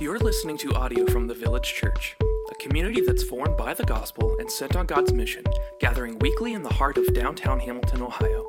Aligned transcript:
You're 0.00 0.20
listening 0.20 0.56
to 0.58 0.72
audio 0.74 1.06
from 1.06 1.26
the 1.26 1.34
Village 1.34 1.74
Church, 1.74 2.14
a 2.52 2.54
community 2.54 3.00
that's 3.00 3.24
formed 3.24 3.56
by 3.56 3.74
the 3.74 3.82
gospel 3.82 4.36
and 4.38 4.48
sent 4.48 4.76
on 4.76 4.86
God's 4.86 5.12
mission, 5.12 5.42
gathering 5.80 6.20
weekly 6.20 6.52
in 6.52 6.62
the 6.62 6.72
heart 6.72 6.98
of 6.98 7.12
downtown 7.14 7.58
Hamilton, 7.58 8.02
Ohio. 8.02 8.46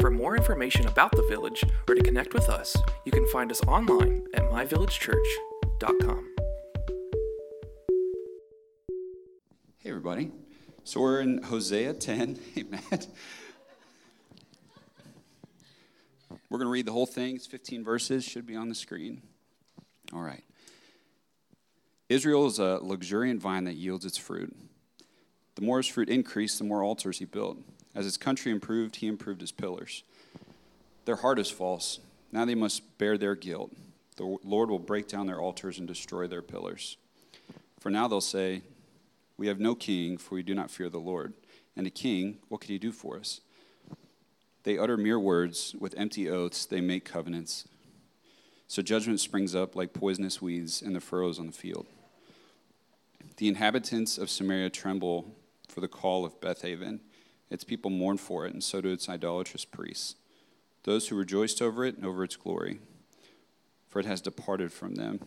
For 0.00 0.10
more 0.10 0.36
information 0.36 0.88
about 0.88 1.12
the 1.12 1.22
village 1.28 1.62
or 1.88 1.94
to 1.94 2.02
connect 2.02 2.34
with 2.34 2.48
us, 2.48 2.76
you 3.04 3.12
can 3.12 3.24
find 3.28 3.52
us 3.52 3.62
online 3.68 4.26
at 4.34 4.42
myvillagechurch.com. 4.50 6.34
Hey, 9.78 9.90
everybody. 9.90 10.32
So 10.82 11.00
we're 11.00 11.20
in 11.20 11.40
Hosea 11.44 11.94
10. 11.94 12.36
Hey, 12.52 12.64
Matt. 12.64 13.06
We're 16.48 16.58
going 16.58 16.66
to 16.66 16.72
read 16.72 16.86
the 16.86 16.92
whole 16.92 17.06
thing. 17.06 17.36
It's 17.36 17.46
15 17.46 17.84
verses, 17.84 18.24
should 18.24 18.44
be 18.44 18.56
on 18.56 18.68
the 18.68 18.74
screen. 18.74 19.22
All 20.12 20.22
right. 20.22 20.42
Israel 22.10 22.48
is 22.48 22.58
a 22.58 22.80
luxuriant 22.82 23.40
vine 23.40 23.62
that 23.64 23.76
yields 23.76 24.04
its 24.04 24.18
fruit. 24.18 24.52
The 25.54 25.62
more 25.62 25.76
his 25.76 25.86
fruit 25.86 26.08
increased, 26.08 26.58
the 26.58 26.64
more 26.64 26.82
altars 26.82 27.20
he 27.20 27.24
built. 27.24 27.58
As 27.94 28.04
his 28.04 28.16
country 28.16 28.50
improved, 28.50 28.96
he 28.96 29.06
improved 29.06 29.40
his 29.40 29.52
pillars. 29.52 30.02
Their 31.04 31.16
heart 31.16 31.38
is 31.38 31.52
false. 31.52 32.00
Now 32.32 32.44
they 32.44 32.56
must 32.56 32.98
bear 32.98 33.16
their 33.16 33.36
guilt. 33.36 33.70
The 34.16 34.38
Lord 34.42 34.70
will 34.70 34.80
break 34.80 35.06
down 35.06 35.28
their 35.28 35.40
altars 35.40 35.78
and 35.78 35.86
destroy 35.86 36.26
their 36.26 36.42
pillars. 36.42 36.96
For 37.78 37.90
now 37.90 38.08
they'll 38.08 38.20
say, 38.20 38.62
We 39.36 39.46
have 39.46 39.60
no 39.60 39.76
king, 39.76 40.18
for 40.18 40.34
we 40.34 40.42
do 40.42 40.54
not 40.54 40.72
fear 40.72 40.88
the 40.88 40.98
Lord. 40.98 41.32
And 41.76 41.86
a 41.86 41.90
king, 41.90 42.38
what 42.48 42.60
could 42.60 42.70
he 42.70 42.78
do 42.78 42.90
for 42.90 43.18
us? 43.18 43.40
They 44.64 44.76
utter 44.76 44.96
mere 44.96 45.20
words. 45.20 45.76
With 45.78 45.94
empty 45.96 46.28
oaths, 46.28 46.66
they 46.66 46.80
make 46.80 47.04
covenants. 47.04 47.68
So 48.66 48.82
judgment 48.82 49.20
springs 49.20 49.54
up 49.54 49.76
like 49.76 49.92
poisonous 49.92 50.42
weeds 50.42 50.82
in 50.82 50.92
the 50.92 51.00
furrows 51.00 51.38
on 51.38 51.46
the 51.46 51.52
field. 51.52 51.86
The 53.40 53.48
inhabitants 53.48 54.18
of 54.18 54.28
Samaria 54.28 54.68
tremble 54.68 55.34
for 55.66 55.80
the 55.80 55.88
call 55.88 56.26
of 56.26 56.38
Bethaven. 56.42 57.00
Its 57.48 57.64
people 57.64 57.90
mourn 57.90 58.18
for 58.18 58.44
it, 58.44 58.52
and 58.52 58.62
so 58.62 58.82
do 58.82 58.90
its 58.90 59.08
idolatrous 59.08 59.64
priests. 59.64 60.16
Those 60.82 61.08
who 61.08 61.16
rejoiced 61.16 61.62
over 61.62 61.86
it 61.86 61.96
and 61.96 62.04
over 62.04 62.22
its 62.22 62.36
glory, 62.36 62.80
for 63.88 63.98
it 63.98 64.04
has 64.04 64.20
departed 64.20 64.74
from 64.74 64.96
them. 64.96 65.20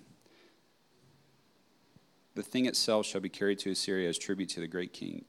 The 2.36 2.44
thing 2.44 2.68
itself 2.68 3.08
shall 3.08 3.20
be 3.20 3.30
carried 3.30 3.58
to 3.60 3.72
Assyria 3.72 4.10
as 4.10 4.20
tribute 4.20 4.50
to 4.50 4.60
the 4.60 4.68
great 4.68 4.94
king. 4.94 5.26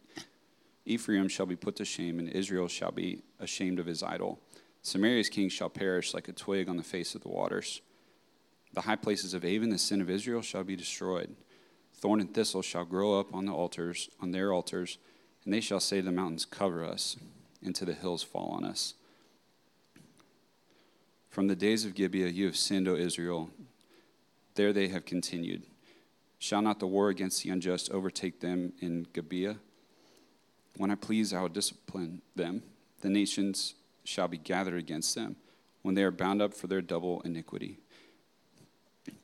Ephraim 0.85 1.29
shall 1.29 1.47
be 1.47 1.57
put 1.57 1.77
to 1.77 1.87
shame, 1.87 2.19
and 2.19 2.29
Israel 2.29 2.69
shall 2.69 2.93
be 2.93 3.23
ashamed 3.41 3.79
of 3.79 3.87
his 3.87 4.03
idol. 4.03 4.41
Samaria's 4.83 5.31
king 5.31 5.49
shall 5.49 5.71
perish 5.71 6.13
like 6.13 6.29
a 6.29 6.33
twig 6.33 6.69
on 6.69 6.77
the 6.77 6.83
face 6.83 7.15
of 7.15 7.23
the 7.23 7.31
waters. 7.31 7.81
The 8.75 8.83
high 8.83 8.97
places 8.97 9.33
of 9.33 9.43
Aven, 9.43 9.71
the 9.71 9.79
sin 9.79 10.03
of 10.03 10.11
Israel, 10.11 10.43
shall 10.43 10.65
be 10.65 10.77
destroyed. 10.77 11.35
Thorn 11.97 12.21
and 12.21 12.35
thistle 12.35 12.63
shall 12.63 12.85
grow 12.85 13.19
up 13.19 13.35
on 13.35 13.47
the 13.47 13.53
altars, 13.53 14.11
on 14.21 14.33
their 14.33 14.53
altars, 14.53 14.99
and 15.45 15.53
they 15.53 15.61
shall 15.61 15.81
say 15.81 15.99
to 15.99 16.03
the 16.03 16.13
mountains, 16.13 16.45
Cover 16.45 16.85
us, 16.85 17.17
and 17.63 17.75
to 17.75 17.85
the 17.85 17.95
hills 17.95 18.23
fall 18.23 18.49
on 18.49 18.65
us. 18.65 18.95
From 21.31 21.49
the 21.49 21.57
days 21.57 21.85
of 21.85 21.95
Gibeah 21.95 22.29
you 22.29 22.47
have 22.47 22.57
sinned, 22.57 22.87
O 22.87 22.95
Israel. 22.95 23.51
There 24.55 24.73
they 24.73 24.89
have 24.89 25.05
continued. 25.05 25.65
Shall 26.39 26.63
not 26.63 26.79
the 26.79 26.87
war 26.87 27.09
against 27.09 27.43
the 27.43 27.51
unjust 27.51 27.91
overtake 27.91 28.41
them 28.41 28.73
in 28.81 29.07
Gibeah? 29.13 29.57
When 30.77 30.91
I 30.91 30.95
please, 30.95 31.33
I 31.33 31.41
will 31.41 31.49
discipline 31.49 32.23
them. 32.37 32.63
The 33.01 33.09
nations 33.09 33.75
shall 34.05 34.29
be 34.29 34.39
gathered 34.39 34.79
against 34.79 35.15
them 35.15 35.37
when 35.83 35.95
they 35.95 36.03
are 36.03 36.11
bound 36.11 36.43
up 36.43 36.55
for 36.55 36.67
their 36.67 36.83
double 36.83 37.21
iniquity. 37.23 37.79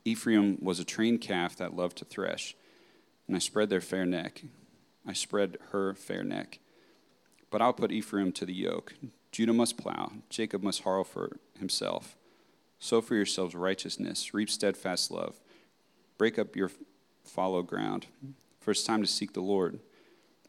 Ephraim 0.05 0.59
was 0.61 0.81
a 0.81 0.85
trained 0.85 1.21
calf 1.21 1.57
that 1.57 1.77
loved 1.77 1.99
to 1.99 2.05
thresh 2.05 2.55
and 3.31 3.37
I 3.37 3.39
spread 3.39 3.71
their 3.71 3.81
fair 3.81 4.05
neck. 4.05 4.43
I 5.07 5.13
spread 5.13 5.59
her 5.71 5.95
fair 5.95 6.25
neck. 6.25 6.59
But 7.49 7.63
I'll 7.63 7.73
put 7.73 7.93
Ephraim 7.93 8.33
to 8.33 8.45
the 8.45 8.53
yoke. 8.53 8.95
Judah 9.31 9.53
must 9.53 9.79
plow, 9.79 10.11
Jacob 10.29 10.65
must 10.65 10.83
harrow 10.83 11.05
for 11.05 11.39
himself. 11.57 12.17
Sow 12.81 13.01
for 13.01 13.15
yourselves 13.15 13.55
righteousness, 13.55 14.35
reap 14.35 14.51
steadfast 14.51 15.13
love. 15.13 15.39
Break 16.19 16.41
up 16.41 16.57
your 16.57 16.73
fallow 17.23 17.63
ground. 17.63 18.07
For 18.59 18.73
it's 18.73 18.83
time 18.83 19.01
to 19.01 19.07
seek 19.07 19.33
the 19.33 19.41
Lord, 19.41 19.79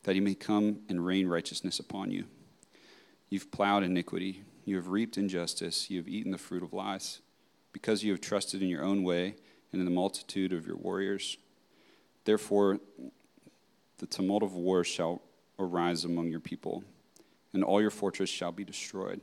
that 0.01 0.16
he 0.16 0.19
may 0.19 0.34
come 0.34 0.79
and 0.89 1.05
rain 1.05 1.28
righteousness 1.28 1.78
upon 1.78 2.09
you. 2.09 2.25
You've 3.29 3.51
plowed 3.51 3.84
iniquity, 3.84 4.41
you 4.66 4.75
have 4.78 4.88
reaped 4.88 5.19
injustice, 5.19 5.91
you 5.91 6.00
have 6.00 6.07
eaten 6.07 6.31
the 6.31 6.39
fruit 6.39 6.63
of 6.63 6.73
lies, 6.73 7.19
because 7.73 8.03
you 8.03 8.11
have 8.11 8.22
trusted 8.22 8.63
in 8.63 8.69
your 8.69 8.84
own 8.84 9.03
way 9.03 9.35
and 9.72 9.79
in 9.79 9.85
the 9.85 9.91
multitude 9.91 10.51
of 10.51 10.66
your 10.66 10.78
warriors. 10.78 11.38
Therefore, 12.23 12.79
the 13.97 14.05
tumult 14.05 14.43
of 14.43 14.53
war 14.53 14.83
shall 14.83 15.21
arise 15.57 16.05
among 16.05 16.29
your 16.29 16.39
people, 16.39 16.83
and 17.53 17.63
all 17.63 17.81
your 17.81 17.91
fortress 17.91 18.29
shall 18.29 18.51
be 18.51 18.63
destroyed. 18.63 19.21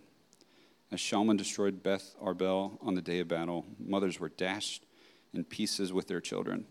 As 0.91 1.00
Shalman 1.00 1.37
destroyed 1.37 1.82
Beth 1.82 2.14
Arbel 2.22 2.78
on 2.81 2.94
the 2.94 3.03
day 3.03 3.20
of 3.20 3.28
battle, 3.28 3.66
mothers 3.78 4.19
were 4.19 4.31
dashed 4.31 4.84
in 5.34 5.44
pieces 5.44 5.92
with 5.92 6.08
their 6.08 6.20
children. 6.20 6.66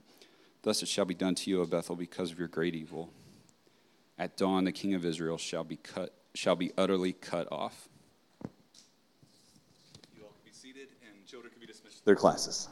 Thus 0.63 0.81
it 0.81 0.87
shall 0.87 1.05
be 1.05 1.13
done 1.13 1.35
to 1.35 1.49
you, 1.49 1.61
O 1.61 1.66
Bethel, 1.66 1.95
because 1.95 2.31
of 2.31 2.39
your 2.39 2.47
great 2.47 2.75
evil. 2.75 3.11
At 4.17 4.35
dawn, 4.35 4.63
the 4.63 4.71
king 4.71 4.95
of 4.95 5.05
Israel 5.05 5.37
shall 5.37 5.63
be 5.63 5.77
cut, 5.77 6.13
shall 6.33 6.55
be 6.55 6.71
utterly 6.77 7.13
cut 7.13 7.47
off. 7.51 7.87
You 10.16 10.23
all 10.23 10.31
can 10.31 10.43
be 10.43 10.51
seated, 10.51 10.87
and 11.07 11.25
children 11.27 11.51
can 11.51 11.59
be 11.59 11.67
dismissed 11.67 12.03
their 12.03 12.16
classes. 12.16 12.69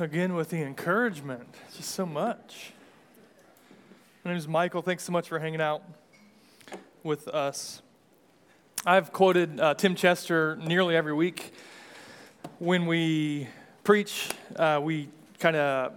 Again 0.00 0.34
with 0.34 0.50
the 0.50 0.62
encouragement. 0.62 1.52
Just 1.76 1.90
so 1.90 2.06
much. 2.06 2.72
My 4.22 4.30
name 4.30 4.38
is 4.38 4.46
Michael. 4.46 4.80
Thanks 4.80 5.02
so 5.02 5.10
much 5.10 5.28
for 5.28 5.40
hanging 5.40 5.60
out 5.60 5.82
with 7.02 7.26
us. 7.26 7.82
I've 8.86 9.12
quoted 9.12 9.58
uh, 9.58 9.74
Tim 9.74 9.96
Chester 9.96 10.56
nearly 10.62 10.94
every 10.94 11.12
week. 11.12 11.52
When 12.60 12.86
we 12.86 13.48
preach, 13.82 14.28
uh, 14.54 14.80
we 14.80 15.08
kind 15.40 15.56
of 15.56 15.94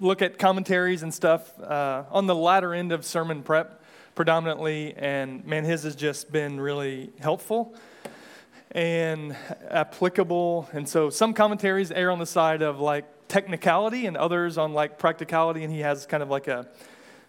look 0.00 0.22
at 0.22 0.38
commentaries 0.38 1.02
and 1.02 1.12
stuff 1.12 1.60
uh, 1.60 2.04
on 2.10 2.26
the 2.26 2.34
latter 2.34 2.72
end 2.72 2.92
of 2.92 3.04
sermon 3.04 3.42
prep 3.42 3.84
predominantly, 4.14 4.94
and 4.96 5.44
man, 5.44 5.64
his 5.64 5.82
has 5.82 5.94
just 5.94 6.32
been 6.32 6.58
really 6.58 7.10
helpful 7.20 7.74
and 8.70 9.36
applicable. 9.70 10.66
And 10.72 10.88
so 10.88 11.10
some 11.10 11.34
commentaries 11.34 11.90
err 11.90 12.10
on 12.10 12.18
the 12.18 12.26
side 12.26 12.62
of 12.62 12.80
like 12.80 13.04
technicality 13.28 14.06
and 14.06 14.16
others 14.16 14.58
on 14.58 14.72
like 14.72 14.98
practicality, 14.98 15.62
and 15.62 15.72
he 15.72 15.80
has 15.80 16.06
kind 16.06 16.22
of 16.22 16.30
like 16.30 16.48
a, 16.48 16.66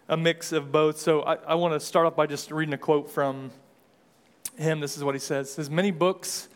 a 0.08 0.16
mix 0.16 0.52
of 0.52 0.72
both. 0.72 0.98
So 0.98 1.22
I, 1.22 1.34
I 1.34 1.54
want 1.54 1.74
to 1.74 1.80
start 1.80 2.06
off 2.06 2.16
by 2.16 2.26
just 2.26 2.50
reading 2.50 2.74
a 2.74 2.78
quote 2.78 3.10
from 3.10 3.50
him. 4.56 4.80
This 4.80 4.96
is 4.96 5.04
what 5.04 5.14
he 5.14 5.18
says. 5.20 5.52
says, 5.52 5.70
Many 5.70 5.90
books 5.90 6.48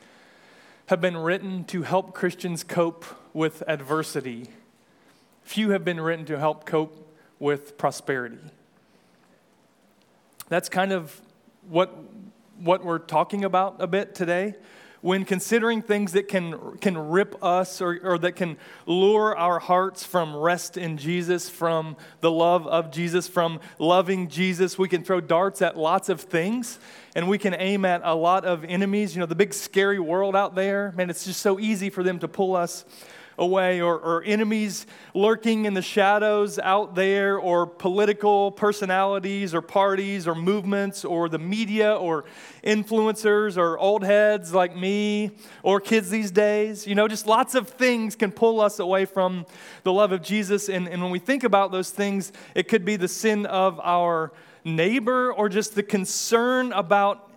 have 0.87 1.00
been 1.00 1.16
written 1.16 1.65
to 1.65 1.82
help 1.82 2.15
Christians 2.15 2.65
cope 2.65 3.05
with 3.32 3.62
adversity. 3.66 4.49
Few 5.43 5.71
have 5.71 5.84
been 5.84 6.00
written 6.00 6.25
to 6.26 6.38
help 6.38 6.66
cope 6.66 7.12
with 7.38 7.76
prosperity. 7.78 8.38
That's 10.49 10.69
kind 10.69 10.93
of 10.93 11.21
what, 11.69 11.97
what 12.59 12.84
we're 12.84 12.99
talking 12.99 13.44
about 13.44 13.76
a 13.78 13.87
bit 13.87 14.15
today 14.15 14.55
when 15.04 15.26
considering 15.26 15.82
things 15.82 16.12
that 16.12 16.28
can, 16.28 16.78
can 16.78 16.97
rip 16.97 17.37
us 17.44 17.82
or, 17.82 18.00
or 18.03 18.16
that 18.16 18.32
can 18.32 18.56
lure 18.87 19.37
our 19.37 19.59
hearts 19.59 20.03
from 20.03 20.34
rest 20.34 20.78
in 20.78 20.97
Jesus, 20.97 21.47
from 21.47 21.94
the 22.22 22.31
love 22.31 22.66
of 22.66 22.91
Jesus, 22.91 23.28
from 23.28 23.60
loving 23.78 24.28
Jesus, 24.28 24.78
we 24.78 24.88
can 24.88 25.04
throw 25.04 25.20
darts 25.20 25.60
at 25.60 25.76
lots 25.76 26.09
of 26.09 26.22
things 26.22 26.78
and 27.14 27.28
we 27.28 27.37
can 27.37 27.52
aim 27.52 27.84
at 27.84 28.00
a 28.02 28.14
lot 28.14 28.46
of 28.46 28.64
enemies. 28.64 29.14
You 29.14 29.20
know, 29.20 29.26
the 29.26 29.34
big 29.34 29.52
scary 29.52 30.00
world 30.00 30.34
out 30.34 30.55
there, 30.55 30.94
man, 30.96 31.11
it's 31.11 31.26
just 31.26 31.43
so 31.43 31.61
easy 31.61 31.90
for 31.90 32.02
them 32.02 32.19
to 32.20 32.26
pull 32.26 32.56
us 32.56 32.87
away, 33.38 33.81
or, 33.81 33.98
or, 33.98 34.22
enemies 34.25 34.86
lurking 35.12 35.64
in 35.64 35.75
the 35.75 35.82
shadows 35.82 36.58
out 36.58 36.94
there, 36.94 37.38
or 37.38 37.66
political 37.66 38.50
personalities, 38.52 39.54
or 39.54 39.60
parties, 39.60 40.26
or 40.26 40.34
movements, 40.34 41.04
or 41.04 41.28
the 41.28 41.38
media, 41.38 41.94
or 41.94 42.25
influencers, 42.62 43.56
or 43.56 43.78
old 43.78 44.04
heads 44.04 44.54
like 44.54 44.76
me, 44.76 45.31
or 45.62 45.81
kids 45.81 46.10
these 46.10 46.31
days. 46.31 46.86
You 46.86 46.94
know, 46.94 47.08
just 47.08 47.26
lots 47.26 47.54
of 47.54 47.69
things 47.69 48.16
can 48.16 48.32
pull 48.32 48.60
us 48.60 48.78
away 48.78 49.04
from 49.04 49.46
the 49.82 49.92
love 49.92 50.12
of 50.12 50.22
Jesus. 50.22 50.69
And, 50.69 50.88
and 50.88 51.02
when 51.02 51.10
we 51.10 51.19
think 51.19 51.44
about 51.44 51.72
those 51.72 51.90
things, 51.90 52.32
it 52.54 52.69
could 52.69 52.84
be 52.84 52.96
the 52.96 53.08
sin 53.08 53.46
of 53.46 53.80
our 53.80 54.32
neighbor, 54.64 55.32
or 55.32 55.48
just 55.48 55.75
the 55.75 55.82
concern 55.82 56.72
about 56.72 57.30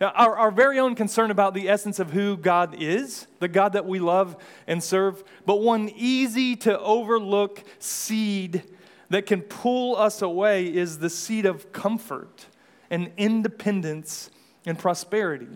our, 0.00 0.36
our 0.36 0.50
very 0.50 0.78
own 0.78 0.94
concern 0.94 1.30
about 1.30 1.54
the 1.54 1.68
essence 1.68 1.98
of 1.98 2.10
who 2.10 2.36
God 2.36 2.76
is, 2.78 3.26
the 3.38 3.48
God 3.48 3.74
that 3.74 3.86
we 3.86 3.98
love 3.98 4.36
and 4.66 4.82
serve, 4.82 5.22
but 5.44 5.60
one 5.60 5.90
easy 5.94 6.56
to 6.56 6.78
overlook 6.80 7.62
seed 7.78 8.62
that 9.10 9.26
can 9.26 9.42
pull 9.42 9.96
us 9.96 10.22
away 10.22 10.66
is 10.66 10.98
the 10.98 11.10
seed 11.10 11.44
of 11.44 11.72
comfort 11.72 12.46
and 12.90 13.12
independence 13.16 14.30
and 14.64 14.78
prosperity. 14.78 15.48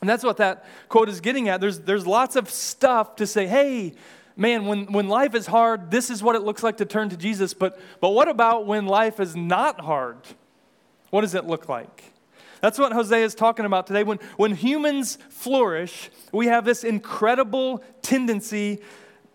And 0.00 0.10
that's 0.10 0.24
what 0.24 0.38
that 0.38 0.66
quote 0.88 1.08
is 1.08 1.20
getting 1.20 1.48
at. 1.48 1.60
There's, 1.60 1.80
there's 1.80 2.06
lots 2.06 2.36
of 2.36 2.50
stuff 2.50 3.16
to 3.16 3.26
say, 3.26 3.46
hey, 3.46 3.94
man, 4.36 4.66
when, 4.66 4.92
when 4.92 5.08
life 5.08 5.34
is 5.34 5.46
hard, 5.46 5.90
this 5.90 6.10
is 6.10 6.22
what 6.22 6.36
it 6.36 6.42
looks 6.42 6.62
like 6.62 6.78
to 6.78 6.84
turn 6.84 7.08
to 7.10 7.16
Jesus. 7.16 7.54
But, 7.54 7.80
but 8.00 8.10
what 8.10 8.28
about 8.28 8.66
when 8.66 8.86
life 8.86 9.20
is 9.20 9.34
not 9.34 9.80
hard? 9.80 10.18
What 11.10 11.22
does 11.22 11.34
it 11.34 11.46
look 11.46 11.68
like? 11.68 12.12
That's 12.60 12.78
what 12.78 12.92
Hosea 12.92 13.24
is 13.24 13.34
talking 13.34 13.64
about 13.64 13.86
today. 13.86 14.02
When, 14.02 14.18
when 14.36 14.54
humans 14.54 15.18
flourish, 15.28 16.10
we 16.32 16.46
have 16.46 16.64
this 16.64 16.84
incredible 16.84 17.84
tendency 18.02 18.80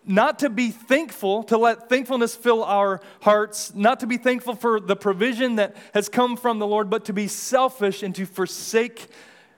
not 0.03 0.39
to 0.39 0.49
be 0.49 0.71
thankful, 0.71 1.43
to 1.43 1.57
let 1.57 1.87
thankfulness 1.87 2.35
fill 2.35 2.63
our 2.63 3.01
hearts, 3.21 3.73
not 3.75 3.99
to 3.99 4.07
be 4.07 4.17
thankful 4.17 4.55
for 4.55 4.79
the 4.79 4.95
provision 4.95 5.55
that 5.55 5.75
has 5.93 6.09
come 6.09 6.35
from 6.35 6.59
the 6.59 6.65
Lord, 6.65 6.89
but 6.89 7.05
to 7.05 7.13
be 7.13 7.27
selfish 7.27 8.01
and 8.01 8.15
to 8.15 8.25
forsake 8.25 9.07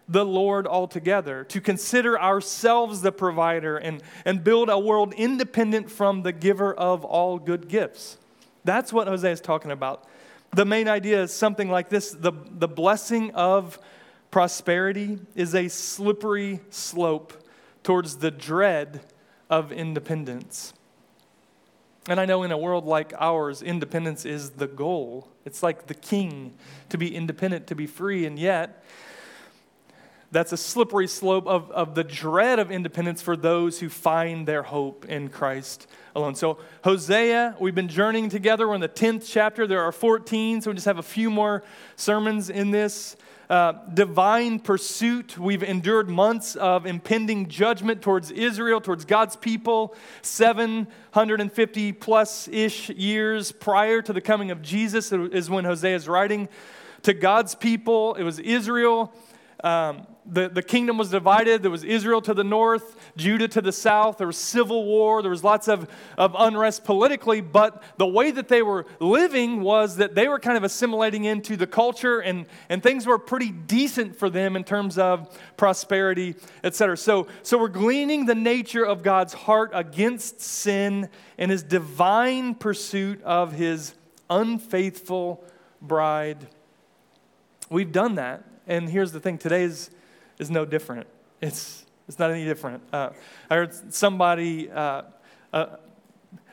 the 0.09 0.25
Lord 0.25 0.67
altogether, 0.67 1.45
to 1.45 1.61
consider 1.61 2.19
ourselves 2.19 3.01
the 3.01 3.11
provider 3.11 3.77
and, 3.77 4.03
and 4.25 4.43
build 4.43 4.69
a 4.69 4.77
world 4.77 5.13
independent 5.13 5.89
from 5.89 6.23
the 6.23 6.33
giver 6.33 6.73
of 6.73 7.05
all 7.05 7.39
good 7.39 7.69
gifts. 7.69 8.17
That's 8.65 8.91
what 8.91 9.07
Hosea 9.07 9.31
is 9.31 9.41
talking 9.41 9.71
about. 9.71 10.05
The 10.53 10.65
main 10.65 10.87
idea 10.87 11.23
is 11.23 11.33
something 11.33 11.69
like 11.69 11.89
this 11.89 12.11
the, 12.11 12.31
the 12.31 12.67
blessing 12.67 13.31
of 13.31 13.79
prosperity 14.29 15.19
is 15.35 15.55
a 15.55 15.67
slippery 15.67 16.59
slope 16.69 17.33
towards 17.83 18.17
the 18.17 18.31
dread 18.31 19.01
of 19.49 19.71
independence. 19.71 20.73
And 22.07 22.19
I 22.19 22.25
know 22.25 22.43
in 22.43 22.51
a 22.51 22.57
world 22.57 22.85
like 22.85 23.13
ours, 23.17 23.61
independence 23.61 24.25
is 24.25 24.51
the 24.51 24.67
goal. 24.67 25.27
It's 25.45 25.63
like 25.63 25.87
the 25.87 25.93
king 25.93 26.53
to 26.89 26.97
be 26.97 27.15
independent, 27.15 27.67
to 27.67 27.75
be 27.75 27.87
free. 27.87 28.25
And 28.25 28.37
yet, 28.37 28.83
that's 30.33 30.51
a 30.51 30.57
slippery 30.57 31.07
slope 31.07 31.47
of, 31.47 31.69
of 31.71 31.93
the 31.93 32.03
dread 32.03 32.57
of 32.57 32.71
independence 32.71 33.21
for 33.21 33.37
those 33.37 33.79
who 33.79 33.87
find 33.87 34.47
their 34.47 34.63
hope 34.63 35.05
in 35.05 35.29
Christ 35.29 35.87
alone. 36.15 36.35
So, 36.35 36.57
Hosea, 36.83 37.55
we've 37.59 37.75
been 37.75 37.87
journeying 37.87 38.29
together. 38.29 38.67
We're 38.67 38.75
in 38.75 38.81
the 38.81 38.89
10th 38.89 39.29
chapter. 39.29 39.67
There 39.67 39.81
are 39.81 39.91
14, 39.91 40.61
so 40.61 40.71
we 40.71 40.75
just 40.75 40.87
have 40.87 40.97
a 40.97 41.03
few 41.03 41.29
more 41.29 41.63
sermons 41.95 42.49
in 42.49 42.71
this. 42.71 43.15
Uh, 43.49 43.73
divine 43.93 44.57
pursuit. 44.57 45.37
We've 45.37 45.61
endured 45.61 46.09
months 46.09 46.55
of 46.55 46.87
impending 46.87 47.49
judgment 47.49 48.01
towards 48.01 48.31
Israel, 48.31 48.81
towards 48.81 49.05
God's 49.05 49.35
people, 49.35 49.95
750 50.23 51.91
plus 51.91 52.47
ish 52.47 52.89
years 52.89 53.51
prior 53.51 54.01
to 54.01 54.13
the 54.13 54.21
coming 54.21 54.49
of 54.49 54.61
Jesus 54.61 55.11
is 55.11 55.49
when 55.49 55.65
Hosea 55.65 55.95
is 55.95 56.07
writing 56.07 56.47
to 57.03 57.13
God's 57.13 57.53
people. 57.53 58.15
It 58.15 58.23
was 58.23 58.39
Israel. 58.39 59.13
Um, 59.63 60.07
the, 60.25 60.47
the 60.47 60.61
kingdom 60.61 60.97
was 60.97 61.09
divided. 61.09 61.63
There 61.63 61.71
was 61.71 61.83
Israel 61.83 62.21
to 62.21 62.33
the 62.33 62.43
north, 62.43 62.95
Judah 63.17 63.47
to 63.49 63.61
the 63.61 63.71
south. 63.71 64.17
There 64.17 64.27
was 64.27 64.37
civil 64.37 64.85
war. 64.85 65.21
There 65.21 65.31
was 65.31 65.43
lots 65.43 65.67
of, 65.67 65.89
of 66.17 66.35
unrest 66.37 66.85
politically. 66.85 67.41
But 67.41 67.83
the 67.97 68.07
way 68.07 68.31
that 68.31 68.47
they 68.47 68.61
were 68.61 68.85
living 68.99 69.61
was 69.61 69.97
that 69.97 70.15
they 70.15 70.27
were 70.27 70.39
kind 70.39 70.57
of 70.57 70.63
assimilating 70.63 71.25
into 71.25 71.57
the 71.57 71.67
culture, 71.67 72.19
and, 72.19 72.45
and 72.69 72.81
things 72.81 73.05
were 73.05 73.19
pretty 73.19 73.51
decent 73.51 74.15
for 74.15 74.29
them 74.29 74.55
in 74.55 74.63
terms 74.63 74.97
of 74.97 75.37
prosperity, 75.57 76.35
etc. 76.63 76.97
So, 76.97 77.27
so 77.41 77.57
we're 77.57 77.67
gleaning 77.67 78.25
the 78.25 78.35
nature 78.35 78.85
of 78.85 79.03
God's 79.03 79.33
heart 79.33 79.71
against 79.73 80.41
sin 80.41 81.09
and 81.37 81.51
his 81.51 81.63
divine 81.63 82.55
pursuit 82.55 83.21
of 83.23 83.53
his 83.53 83.93
unfaithful 84.29 85.43
bride. 85.81 86.47
We've 87.69 87.91
done 87.91 88.15
that. 88.15 88.45
And 88.67 88.89
here's 88.89 89.11
the 89.11 89.19
thing 89.19 89.37
today 89.37 89.63
is 90.43 90.51
no 90.51 90.65
different. 90.65 91.07
It's, 91.41 91.85
it's 92.07 92.19
not 92.19 92.29
any 92.29 92.43
different. 92.43 92.83
Uh, 92.91 93.11
I 93.49 93.55
heard 93.55 93.93
somebody 93.93 94.69
uh, 94.69 95.03
uh, 95.53 95.77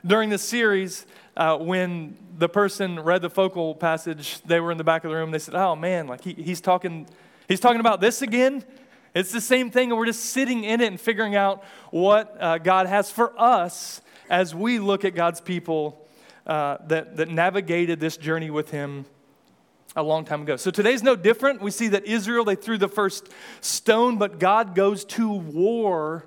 during 0.06 0.30
this 0.30 0.42
series, 0.42 1.06
uh, 1.36 1.58
when 1.58 2.16
the 2.38 2.48
person 2.48 3.00
read 3.00 3.20
the 3.20 3.30
focal 3.30 3.74
passage, 3.74 4.40
they 4.42 4.60
were 4.60 4.70
in 4.70 4.78
the 4.78 4.84
back 4.84 5.04
of 5.04 5.10
the 5.10 5.16
room. 5.16 5.32
They 5.32 5.40
said, 5.40 5.54
"Oh 5.54 5.74
man, 5.74 6.06
like 6.06 6.22
he, 6.22 6.34
he's 6.34 6.60
talking, 6.60 7.08
he's 7.48 7.60
talking 7.60 7.80
about 7.80 8.00
this 8.00 8.22
again." 8.22 8.64
It's 9.12 9.32
the 9.32 9.40
same 9.40 9.72
thing, 9.72 9.90
and 9.90 9.98
we're 9.98 10.06
just 10.06 10.26
sitting 10.26 10.62
in 10.62 10.80
it 10.80 10.86
and 10.86 11.00
figuring 11.00 11.34
out 11.34 11.64
what 11.90 12.36
uh, 12.40 12.58
God 12.58 12.86
has 12.86 13.10
for 13.10 13.32
us 13.36 14.00
as 14.28 14.54
we 14.54 14.78
look 14.78 15.04
at 15.04 15.16
God's 15.16 15.40
people 15.40 16.06
uh, 16.46 16.76
that, 16.86 17.16
that 17.16 17.28
navigated 17.28 17.98
this 17.98 18.16
journey 18.16 18.50
with 18.50 18.70
Him 18.70 19.04
a 19.96 20.02
long 20.02 20.24
time 20.24 20.42
ago. 20.42 20.56
So 20.56 20.70
today's 20.70 21.02
no 21.02 21.16
different. 21.16 21.60
We 21.60 21.70
see 21.70 21.88
that 21.88 22.06
Israel, 22.06 22.44
they 22.44 22.54
threw 22.54 22.78
the 22.78 22.88
first 22.88 23.28
stone, 23.60 24.18
but 24.18 24.38
God 24.38 24.74
goes 24.74 25.04
to 25.06 25.30
war 25.32 26.26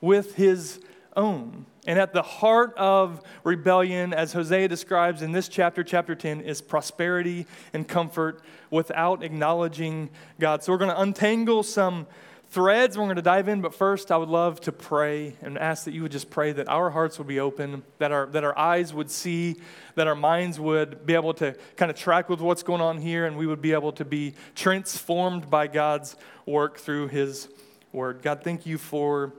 with 0.00 0.34
his 0.36 0.80
own. 1.16 1.66
And 1.86 1.98
at 1.98 2.14
the 2.14 2.22
heart 2.22 2.72
of 2.78 3.20
rebellion, 3.42 4.14
as 4.14 4.32
Hosea 4.32 4.68
describes 4.68 5.20
in 5.20 5.32
this 5.32 5.48
chapter, 5.48 5.84
chapter 5.84 6.14
10, 6.14 6.40
is 6.40 6.62
prosperity 6.62 7.46
and 7.74 7.86
comfort 7.86 8.40
without 8.70 9.22
acknowledging 9.22 10.08
God. 10.40 10.62
So 10.62 10.72
we're 10.72 10.78
going 10.78 10.90
to 10.90 11.00
untangle 11.00 11.62
some 11.62 12.06
threads. 12.54 12.96
We're 12.96 13.06
going 13.06 13.16
to 13.16 13.22
dive 13.22 13.48
in, 13.48 13.60
but 13.62 13.74
first, 13.74 14.12
I 14.12 14.16
would 14.16 14.28
love 14.28 14.60
to 14.60 14.70
pray 14.70 15.34
and 15.42 15.58
ask 15.58 15.86
that 15.86 15.92
you 15.92 16.02
would 16.02 16.12
just 16.12 16.30
pray 16.30 16.52
that 16.52 16.68
our 16.68 16.88
hearts 16.88 17.18
would 17.18 17.26
be 17.26 17.40
open, 17.40 17.82
that 17.98 18.12
our, 18.12 18.26
that 18.26 18.44
our 18.44 18.56
eyes 18.56 18.94
would 18.94 19.10
see, 19.10 19.56
that 19.96 20.06
our 20.06 20.14
minds 20.14 20.60
would 20.60 21.04
be 21.04 21.14
able 21.14 21.34
to 21.34 21.56
kind 21.76 21.90
of 21.90 21.96
track 21.96 22.28
with 22.28 22.40
what's 22.40 22.62
going 22.62 22.80
on 22.80 22.98
here, 22.98 23.26
and 23.26 23.36
we 23.36 23.48
would 23.48 23.60
be 23.60 23.72
able 23.72 23.90
to 23.90 24.04
be 24.04 24.34
transformed 24.54 25.50
by 25.50 25.66
God's 25.66 26.14
work 26.46 26.78
through 26.78 27.08
His 27.08 27.48
Word. 27.92 28.22
God, 28.22 28.44
thank 28.44 28.66
you 28.66 28.78
for 28.78 29.32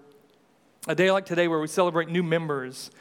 a 0.86 0.94
day 0.94 1.10
like 1.10 1.26
today 1.26 1.48
where 1.48 1.62
we 1.62 1.68
celebrate 1.68 2.10
new 2.10 2.22
members. 2.22 2.92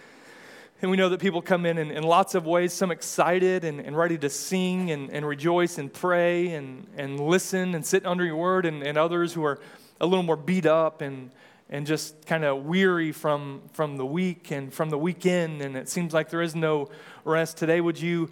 And 0.81 0.93
we 0.93 0.97
know 0.97 1.09
that 1.09 1.21
people 1.21 1.43
come 1.43 1.67
in 1.67 1.77
in, 1.77 1.91
in 1.91 2.05
lots 2.05 2.37
of 2.37 2.47
ways, 2.47 2.73
some 2.73 2.93
excited 2.93 3.65
and, 3.65 3.81
and 3.81 3.97
ready 3.97 4.19
to 4.19 4.31
sing 4.31 4.93
and, 4.93 5.11
and 5.11 5.27
rejoice 5.27 5.79
and 5.79 5.93
pray 5.93 6.51
and, 6.51 6.87
and 6.97 7.19
listen 7.19 7.75
and 7.75 7.85
sit 7.85 8.07
under 8.07 8.25
your 8.25 8.37
word, 8.37 8.65
and, 8.65 8.85
and 8.85 8.97
others 8.97 9.33
who 9.33 9.45
are 9.45 9.59
a 10.05 10.07
little 10.07 10.23
more 10.23 10.37
beat 10.37 10.67
up 10.67 11.01
and, 11.01 11.31
and 11.71 11.87
just 11.87 12.27
kind 12.27 12.45
of 12.45 12.65
weary 12.67 13.11
from, 13.11 13.63
from 13.73 13.97
the 13.97 14.05
week 14.05 14.51
and 14.51 14.73
from 14.73 14.91
the 14.91 14.99
weekend, 14.99 15.63
and 15.63 15.77
it 15.77 15.89
seems 15.89 16.13
like 16.13 16.29
there 16.29 16.43
is 16.43 16.55
no 16.55 16.91
rest 17.25 17.57
today, 17.57 17.81
would 17.81 17.99
you, 17.99 18.31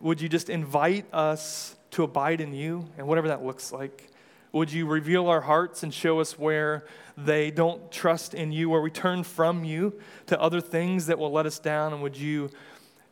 would 0.00 0.20
you 0.20 0.28
just 0.28 0.50
invite 0.50 1.06
us 1.12 1.76
to 1.92 2.02
abide 2.02 2.40
in 2.40 2.52
you 2.52 2.84
and 2.98 3.06
whatever 3.06 3.28
that 3.28 3.44
looks 3.44 3.70
like? 3.70 4.10
Would 4.50 4.72
you 4.72 4.86
reveal 4.86 5.28
our 5.28 5.40
hearts 5.40 5.82
and 5.84 5.94
show 5.94 6.20
us 6.20 6.36
where 6.36 6.84
they 7.16 7.50
don't 7.50 7.90
trust 7.90 8.34
in 8.34 8.50
you, 8.50 8.68
where 8.68 8.80
we 8.80 8.90
turn 8.90 9.22
from 9.22 9.64
you 9.64 10.00
to 10.26 10.40
other 10.40 10.60
things 10.60 11.06
that 11.06 11.18
will 11.18 11.30
let 11.30 11.46
us 11.46 11.60
down? 11.60 11.92
And 11.92 12.02
would 12.02 12.16
you, 12.16 12.50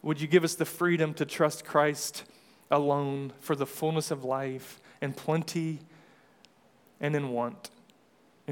would 0.02 0.20
you 0.20 0.26
give 0.26 0.44
us 0.44 0.56
the 0.56 0.64
freedom 0.64 1.14
to 1.14 1.24
trust 1.24 1.64
Christ 1.64 2.24
alone 2.70 3.32
for 3.40 3.54
the 3.54 3.66
fullness 3.66 4.10
of 4.10 4.24
life 4.24 4.80
and 5.00 5.16
plenty 5.16 5.80
and 7.00 7.16
in 7.16 7.30
want? 7.30 7.71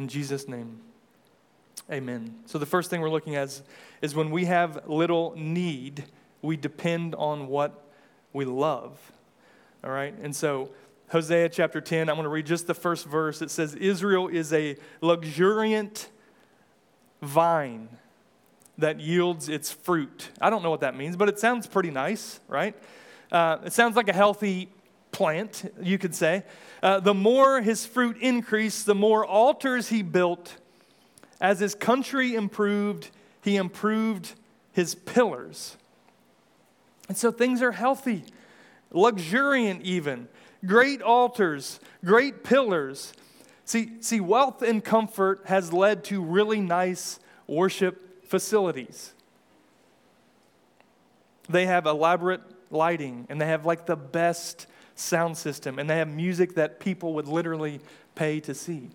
In 0.00 0.08
Jesus' 0.08 0.48
name, 0.48 0.80
amen. 1.92 2.34
So, 2.46 2.56
the 2.56 2.64
first 2.64 2.88
thing 2.88 3.02
we're 3.02 3.10
looking 3.10 3.36
at 3.36 3.48
is, 3.48 3.62
is 4.00 4.14
when 4.14 4.30
we 4.30 4.46
have 4.46 4.88
little 4.88 5.34
need, 5.36 6.04
we 6.40 6.56
depend 6.56 7.14
on 7.16 7.48
what 7.48 7.84
we 8.32 8.46
love. 8.46 8.98
All 9.84 9.90
right? 9.90 10.14
And 10.22 10.34
so, 10.34 10.70
Hosea 11.10 11.50
chapter 11.50 11.82
10, 11.82 12.08
I'm 12.08 12.14
going 12.14 12.24
to 12.24 12.30
read 12.30 12.46
just 12.46 12.66
the 12.66 12.72
first 12.72 13.04
verse. 13.04 13.42
It 13.42 13.50
says, 13.50 13.74
Israel 13.74 14.28
is 14.28 14.54
a 14.54 14.78
luxuriant 15.02 16.08
vine 17.20 17.90
that 18.78 19.00
yields 19.00 19.50
its 19.50 19.70
fruit. 19.70 20.30
I 20.40 20.48
don't 20.48 20.62
know 20.62 20.70
what 20.70 20.80
that 20.80 20.96
means, 20.96 21.14
but 21.14 21.28
it 21.28 21.38
sounds 21.38 21.66
pretty 21.66 21.90
nice, 21.90 22.40
right? 22.48 22.74
Uh, 23.30 23.58
it 23.66 23.74
sounds 23.74 23.96
like 23.96 24.08
a 24.08 24.14
healthy 24.14 24.70
plant, 25.20 25.70
you 25.82 25.98
could 25.98 26.14
say. 26.14 26.44
Uh, 26.82 26.98
the 26.98 27.12
more 27.12 27.60
his 27.60 27.84
fruit 27.84 28.16
increased, 28.22 28.86
the 28.86 28.94
more 28.94 29.22
altars 29.26 29.90
he 29.90 30.00
built. 30.00 30.56
As 31.42 31.60
his 31.60 31.74
country 31.74 32.34
improved, 32.34 33.10
he 33.42 33.56
improved 33.56 34.32
his 34.72 34.94
pillars. 34.94 35.76
And 37.06 37.18
so 37.18 37.30
things 37.30 37.60
are 37.60 37.72
healthy, 37.72 38.24
luxuriant, 38.90 39.82
even. 39.82 40.26
Great 40.64 41.02
altars, 41.02 41.80
great 42.02 42.42
pillars. 42.42 43.12
See, 43.66 44.00
see, 44.00 44.20
wealth 44.20 44.62
and 44.62 44.82
comfort 44.82 45.42
has 45.44 45.70
led 45.70 46.02
to 46.04 46.22
really 46.22 46.62
nice 46.62 47.20
worship 47.46 48.26
facilities. 48.26 49.12
They 51.46 51.66
have 51.66 51.84
elaborate 51.84 52.40
lighting 52.70 53.26
and 53.28 53.38
they 53.38 53.48
have 53.48 53.66
like 53.66 53.84
the 53.84 53.96
best 53.96 54.66
sound 55.00 55.36
system, 55.36 55.78
and 55.78 55.88
they 55.88 55.96
have 55.98 56.08
music 56.08 56.54
that 56.54 56.80
people 56.80 57.14
would 57.14 57.26
literally 57.26 57.80
pay 58.14 58.40
to 58.40 58.54
see. 58.54 58.90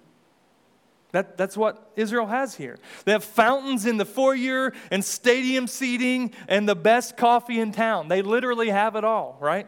That, 1.12 1.38
that's 1.38 1.56
what 1.56 1.92
Israel 1.96 2.28
has 2.28 2.56
here. 2.56 2.78
They 3.06 3.14
have 3.14 3.24
fountains 3.24 3.86
in 3.86 3.98
the 3.98 4.06
foyer 4.06 4.74
and 4.92 5.04
stadium 5.04 5.68
seating 5.68 6.34
and 6.48 6.68
the 6.68 6.76
best 6.76 7.16
coffee 7.16 7.60
in 7.60 7.72
town. 7.72 8.10
They 8.10 8.22
literally 8.22 8.70
have 8.70 8.96
it 8.96 9.06
all, 9.06 9.38
right? 9.40 9.68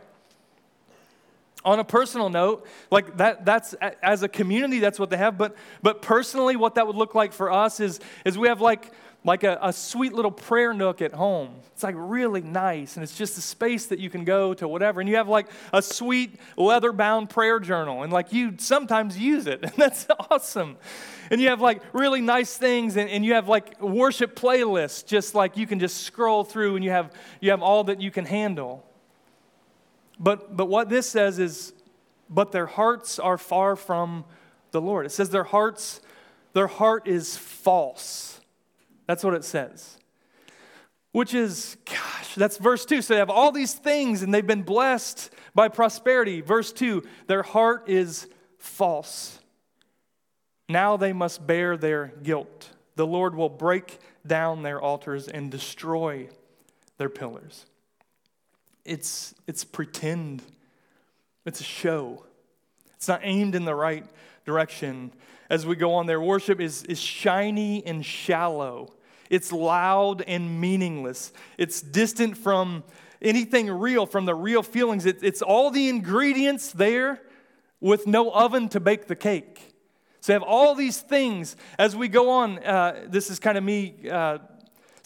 on 1.68 1.80
a 1.80 1.84
personal 1.84 2.30
note, 2.30 2.66
like 2.90 3.18
that, 3.18 3.44
that's 3.44 3.74
as 4.02 4.24
a 4.24 4.30
community, 4.30 4.80
that's 4.80 4.98
what 4.98 5.10
they 5.10 5.18
have. 5.18 5.38
But, 5.38 5.58
but 5.82 6.02
personally, 6.02 6.56
what 6.56 6.76
that 6.76 6.88
would 6.88 6.96
look 6.96 7.14
like 7.14 7.34
for 7.34 7.52
us 7.52 7.82
is, 7.82 8.00
is 8.24 8.38
we 8.38 8.48
have 8.48 8.62
like, 8.62 8.94
like 9.24 9.44
a, 9.44 9.60
a 9.62 9.74
sweet 9.74 10.14
little 10.14 10.32
prayer 10.32 10.74
nook 10.74 11.02
at 11.02 11.14
home. 11.14 11.56
It's 11.74 11.84
like 11.84 11.96
really 11.98 12.42
nice, 12.42 12.96
and 12.96 13.04
it's 13.04 13.18
just 13.18 13.38
a 13.38 13.42
space 13.42 13.88
that 13.88 14.00
you 14.00 14.10
can 14.10 14.24
go 14.24 14.54
to 14.54 14.68
whatever. 14.68 15.02
And 15.02 15.10
you 15.10 15.18
have 15.18 15.28
like 15.28 15.48
a 15.74 15.82
sweet 15.82 16.40
leather 16.56 16.92
bound 16.92 17.30
prayer 17.30 17.60
journal, 17.60 18.04
and 18.04 18.14
like 18.14 18.32
you 18.32 18.54
sometimes 18.58 19.18
use 19.18 19.48
it, 19.48 19.60
and 19.64 19.74
that's 19.74 20.08
awesome. 20.32 20.78
And 21.30 21.42
you 21.42 21.50
have 21.50 21.62
like 21.62 21.82
really 21.94 22.22
nice 22.22 22.58
things, 22.58 22.96
and, 22.96 23.10
and 23.10 23.26
you 23.26 23.34
have 23.34 23.48
like 23.48 23.82
worship 23.82 24.36
playlists, 24.36 25.06
just 25.06 25.36
like 25.36 25.58
you 25.58 25.68
can 25.68 25.80
just 25.80 26.04
scroll 26.04 26.44
through, 26.44 26.76
and 26.76 26.86
you 26.86 26.92
have, 26.92 27.14
you 27.42 27.52
have 27.52 27.62
all 27.62 27.84
that 27.86 28.02
you 28.02 28.12
can 28.12 28.26
handle. 28.26 28.86
But, 30.20 30.56
but 30.56 30.66
what 30.66 30.90
this 30.90 31.10
says 31.10 31.38
is, 31.38 31.74
but 32.30 32.52
their 32.52 32.66
hearts 32.66 33.20
are 33.20 33.38
far 33.38 33.76
from 33.76 34.26
the 34.72 34.82
Lord. 34.82 35.06
It 35.06 35.12
says 35.12 35.30
their 35.30 35.44
hearts, 35.44 36.02
their 36.54 36.68
heart 36.68 37.08
is 37.08 37.38
false. 37.38 38.37
That's 39.08 39.24
what 39.24 39.34
it 39.34 39.44
says. 39.44 39.98
Which 41.12 41.34
is, 41.34 41.78
gosh, 41.86 42.36
that's 42.36 42.58
verse 42.58 42.86
2. 42.86 43.02
So 43.02 43.14
they 43.14 43.20
have 43.20 43.30
all 43.30 43.52
these 43.52 43.74
things 43.74 44.22
and 44.22 44.34
they've 44.34 44.46
been 44.46 44.64
blessed 44.64 45.32
by 45.56 45.70
prosperity. 45.70 46.42
Verse 46.42 46.72
2 46.72 47.04
their 47.26 47.44
heart 47.44 47.86
is 47.88 48.28
false. 48.60 49.40
Now 50.70 50.98
they 50.98 51.14
must 51.14 51.48
bear 51.48 51.78
their 51.78 52.14
guilt. 52.22 52.70
The 52.96 53.08
Lord 53.08 53.34
will 53.34 53.50
break 53.50 54.00
down 54.26 54.62
their 54.62 54.82
altars 54.82 55.28
and 55.28 55.50
destroy 55.50 56.30
their 56.98 57.10
pillars 57.10 57.66
it's, 58.88 59.36
it's 59.46 59.64
pretend, 59.64 60.42
it's 61.46 61.60
a 61.60 61.66
show. 61.66 62.24
It's 62.96 63.08
not 63.08 63.20
aimed 63.22 63.54
in 63.54 63.66
the 63.66 63.76
right 63.76 64.06
direction. 64.46 65.12
As 65.50 65.66
we 65.66 65.76
go 65.76 65.94
on, 65.94 66.08
their 66.08 66.22
worship 66.22 66.60
is, 66.60 66.84
is 66.84 67.00
shiny 67.00 67.86
and 67.86 68.04
shallow. 68.04 68.94
It's 69.30 69.52
loud 69.52 70.22
and 70.22 70.60
meaningless. 70.60 71.32
It's 71.58 71.82
distant 71.82 72.38
from 72.38 72.84
anything 73.22 73.70
real, 73.70 74.06
from 74.06 74.26
the 74.26 74.36
real 74.36 74.64
feelings. 74.64 75.06
It, 75.06 75.20
it's 75.22 75.42
all 75.42 75.72
the 75.72 75.90
ingredients 75.90 76.72
there 76.72 77.22
with 77.80 78.08
no 78.08 78.32
oven 78.32 78.70
to 78.70 78.80
bake 78.80 79.08
the 79.08 79.16
cake. 79.16 79.74
So, 80.20 80.34
have 80.34 80.44
all 80.44 80.76
these 80.76 81.00
things 81.00 81.56
as 81.78 81.96
we 81.96 82.08
go 82.08 82.30
on. 82.30 82.60
Uh, 82.60 83.06
this 83.08 83.30
is 83.30 83.40
kind 83.40 83.58
of 83.58 83.64
me 83.64 84.10
uh, 84.12 84.40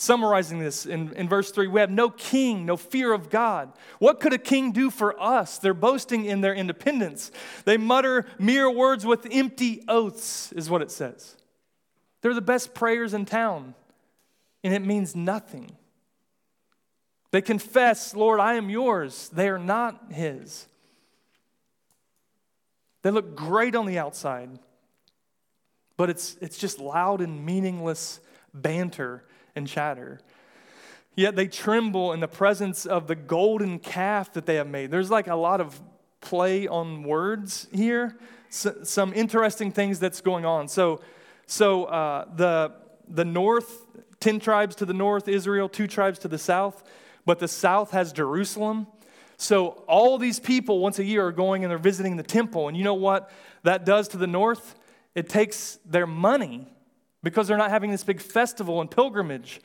summarizing 0.01 0.57
this 0.57 0.87
in, 0.87 1.13
in 1.13 1.29
verse 1.29 1.51
3 1.51 1.67
we 1.67 1.79
have 1.79 1.91
no 1.91 2.09
king, 2.09 2.65
no 2.65 2.75
fear 2.75 3.13
of 3.13 3.29
God. 3.29 3.71
What 3.99 4.19
could 4.19 4.33
a 4.33 4.39
king 4.39 4.71
do 4.71 4.89
for 4.89 5.19
us? 5.21 5.59
They're 5.59 5.75
boasting 5.75 6.25
in 6.25 6.41
their 6.41 6.55
independence. 6.55 7.31
They 7.65 7.77
mutter 7.77 8.25
mere 8.39 8.69
words 8.69 9.05
with 9.05 9.27
empty 9.31 9.83
oaths, 9.87 10.51
is 10.53 10.69
what 10.69 10.81
it 10.81 10.89
says. 10.89 11.35
They're 12.21 12.33
the 12.33 12.41
best 12.41 12.73
prayers 12.73 13.13
in 13.13 13.25
town, 13.25 13.75
and 14.63 14.73
it 14.73 14.85
means 14.85 15.15
nothing. 15.15 15.75
They 17.31 17.41
confess, 17.41 18.13
Lord, 18.13 18.39
I 18.39 18.55
am 18.55 18.69
yours. 18.69 19.29
They 19.29 19.47
are 19.49 19.59
not 19.59 20.11
his. 20.11 20.67
They 23.03 23.11
look 23.11 23.35
great 23.35 23.75
on 23.75 23.85
the 23.85 23.97
outside, 23.97 24.59
but 25.97 26.09
it's, 26.09 26.37
it's 26.41 26.57
just 26.57 26.79
loud 26.79 27.21
and 27.21 27.45
meaningless 27.45 28.19
banter 28.53 29.23
and 29.55 29.67
chatter. 29.67 30.19
Yet 31.15 31.35
they 31.35 31.47
tremble 31.47 32.13
in 32.13 32.19
the 32.19 32.27
presence 32.27 32.85
of 32.85 33.07
the 33.07 33.15
golden 33.15 33.79
calf 33.79 34.33
that 34.33 34.45
they 34.45 34.55
have 34.55 34.67
made. 34.67 34.91
There's 34.91 35.09
like 35.09 35.27
a 35.27 35.35
lot 35.35 35.61
of 35.61 35.81
play 36.19 36.67
on 36.67 37.03
words 37.03 37.67
here, 37.71 38.17
so, 38.49 38.83
some 38.83 39.13
interesting 39.13 39.71
things 39.71 39.99
that's 39.99 40.21
going 40.21 40.45
on. 40.45 40.67
So, 40.67 41.01
so 41.47 41.85
uh, 41.85 42.25
the, 42.35 42.73
the 43.11 43.25
north, 43.25 43.85
10 44.19 44.39
tribes 44.39 44.75
to 44.77 44.85
the 44.85 44.93
north, 44.93 45.27
Israel, 45.27 45.67
two 45.69 45.87
tribes 45.87 46.19
to 46.19 46.27
the 46.27 46.37
south, 46.37 46.83
but 47.25 47.39
the 47.39 47.47
south 47.47 47.91
has 47.91 48.13
Jerusalem. 48.13 48.87
So 49.37 49.83
all 49.87 50.17
these 50.17 50.39
people 50.39 50.79
once 50.79 50.99
a 50.99 51.03
year 51.03 51.25
are 51.25 51.31
going 51.31 51.63
and 51.63 51.71
they're 51.71 51.77
visiting 51.77 52.15
the 52.15 52.23
temple. 52.23 52.67
And 52.67 52.77
you 52.77 52.83
know 52.83 52.93
what 52.93 53.31
that 53.63 53.85
does 53.85 54.07
to 54.09 54.17
the 54.17 54.27
north? 54.27 54.75
It 55.15 55.29
takes 55.29 55.79
their 55.85 56.07
money 56.07 56.67
because 57.23 57.47
they're 57.47 57.57
not 57.57 57.69
having 57.69 57.91
this 57.91 58.03
big 58.03 58.21
festival 58.21 58.81
and 58.81 58.89
pilgrimage. 58.89 59.59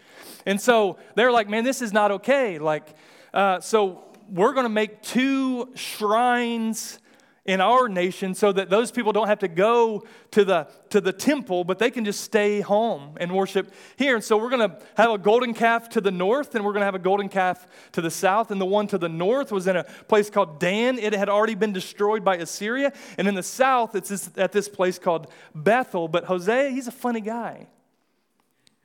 And 0.45 0.61
so 0.61 0.99
they're 1.15 1.33
like, 1.33 1.49
man, 1.49 1.65
this 1.65 1.83
is 1.83 1.93
not 1.93 2.11
okay. 2.11 2.59
Like, 2.59 2.88
uh, 3.33 3.61
so 3.61 4.05
we're 4.29 4.53
going 4.53 4.65
to 4.65 4.71
make 4.71 5.03
two 5.03 5.71
shrines 5.75 6.99
in 7.47 7.61
our 7.61 7.88
nation 7.88 8.35
so 8.35 8.53
that 8.53 8.69
those 8.71 8.91
people 8.91 9.12
don't 9.12 9.29
have 9.29 9.38
to 9.38 9.49
go 9.49 10.05
to 10.33 10.45
the, 10.45 10.69
to 10.91 11.00
the 11.00 11.12
temple, 11.12 11.65
but 11.65 11.79
they 11.79 11.91
can 11.91 12.05
just 12.05 12.21
stay 12.21 12.61
home 12.61 13.17
and 13.19 13.33
worship 13.33 13.73
here. 13.97 14.17
And 14.17 14.25
so 14.25 14.37
we're 14.37 14.50
going 14.50 14.71
to 14.71 14.79
have 14.97 15.11
a 15.11 15.19
golden 15.19 15.55
calf 15.55 15.88
to 15.91 16.00
the 16.00 16.11
north, 16.11 16.55
and 16.55 16.65
we're 16.65 16.73
going 16.73 16.83
to 16.83 16.87
have 16.87 16.95
a 16.95 17.00
golden 17.00 17.29
calf 17.29 17.67
to 17.93 18.00
the 18.00 18.11
south. 18.11 18.50
And 18.50 18.61
the 18.61 18.67
one 18.67 18.87
to 18.88 18.99
the 18.99 19.09
north 19.09 19.53
was 19.53 19.67
in 19.67 19.76
a 19.76 19.85
place 19.85 20.29
called 20.29 20.59
Dan. 20.59 20.99
It 20.99 21.12
had 21.12 21.29
already 21.29 21.55
been 21.55 21.73
destroyed 21.73 22.25
by 22.25 22.37
Assyria. 22.37 22.93
And 23.17 23.29
in 23.29 23.35
the 23.35 23.43
south, 23.43 23.95
it's 23.95 24.31
at 24.37 24.53
this 24.53 24.69
place 24.69 24.99
called 24.99 25.29
Bethel. 25.55 26.09
But 26.09 26.25
Hosea, 26.25 26.71
he's 26.71 26.88
a 26.88 26.93
funny 26.93 27.21
guy. 27.21 27.69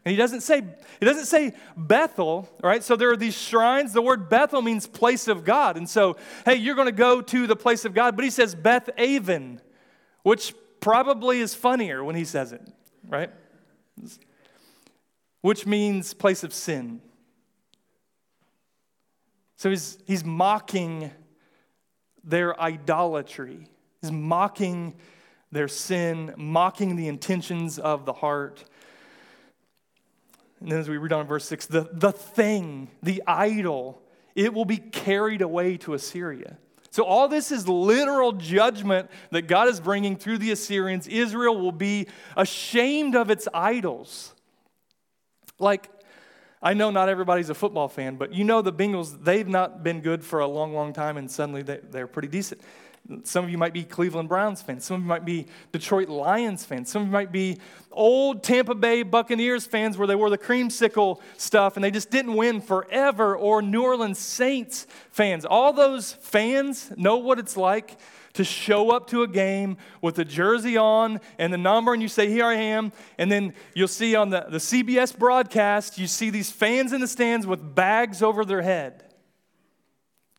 And 0.04 0.12
he 0.12 0.18
doesn't 0.18 0.42
say, 0.42 0.64
he 1.00 1.06
doesn't 1.06 1.26
say 1.26 1.54
Bethel, 1.78 2.50
right? 2.64 2.84
So 2.84 2.96
there 2.96 3.12
are 3.12 3.18
these 3.18 3.38
shrines. 3.38 3.94
The 3.94 4.02
word 4.02 4.30
Bethel 4.30 4.62
means 4.64 4.88
place 4.88 5.28
of 5.28 5.46
God. 5.46 5.78
And 5.78 5.88
so, 5.88 6.18
hey, 6.44 6.56
you're 6.56 6.76
going 6.76 6.88
to 6.88 6.92
go 6.92 7.22
to 7.22 7.46
the 7.46 7.56
place 7.56 7.86
of 7.86 7.94
God, 7.94 8.16
but 8.16 8.26
he 8.26 8.32
says 8.32 8.56
Beth 8.56 8.90
Aven, 8.98 9.62
which 10.24 10.56
probably 10.80 11.40
is 11.40 11.54
funnier 11.54 12.04
when 12.04 12.16
he 12.16 12.26
says 12.26 12.52
it, 12.52 12.68
right? 13.08 13.30
Which 15.42 15.68
means 15.68 16.16
place 16.16 16.44
of 16.44 16.52
sin. 16.52 17.02
So 19.58 19.70
he's, 19.70 20.00
he's 20.08 20.26
mocking 20.26 21.12
their 22.24 22.60
idolatry. 22.60 23.68
He's 24.02 24.12
mocking 24.12 24.96
their 25.52 25.68
sin, 25.68 26.34
mocking 26.38 26.96
the 26.96 27.08
intentions 27.08 27.78
of 27.78 28.06
the 28.06 28.14
heart. 28.14 28.64
And 30.62 30.72
then 30.72 30.80
as 30.80 30.88
we 30.88 30.98
read 30.98 31.12
on 31.12 31.22
in 31.22 31.28
verse 31.28 31.46
6, 31.46 31.66
the, 31.66 31.90
the 31.92 32.12
thing, 32.12 32.90
the 33.02 33.24
idol, 33.26 34.02
it 34.36 34.54
will 34.54 34.66
be 34.66 34.78
carried 34.78 35.42
away 35.42 35.78
to 35.78 35.94
Assyria. 35.94 36.58
So, 36.92 37.04
all 37.04 37.30
this 37.30 37.52
is 37.52 37.68
literal 37.70 38.34
judgment 38.34 39.10
that 39.32 39.44
God 39.44 39.70
is 39.70 39.80
bringing 39.80 40.18
through 40.18 40.40
the 40.40 40.52
Assyrians. 40.52 41.08
Israel 41.08 41.58
will 41.58 41.72
be 41.72 42.08
ashamed 42.36 43.16
of 43.16 43.30
its 43.30 43.48
idols. 43.54 44.36
Like, 45.58 45.90
I 46.62 46.74
know 46.74 46.92
not 46.92 47.08
everybody's 47.10 47.50
a 47.50 47.56
football 47.56 47.88
fan, 47.88 48.18
but 48.18 48.34
you 48.34 48.44
know 48.44 48.62
the 48.62 48.74
Bengals, 48.74 49.24
they've 49.24 49.48
not 49.48 49.84
been 49.84 50.02
good 50.02 50.24
for 50.24 50.42
a 50.42 50.48
long, 50.48 50.74
long 50.74 50.92
time, 50.92 51.18
and 51.18 51.32
suddenly 51.32 51.64
they, 51.64 51.80
they're 51.90 52.08
pretty 52.08 52.28
decent. 52.28 52.62
Some 53.24 53.44
of 53.44 53.50
you 53.50 53.58
might 53.58 53.74
be 53.74 53.84
Cleveland 53.84 54.30
Browns 54.30 54.62
fans. 54.62 54.86
Some 54.86 54.96
of 54.96 55.02
you 55.02 55.08
might 55.08 55.26
be 55.26 55.48
Detroit 55.72 56.10
Lions 56.10 56.66
fans. 56.66 56.90
Some 56.90 57.04
of 57.04 57.08
you 57.08 57.12
might 57.12 57.32
be 57.32 57.58
old 57.92 58.44
Tampa 58.44 58.76
Bay 58.76 59.04
Buccaneers 59.04 59.66
fans 59.66 59.98
where 59.98 60.08
they 60.08 60.16
wore 60.16 60.30
the 60.30 60.38
creamsicle 60.38 61.20
stuff 61.38 61.76
and 61.76 61.84
they 61.84 61.92
just 61.92 62.10
didn't 62.10 62.36
win 62.36 62.62
forever, 62.62 63.36
or 63.36 63.62
New 63.62 63.84
Orleans 63.84 64.20
Saints 64.20 64.88
fans. 65.12 65.46
All 65.46 65.74
those 65.74 66.14
fans 66.14 66.92
know 66.96 67.18
what 67.18 67.40
it's 67.40 67.58
like 67.58 67.98
to 68.34 68.44
show 68.44 68.92
up 68.92 69.08
to 69.08 69.24
a 69.24 69.28
game 69.28 69.78
with 70.02 70.16
the 70.16 70.26
jersey 70.26 70.78
on 70.78 71.20
and 71.38 71.52
the 71.52 71.58
number, 71.58 71.94
and 71.94 72.02
you 72.02 72.08
say, 72.08 72.30
Here 72.30 72.46
I 72.46 72.56
am. 72.56 72.92
And 73.18 73.32
then 73.32 73.54
you'll 73.74 73.88
see 73.88 74.16
on 74.16 74.30
the, 74.30 74.46
the 74.50 74.58
CBS 74.58 75.18
broadcast, 75.18 75.98
you 75.98 76.08
see 76.08 76.30
these 76.30 76.52
fans 76.52 76.94
in 76.94 77.02
the 77.02 77.08
stands 77.08 77.46
with 77.46 77.76
bags 77.76 78.22
over 78.22 78.46
their 78.46 78.62
head, 78.62 79.04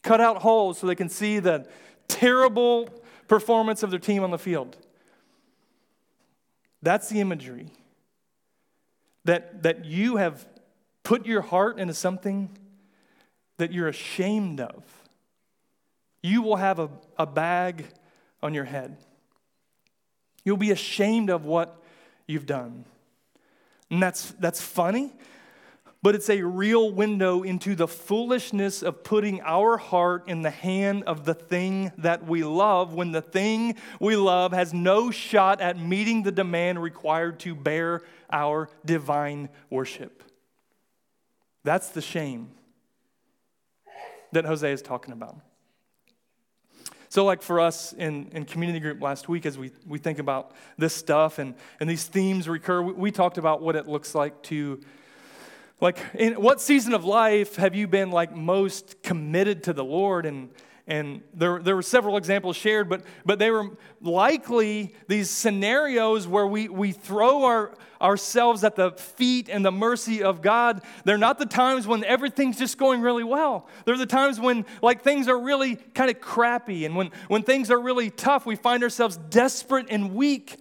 cut 0.02 0.21
out 0.21 0.38
holes 0.38 0.79
so 0.79 0.87
they 0.87 0.95
can 0.95 1.09
see 1.09 1.38
the 1.38 1.69
terrible 2.12 2.88
performance 3.28 3.83
of 3.83 3.90
their 3.90 3.99
team 3.99 4.23
on 4.23 4.31
the 4.31 4.38
field. 4.38 4.76
That's 6.83 7.09
the 7.09 7.21
imagery. 7.21 7.66
That, 9.25 9.62
that 9.62 9.85
you 9.85 10.16
have 10.16 10.47
put 11.04 11.26
your 11.26 11.42
heart 11.42 11.78
into 11.78 11.95
something 11.95 12.50
that 13.59 13.73
you're 13.73 13.88
ashamed 13.88 14.61
of. 14.61 14.85
You 16.23 16.42
will 16.42 16.57
have 16.57 16.78
a, 16.78 16.90
a 17.19 17.26
bag 17.26 17.87
on 18.42 18.54
your 18.54 18.64
head. 18.64 18.97
You'll 20.45 20.57
be 20.57 20.73
ashamed 20.73 21.31
of 21.31 21.45
what 21.45 21.81
you've 22.26 22.47
done. 22.47 22.85
And 23.90 24.02
that's, 24.02 24.33
that's 24.33 24.61
funny 24.61 25.12
but 26.02 26.16
it's 26.16 26.28
a 26.28 26.42
real 26.42 26.90
window 26.90 27.42
into 27.42 27.76
the 27.76 27.87
foolishness 27.87 28.82
of 28.82 29.04
putting 29.04 29.40
our 29.42 29.76
heart 29.76 30.28
in 30.28 30.42
the 30.42 30.50
hand 30.50 31.04
of 31.04 31.25
the 31.25 31.35
thing 31.35 31.92
that 31.99 32.26
we 32.26 32.42
love 32.42 32.92
when 32.92 33.12
the 33.12 33.23
thing 33.23 33.76
we 34.00 34.16
love 34.16 34.52
has 34.52 34.75
no 34.75 35.12
shot 35.12 35.61
at 35.61 35.78
meeting 35.78 36.25
the 36.25 36.32
demand 36.32 36.82
required 36.82 37.38
to 37.40 37.54
bear 37.54 38.02
our 38.30 38.68
divine 38.85 39.49
worship. 39.71 40.25
That's 41.62 41.90
the 41.90 42.02
shame 42.02 42.50
that 44.32 44.44
Hosea 44.44 44.73
is 44.73 44.82
talking 44.82 45.12
about. 45.12 45.37
So, 47.11 47.26
like 47.26 47.42
for 47.42 47.61
us 47.61 47.92
in, 47.92 48.30
in 48.32 48.47
community 48.47 48.80
group 48.80 49.02
last 49.02 49.28
week, 49.28 49.44
as 49.44 49.59
we, 49.59 49.71
we 49.87 49.99
think 49.99 50.18
about 50.18 50.52
this 50.78 50.94
stuff 50.94 51.38
and, 51.38 51.54
and 51.78 51.88
these 51.88 52.04
themes 52.04 52.49
recur, 52.49 52.80
we, 52.80 52.92
we 52.94 53.11
talked 53.11 53.37
about 53.37 53.61
what 53.61 53.76
it 53.76 53.87
looks 53.87 54.14
like 54.14 54.42
to, 54.44 54.80
like, 55.83 55.99
in 56.15 56.35
what 56.35 56.61
season 56.61 56.95
of 56.95 57.05
life 57.05 57.57
have 57.57 57.75
you 57.75 57.89
been 57.89 58.12
like 58.12 58.35
most 58.35 59.03
committed 59.03 59.65
to 59.65 59.73
the 59.73 59.85
Lord? 59.85 60.27
And, 60.27 60.51
and 60.87 61.23
there, 61.35 61.59
there 61.59 61.75
were 61.75 61.83
several 61.83 62.17
examples 62.17 62.57
shared, 62.57 62.89
but, 62.89 63.03
but 63.27 63.41
they 63.41 63.51
were 63.51 63.71
likely 64.01 64.95
these 65.09 65.29
scenarios 65.29 66.29
where 66.29 66.47
we, 66.47 66.69
we 66.69 66.93
throw 66.93 67.43
our, 67.43 67.75
ourselves 68.01 68.62
at 68.62 68.77
the 68.77 68.93
feet 68.93 69.49
and 69.49 69.65
the 69.65 69.73
mercy 69.73 70.23
of 70.23 70.41
God. 70.41 70.83
They're 71.05 71.19
not 71.19 71.41
the 71.41 71.47
times 71.47 71.85
when 71.85 72.05
everything's 72.05 72.61
just 72.61 72.79
going 72.79 73.01
really 73.01 73.25
well. 73.25 73.67
They're 73.85 73.99
the 73.99 74.07
times 74.07 74.39
when 74.39 74.65
like 74.83 75.03
things 75.03 75.27
are 75.27 75.39
really 75.39 75.75
kind 75.75 76.11
of 76.11 76.21
crappy 76.21 76.85
and 76.85 76.95
when, 76.95 77.11
when 77.27 77.43
things 77.43 77.73
are 77.73 77.81
really 77.81 78.11
tough, 78.11 78.47
we 78.47 78.55
find 78.55 78.85
ourselves 78.85 79.17
desperate 79.17 79.87
and 79.91 80.15
weak. 80.15 80.61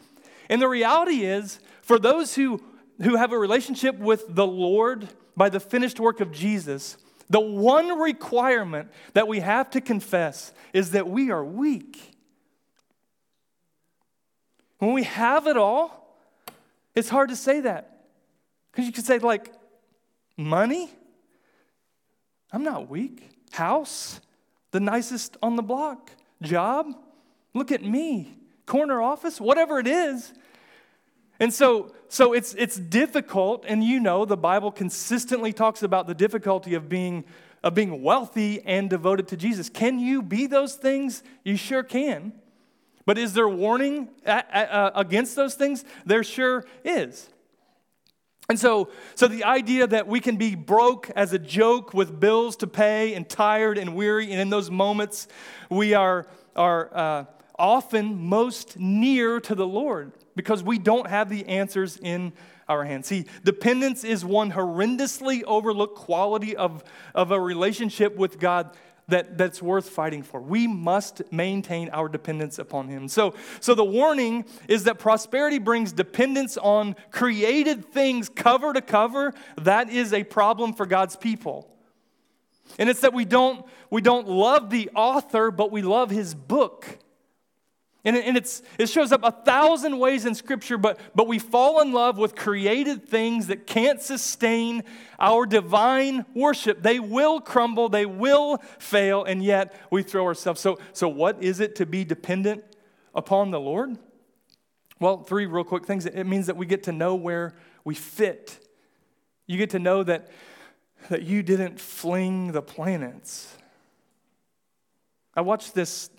And 0.50 0.60
the 0.60 0.68
reality 0.68 1.25
is, 1.25 1.60
for 1.84 2.00
those 2.00 2.34
who, 2.34 2.60
who 3.03 3.15
have 3.15 3.31
a 3.31 3.38
relationship 3.38 3.98
with 3.98 4.25
the 4.34 4.46
Lord 4.46 5.08
by 5.36 5.50
the 5.50 5.60
finished 5.60 6.00
work 6.00 6.20
of 6.20 6.31
Jesus, 6.31 6.98
the 7.29 7.39
one 7.39 8.00
requirement 8.00 8.91
that 9.13 9.27
we 9.27 9.39
have 9.39 9.70
to 9.72 9.81
confess 9.81 10.51
is 10.74 10.91
that 10.91 11.08
we 11.08 11.31
are 11.31 11.43
weak. 11.43 12.00
When 14.79 14.93
we 14.93 15.03
have 15.03 15.48
it 15.48 15.58
all, 15.58 16.17
it's 16.96 17.10
hard 17.10 17.29
to 17.29 17.36
say 17.36 17.62
that. 17.62 18.05
Because 18.72 18.86
you 18.86 18.91
could 18.91 19.05
say, 19.05 19.20
like, 19.20 19.53
money? 20.38 20.89
I'm 22.51 22.63
not 22.63 22.89
weak. 22.89 23.29
House? 23.51 24.20
The 24.72 24.79
nicest 24.79 25.38
on 25.41 25.55
the 25.55 25.62
block. 25.62 26.12
Job? 26.41 26.88
Look 27.53 27.72
at 27.72 27.84
me. 27.84 28.34
Corner 28.65 29.01
office? 29.01 29.39
Whatever 29.39 29.79
it 29.79 29.88
is. 29.88 30.34
And 31.41 31.51
so, 31.51 31.91
so 32.07 32.33
it's, 32.33 32.53
it's 32.53 32.77
difficult, 32.77 33.65
and 33.67 33.83
you 33.83 34.00
know 34.00 34.25
the 34.25 34.38
Bible 34.38 34.71
consistently 34.71 35.51
talks 35.51 35.81
about 35.81 36.05
the 36.05 36.13
difficulty 36.13 36.75
of 36.75 36.88
being, 36.88 37.25
of 37.63 37.74
being 37.74 38.03
wealthy 38.03 38.62
and 38.62 38.88
devoted 38.88 39.27
to 39.29 39.38
Jesus. 39.38 39.67
Can 39.67 39.98
you 39.98 40.21
be 40.21 40.45
those 40.45 40.75
things? 40.75 41.24
You 41.43 41.57
sure 41.57 41.81
can. 41.81 42.33
But 43.07 43.17
is 43.17 43.33
there 43.33 43.50
warning 43.50 44.10
against 44.24 45.36
those 45.36 45.55
things? 45.55 45.83
There 46.05 46.24
sure 46.24 46.63
is. 46.86 47.27
And 48.48 48.60
so, 48.60 48.91
so 49.15 49.27
the 49.27 49.43
idea 49.43 49.88
that 49.88 50.05
we 50.05 50.19
can 50.19 50.38
be 50.38 50.53
broke 50.53 51.10
as 51.15 51.33
a 51.33 51.39
joke 51.39 51.91
with 51.91 52.19
bills 52.19 52.55
to 52.57 52.67
pay 52.67 53.15
and 53.15 53.27
tired 53.27 53.79
and 53.79 53.95
weary, 53.95 54.31
and 54.31 54.39
in 54.39 54.51
those 54.51 54.69
moments 54.69 55.27
we 55.71 55.95
are, 55.95 56.27
are 56.55 56.95
uh, 56.95 57.25
often 57.57 58.27
most 58.27 58.77
near 58.77 59.39
to 59.39 59.55
the 59.55 59.65
Lord 59.65 60.12
because 60.36 60.64
we 60.64 60.78
don't 60.78 61.08
have 61.08 61.30
the 61.30 61.46
answers 61.48 61.98
in 61.98 62.34
our 62.68 62.86
hands. 62.86 63.08
See, 63.08 63.26
dependence 63.44 64.04
is 64.04 64.24
one 64.24 64.52
horrendously 64.52 65.44
overlooked 65.44 65.98
quality 65.98 66.56
of, 66.56 66.84
of 67.14 67.32
a 67.32 67.40
relationship 67.40 68.16
with 68.16 68.40
God 68.40 68.76
that, 69.08 69.38
that's 69.38 69.62
worth 69.62 69.90
fighting 69.90 70.24
for. 70.24 70.42
We 70.42 70.68
must 70.68 71.22
maintain 71.32 71.90
our 71.90 72.10
dependence 72.10 72.60
upon 72.60 72.88
Him. 72.88 73.08
So, 73.08 73.36
so 73.60 73.76
the 73.76 73.84
warning 73.84 74.46
is 74.68 74.86
that 74.86 75.00
prosperity 75.00 75.60
brings 75.60 75.92
dependence 75.92 76.58
on 76.58 76.96
created 77.12 77.86
things 77.86 78.30
cover 78.30 78.74
to 78.74 78.82
cover. 78.82 79.34
That 79.58 79.90
is 79.90 80.14
a 80.14 80.24
problem 80.24 80.74
for 80.74 80.86
God's 80.86 81.16
people. 81.16 81.68
And 82.80 82.90
it's 82.90 83.02
that 83.02 83.14
we 83.14 83.26
don't, 83.26 83.66
we 83.90 84.02
don't 84.02 84.28
love 84.28 84.70
the 84.70 84.90
author, 84.96 85.52
but 85.52 85.72
we 85.72 85.82
love 85.82 86.10
his 86.10 86.34
book. 86.34 87.00
And, 88.03 88.15
it, 88.15 88.25
and 88.25 88.36
it's, 88.36 88.63
it 88.79 88.89
shows 88.89 89.12
up 89.12 89.22
a 89.24 89.31
thousand 89.31 90.00
ways 90.00 90.25
in 90.25 90.34
Scripture, 90.34 90.77
but, 90.77 91.00
but 91.13 91.27
we 91.27 91.38
fall 91.38 91.82
in 91.82 91.91
love 91.91 92.17
with 92.17 92.36
created 92.36 93.08
things 93.08 93.47
that 93.47 93.67
can't 93.67 94.02
sustain 94.02 94.84
our 95.19 95.45
divine 95.45 96.26
worship. 96.34 96.82
They 96.82 96.99
will 96.99 97.39
crumble, 97.39 97.89
they 97.89 98.08
will 98.08 98.58
fail, 98.80 99.23
and 99.23 99.43
yet 99.43 99.76
we 99.91 100.02
throw 100.02 100.26
ourselves. 100.26 100.60
So, 100.60 100.80
so 100.93 101.08
what 101.08 101.43
is 101.43 101.60
it 101.60 101.76
to 101.76 101.86
be 101.86 102.04
dependent 102.04 102.63
upon 103.13 103.52
the 103.52 103.60
Lord? 103.60 103.97
Well, 104.99 105.23
three 105.23 105.45
real 105.45 105.63
quick 105.63 105.86
things. 105.86 106.06
It 106.08 106.26
means 106.26 106.47
that 106.47 106.58
we 106.58 106.65
get 106.65 106.84
to 106.84 106.91
know 106.91 107.13
where 107.13 107.54
we 107.84 107.93
fit. 107.93 108.58
You 109.45 109.58
get 109.58 109.71
to 109.71 109.80
know 109.80 110.04
that, 110.04 110.30
that 111.10 111.21
you 111.23 111.43
didn't 111.43 111.80
fling 111.80 112.52
the 112.52 112.62
planets. 112.63 113.56
I 115.36 115.41
watched 115.41 115.76
this 115.76 116.10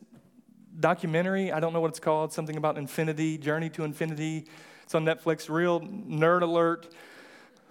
documentary. 0.79 1.53
I 1.53 1.61
don't 1.61 1.73
know 1.73 1.81
what 1.81 1.91
it's 1.91 2.01
called, 2.01 2.33
something 2.33 2.57
about 2.57 2.79
infinity, 2.79 3.39
Journey 3.39 3.71
to 3.71 3.85
Infinity. 3.85 4.47
It's 4.85 4.95
on 4.95 5.05
Netflix, 5.05 5.49
real 5.49 5.81
nerd 5.81 6.43
alert. 6.43 6.93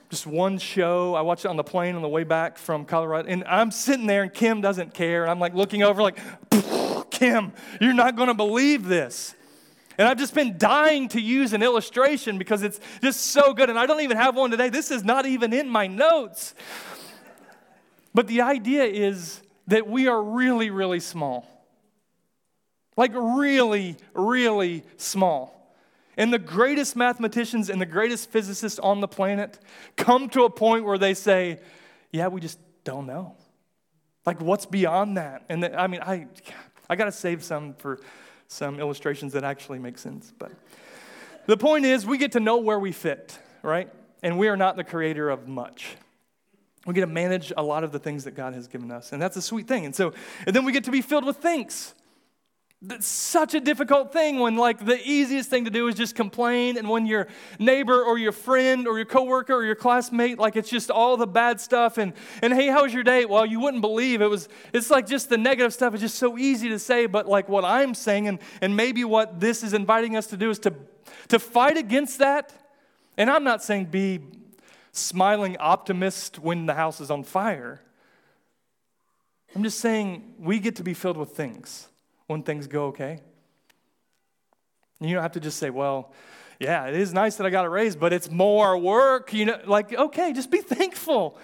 Just 0.10 0.28
one 0.28 0.58
show. 0.58 1.16
I 1.16 1.22
watched 1.22 1.46
it 1.46 1.48
on 1.48 1.56
the 1.56 1.64
plane 1.64 1.96
on 1.96 2.02
the 2.02 2.10
way 2.10 2.24
back 2.24 2.58
from 2.58 2.86
Colorado. 2.86 3.30
And 3.30 3.44
I'm 3.46 3.72
sitting 3.72 4.08
there, 4.08 4.24
and 4.24 4.34
Kim 4.34 4.60
doesn't 4.60 4.94
care. 4.94 5.24
And 5.24 5.32
I'm 5.32 5.40
like 5.40 5.54
looking 5.54 5.84
over, 5.84 6.02
like, 6.02 6.20
Kim, 7.12 7.54
you're 7.80 7.94
not 7.94 8.16
going 8.16 8.28
to 8.28 8.34
believe 8.34 8.86
this. 8.86 9.36
And 9.98 10.08
I've 10.08 10.18
just 10.18 10.34
been 10.34 10.58
dying 10.58 11.10
to 11.10 11.22
use 11.22 11.54
an 11.54 11.62
illustration 11.62 12.38
because 12.38 12.64
it's 12.64 12.80
just 13.02 13.22
so 13.22 13.54
good. 13.54 13.70
And 13.70 13.78
I 13.78 13.86
don't 13.86 14.02
even 14.02 14.18
have 14.18 14.36
one 14.36 14.52
today. 14.52 14.70
This 14.70 14.92
is 14.92 15.04
not 15.04 15.26
even 15.26 15.54
in 15.54 15.70
my 15.70 15.88
notes. 15.88 16.56
But 18.14 18.28
the 18.28 18.42
idea 18.42 18.84
is 18.84 19.42
that 19.68 19.88
we 19.88 20.08
are 20.08 20.22
really, 20.22 20.70
really 20.70 21.00
small. 21.00 21.48
Like, 22.98 23.12
really, 23.14 23.98
really 24.14 24.84
small. 24.98 25.76
And 26.18 26.32
the 26.34 26.40
greatest 26.40 26.96
mathematicians 26.96 27.70
and 27.70 27.82
the 27.82 27.86
greatest 27.86 28.30
physicists 28.30 28.80
on 28.80 29.00
the 29.00 29.08
planet 29.08 29.60
come 29.96 30.30
to 30.30 30.44
a 30.44 30.50
point 30.50 30.86
where 30.86 30.98
they 30.98 31.14
say, 31.14 31.60
Yeah, 32.12 32.28
we 32.28 32.42
just 32.42 32.60
don't 32.84 33.08
know. 33.08 33.36
Like, 34.26 34.42
what's 34.42 34.66
beyond 34.66 35.18
that? 35.18 35.44
And 35.50 35.64
the, 35.64 35.80
I 35.80 35.88
mean, 35.88 36.02
I, 36.02 36.28
I 36.90 36.96
got 36.96 37.06
to 37.06 37.12
save 37.12 37.44
some 37.44 37.74
for 37.76 38.00
some 38.48 38.80
illustrations 38.80 39.34
that 39.34 39.44
actually 39.44 39.80
make 39.80 39.98
sense. 39.98 40.34
But 40.38 40.52
the 41.46 41.58
point 41.58 41.86
is, 41.86 42.06
we 42.06 42.18
get 42.18 42.34
to 42.34 42.40
know 42.40 42.58
where 42.58 42.80
we 42.80 42.92
fit, 42.92 43.40
right? 43.64 43.90
And 44.22 44.38
we 44.38 44.50
are 44.50 44.58
not 44.58 44.76
the 44.76 44.84
creator 44.84 45.30
of 45.30 45.48
much. 45.48 45.96
We 46.86 46.94
get 46.94 47.02
to 47.02 47.08
manage 47.08 47.54
a 47.56 47.64
lot 47.64 47.84
of 47.84 47.92
the 47.92 48.00
things 48.00 48.26
that 48.26 48.32
God 48.32 48.54
has 48.54 48.68
given 48.68 48.92
us. 48.92 49.14
And 49.14 49.22
that's 49.22 49.38
a 49.38 49.42
sweet 49.42 49.68
thing. 49.68 49.86
And 49.86 49.96
so, 49.96 50.14
and 50.46 50.56
then 50.56 50.66
we 50.66 50.72
get 50.72 50.84
to 50.84 50.92
be 50.92 51.02
filled 51.02 51.26
with 51.26 51.38
thanks. 51.38 51.96
That's 52.84 53.06
such 53.06 53.54
a 53.54 53.60
difficult 53.60 54.12
thing 54.12 54.40
when 54.40 54.56
like 54.56 54.84
the 54.84 55.00
easiest 55.08 55.52
thing 55.52 55.66
to 55.66 55.70
do 55.70 55.88
is 55.88 55.94
just 55.94 56.16
complain 56.16 56.78
and 56.78 56.90
when 56.90 57.06
your 57.06 57.28
neighbor 57.60 58.04
or 58.04 58.18
your 58.18 58.32
friend 58.32 58.88
or 58.88 58.98
your 58.98 59.06
coworker 59.06 59.54
or 59.54 59.64
your 59.64 59.76
classmate 59.76 60.40
like 60.40 60.56
it's 60.56 60.70
just 60.70 60.90
all 60.90 61.16
the 61.16 61.28
bad 61.28 61.62
stuff 61.62 62.00
and 62.00 62.14
and 62.42 62.52
hey 62.52 62.70
how 62.70 62.82
was 62.82 62.92
your 62.92 63.04
day? 63.04 63.26
Well 63.26 63.46
you 63.46 63.60
wouldn't 63.60 63.82
believe. 63.82 64.20
It 64.20 64.32
was 64.32 64.50
it's 64.74 64.90
like 64.90 65.06
just 65.06 65.30
the 65.30 65.38
negative 65.38 65.76
stuff 65.76 65.94
is 65.94 66.02
just 66.02 66.16
so 66.16 66.40
easy 66.40 66.70
to 66.70 66.80
say 66.80 67.06
but 67.06 67.28
like 67.28 67.48
what 67.48 67.64
I'm 67.64 67.94
saying 67.94 68.28
and 68.28 68.40
and 68.62 68.76
maybe 68.76 69.04
what 69.04 69.40
this 69.40 69.62
is 69.62 69.74
inviting 69.74 70.16
us 70.16 70.26
to 70.28 70.38
do 70.38 70.50
is 70.50 70.58
to 70.60 70.74
to 71.28 71.38
fight 71.38 71.78
against 71.78 72.18
that. 72.18 72.52
And 73.16 73.30
I'm 73.30 73.44
not 73.44 73.64
saying 73.64 73.86
be 73.86 74.22
smiling 74.92 75.56
optimist 75.60 76.40
when 76.40 76.66
the 76.66 76.74
house 76.74 77.00
is 77.00 77.12
on 77.12 77.26
fire. 77.26 77.80
I'm 79.56 79.62
just 79.62 79.80
saying 79.80 80.34
we 80.40 80.58
get 80.58 80.78
to 80.78 80.84
be 80.84 80.96
filled 80.96 81.18
with 81.18 81.36
things 81.36 81.90
when 82.32 82.44
things 82.44 82.68
go 82.68 82.86
okay. 82.86 83.20
And 85.00 85.10
you 85.10 85.16
don't 85.16 85.24
have 85.24 85.34
to 85.34 85.40
just 85.40 85.58
say, 85.58 85.70
well, 85.70 86.14
yeah, 86.60 86.88
it 86.88 86.96
is 86.96 87.14
nice 87.14 87.38
that 87.38 87.48
I 87.48 87.50
got 87.50 87.66
a 87.66 87.70
raise, 87.70 87.96
but 87.96 88.14
it's 88.14 88.30
more 88.30 88.78
work. 88.78 89.34
You 89.34 89.46
know, 89.46 89.60
like, 89.66 89.94
okay, 89.94 90.32
just 90.32 90.52
be 90.52 90.58
thankful. 90.62 91.38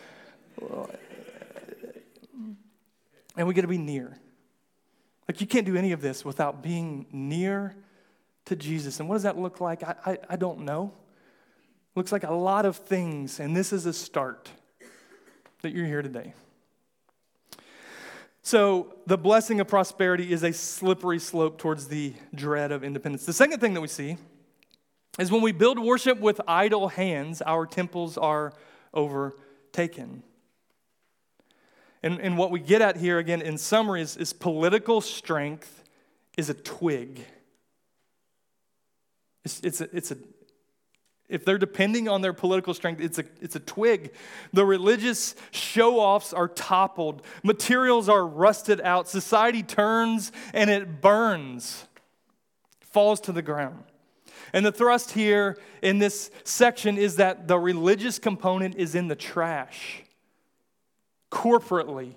And 3.35 3.47
we 3.47 3.53
got 3.53 3.61
to 3.61 3.67
be 3.67 3.77
near. 3.77 4.17
Like, 5.27 5.41
you 5.41 5.47
can't 5.47 5.65
do 5.65 5.75
any 5.75 5.91
of 5.91 6.01
this 6.01 6.23
without 6.23 6.63
being 6.63 7.05
near 7.11 7.75
to 8.45 8.55
Jesus. 8.55 8.99
And 8.99 9.09
what 9.09 9.15
does 9.15 9.23
that 9.23 9.37
look 9.37 9.59
like? 9.59 9.83
I, 9.83 9.95
I, 10.05 10.17
I 10.29 10.35
don't 10.35 10.61
know. 10.61 10.93
looks 11.95 12.11
like 12.11 12.23
a 12.23 12.33
lot 12.33 12.65
of 12.65 12.77
things, 12.77 13.39
and 13.39 13.55
this 13.55 13.73
is 13.73 13.85
a 13.85 13.93
start 13.93 14.49
that 15.61 15.73
you're 15.73 15.85
here 15.85 16.01
today. 16.01 16.33
So, 18.47 18.93
the 19.05 19.17
blessing 19.17 19.59
of 19.59 19.67
prosperity 19.67 20.31
is 20.31 20.41
a 20.41 20.53
slippery 20.53 21.19
slope 21.19 21.57
towards 21.57 21.89
the 21.89 22.13
dread 22.33 22.71
of 22.71 22.81
independence. 22.81 23.25
The 23.25 23.33
second 23.33 23.59
thing 23.59 23.73
that 23.73 23.81
we 23.81 23.89
see 23.89 24.15
is 25.19 25.29
when 25.29 25.41
we 25.41 25.51
build 25.51 25.77
worship 25.77 26.21
with 26.21 26.39
idle 26.47 26.87
hands, 26.87 27.41
our 27.41 27.65
temples 27.65 28.17
are 28.17 28.53
overtaken. 28.93 30.23
And, 32.01 32.21
and 32.21 32.37
what 32.37 32.49
we 32.49 32.61
get 32.61 32.81
at 32.81 32.95
here, 32.95 33.17
again, 33.19 33.41
in 33.41 33.57
summary, 33.57 34.01
is, 34.01 34.15
is 34.15 34.31
political 34.31 35.01
strength 35.01 35.83
is 36.37 36.49
a 36.49 36.53
twig. 36.53 37.25
It's, 39.43 39.59
it's, 39.59 39.81
a, 39.81 39.89
it's, 39.93 40.11
a, 40.11 40.17
if 41.29 41.43
they're 41.43 41.57
depending 41.57 42.07
on 42.07 42.21
their 42.21 42.33
political 42.33 42.73
strength, 42.73 43.01
it's 43.01 43.19
a, 43.19 43.25
it's 43.41 43.55
a 43.55 43.59
twig. 43.59 44.13
The 44.53 44.65
religious 44.65 45.35
show 45.51 45.99
offs 45.99 46.33
are 46.33 46.47
toppled, 46.47 47.21
materials 47.43 48.07
are 48.07 48.25
rusted 48.25 48.79
out, 48.81 49.09
society 49.09 49.63
turns 49.63 50.31
and 50.53 50.69
it 50.69 51.01
burns, 51.01 51.85
falls 52.81 53.19
to 53.21 53.31
the 53.31 53.41
ground. 53.41 53.83
And 54.53 54.65
the 54.65 54.71
thrust 54.71 55.11
here 55.11 55.57
in 55.81 55.99
this 55.99 56.31
section 56.45 56.97
is 56.97 57.17
that 57.17 57.47
the 57.47 57.59
religious 57.59 58.17
component 58.17 58.75
is 58.75 58.95
in 58.95 59.09
the 59.09 59.15
trash. 59.15 60.03
Corporately, 61.29 62.13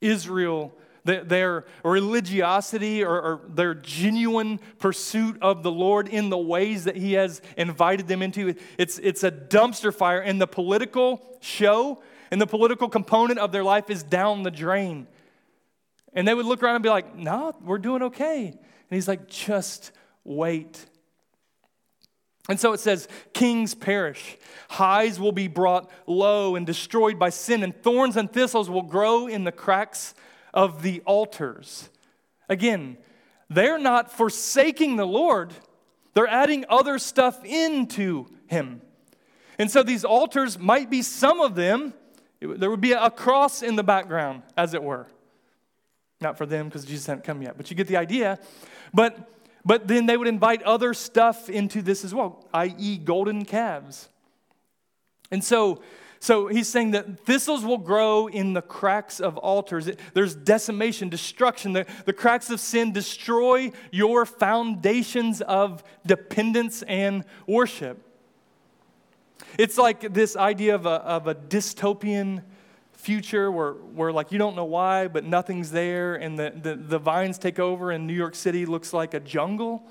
Israel 0.00 0.74
their 1.04 1.64
religiosity 1.82 3.02
or, 3.02 3.20
or, 3.20 3.40
their 3.48 3.74
genuine 3.74 4.60
pursuit 4.78 5.36
of 5.42 5.62
the 5.62 5.70
Lord 5.70 6.08
in 6.08 6.30
the 6.30 6.38
ways 6.38 6.84
that 6.84 6.96
He 6.96 7.14
has 7.14 7.40
invited 7.56 8.06
them 8.06 8.22
into. 8.22 8.54
It's, 8.78 8.98
it's 8.98 9.24
a 9.24 9.30
dumpster 9.30 9.92
fire, 9.92 10.20
and 10.20 10.40
the 10.40 10.46
political 10.46 11.38
show 11.40 12.02
and 12.30 12.40
the 12.40 12.46
political 12.46 12.88
component 12.88 13.38
of 13.38 13.52
their 13.52 13.64
life 13.64 13.90
is 13.90 14.02
down 14.02 14.42
the 14.42 14.50
drain. 14.50 15.06
And 16.14 16.26
they 16.26 16.34
would 16.34 16.46
look 16.46 16.62
around 16.62 16.76
and 16.76 16.82
be 16.82 16.90
like, 16.90 17.16
No, 17.16 17.54
we're 17.62 17.78
doing 17.78 18.02
okay. 18.04 18.46
And 18.46 18.60
He's 18.90 19.08
like, 19.08 19.28
Just 19.28 19.92
wait. 20.24 20.86
And 22.48 22.58
so 22.58 22.72
it 22.72 22.80
says, 22.80 23.06
Kings 23.32 23.74
perish, 23.74 24.36
highs 24.68 25.20
will 25.20 25.32
be 25.32 25.46
brought 25.46 25.90
low 26.06 26.56
and 26.56 26.66
destroyed 26.66 27.18
by 27.18 27.30
sin, 27.30 27.62
and 27.62 27.74
thorns 27.82 28.16
and 28.16 28.32
thistles 28.32 28.68
will 28.68 28.82
grow 28.82 29.26
in 29.26 29.44
the 29.44 29.52
cracks 29.52 30.14
of 30.52 30.82
the 30.82 31.00
altars. 31.00 31.88
Again, 32.48 32.96
they're 33.48 33.78
not 33.78 34.10
forsaking 34.10 34.96
the 34.96 35.06
Lord, 35.06 35.52
they're 36.14 36.28
adding 36.28 36.64
other 36.68 36.98
stuff 36.98 37.44
into 37.44 38.26
Him. 38.46 38.82
And 39.58 39.70
so 39.70 39.82
these 39.82 40.04
altars 40.04 40.58
might 40.58 40.90
be 40.90 41.02
some 41.02 41.40
of 41.40 41.54
them, 41.54 41.94
there 42.40 42.70
would 42.70 42.80
be 42.80 42.92
a 42.92 43.10
cross 43.10 43.62
in 43.62 43.76
the 43.76 43.84
background, 43.84 44.42
as 44.56 44.74
it 44.74 44.82
were. 44.82 45.06
Not 46.20 46.38
for 46.38 46.46
them 46.46 46.68
because 46.68 46.84
Jesus 46.84 47.06
hadn't 47.06 47.24
come 47.24 47.42
yet, 47.42 47.56
but 47.56 47.70
you 47.70 47.76
get 47.76 47.88
the 47.88 47.96
idea. 47.96 48.38
But, 48.94 49.30
but 49.64 49.88
then 49.88 50.06
they 50.06 50.16
would 50.16 50.28
invite 50.28 50.62
other 50.62 50.94
stuff 50.94 51.48
into 51.50 51.82
this 51.82 52.04
as 52.04 52.14
well, 52.14 52.46
i.e., 52.54 52.98
golden 52.98 53.44
calves. 53.44 54.08
And 55.30 55.42
so 55.42 55.82
so 56.22 56.46
he's 56.46 56.68
saying 56.68 56.92
that 56.92 57.18
thistles 57.26 57.64
will 57.64 57.78
grow 57.78 58.28
in 58.28 58.52
the 58.52 58.62
cracks 58.62 59.18
of 59.18 59.36
altars. 59.38 59.90
There's 60.14 60.36
decimation, 60.36 61.08
destruction. 61.08 61.72
The, 61.72 61.84
the 62.04 62.12
cracks 62.12 62.48
of 62.48 62.60
sin 62.60 62.92
destroy 62.92 63.72
your 63.90 64.24
foundations 64.24 65.40
of 65.40 65.82
dependence 66.06 66.82
and 66.82 67.24
worship. 67.44 68.06
It's 69.58 69.76
like 69.76 70.14
this 70.14 70.36
idea 70.36 70.76
of 70.76 70.86
a, 70.86 70.90
of 70.90 71.26
a 71.26 71.34
dystopian 71.34 72.44
future 72.92 73.50
where, 73.50 73.72
where 73.72 74.12
like 74.12 74.30
you 74.30 74.38
don't 74.38 74.54
know 74.54 74.64
why, 74.64 75.08
but 75.08 75.24
nothing's 75.24 75.72
there, 75.72 76.14
and 76.14 76.38
the, 76.38 76.52
the, 76.54 76.76
the 76.76 76.98
vines 77.00 77.36
take 77.36 77.58
over, 77.58 77.90
and 77.90 78.06
New 78.06 78.14
York 78.14 78.36
City 78.36 78.64
looks 78.64 78.92
like 78.92 79.12
a 79.12 79.18
jungle. 79.18 79.82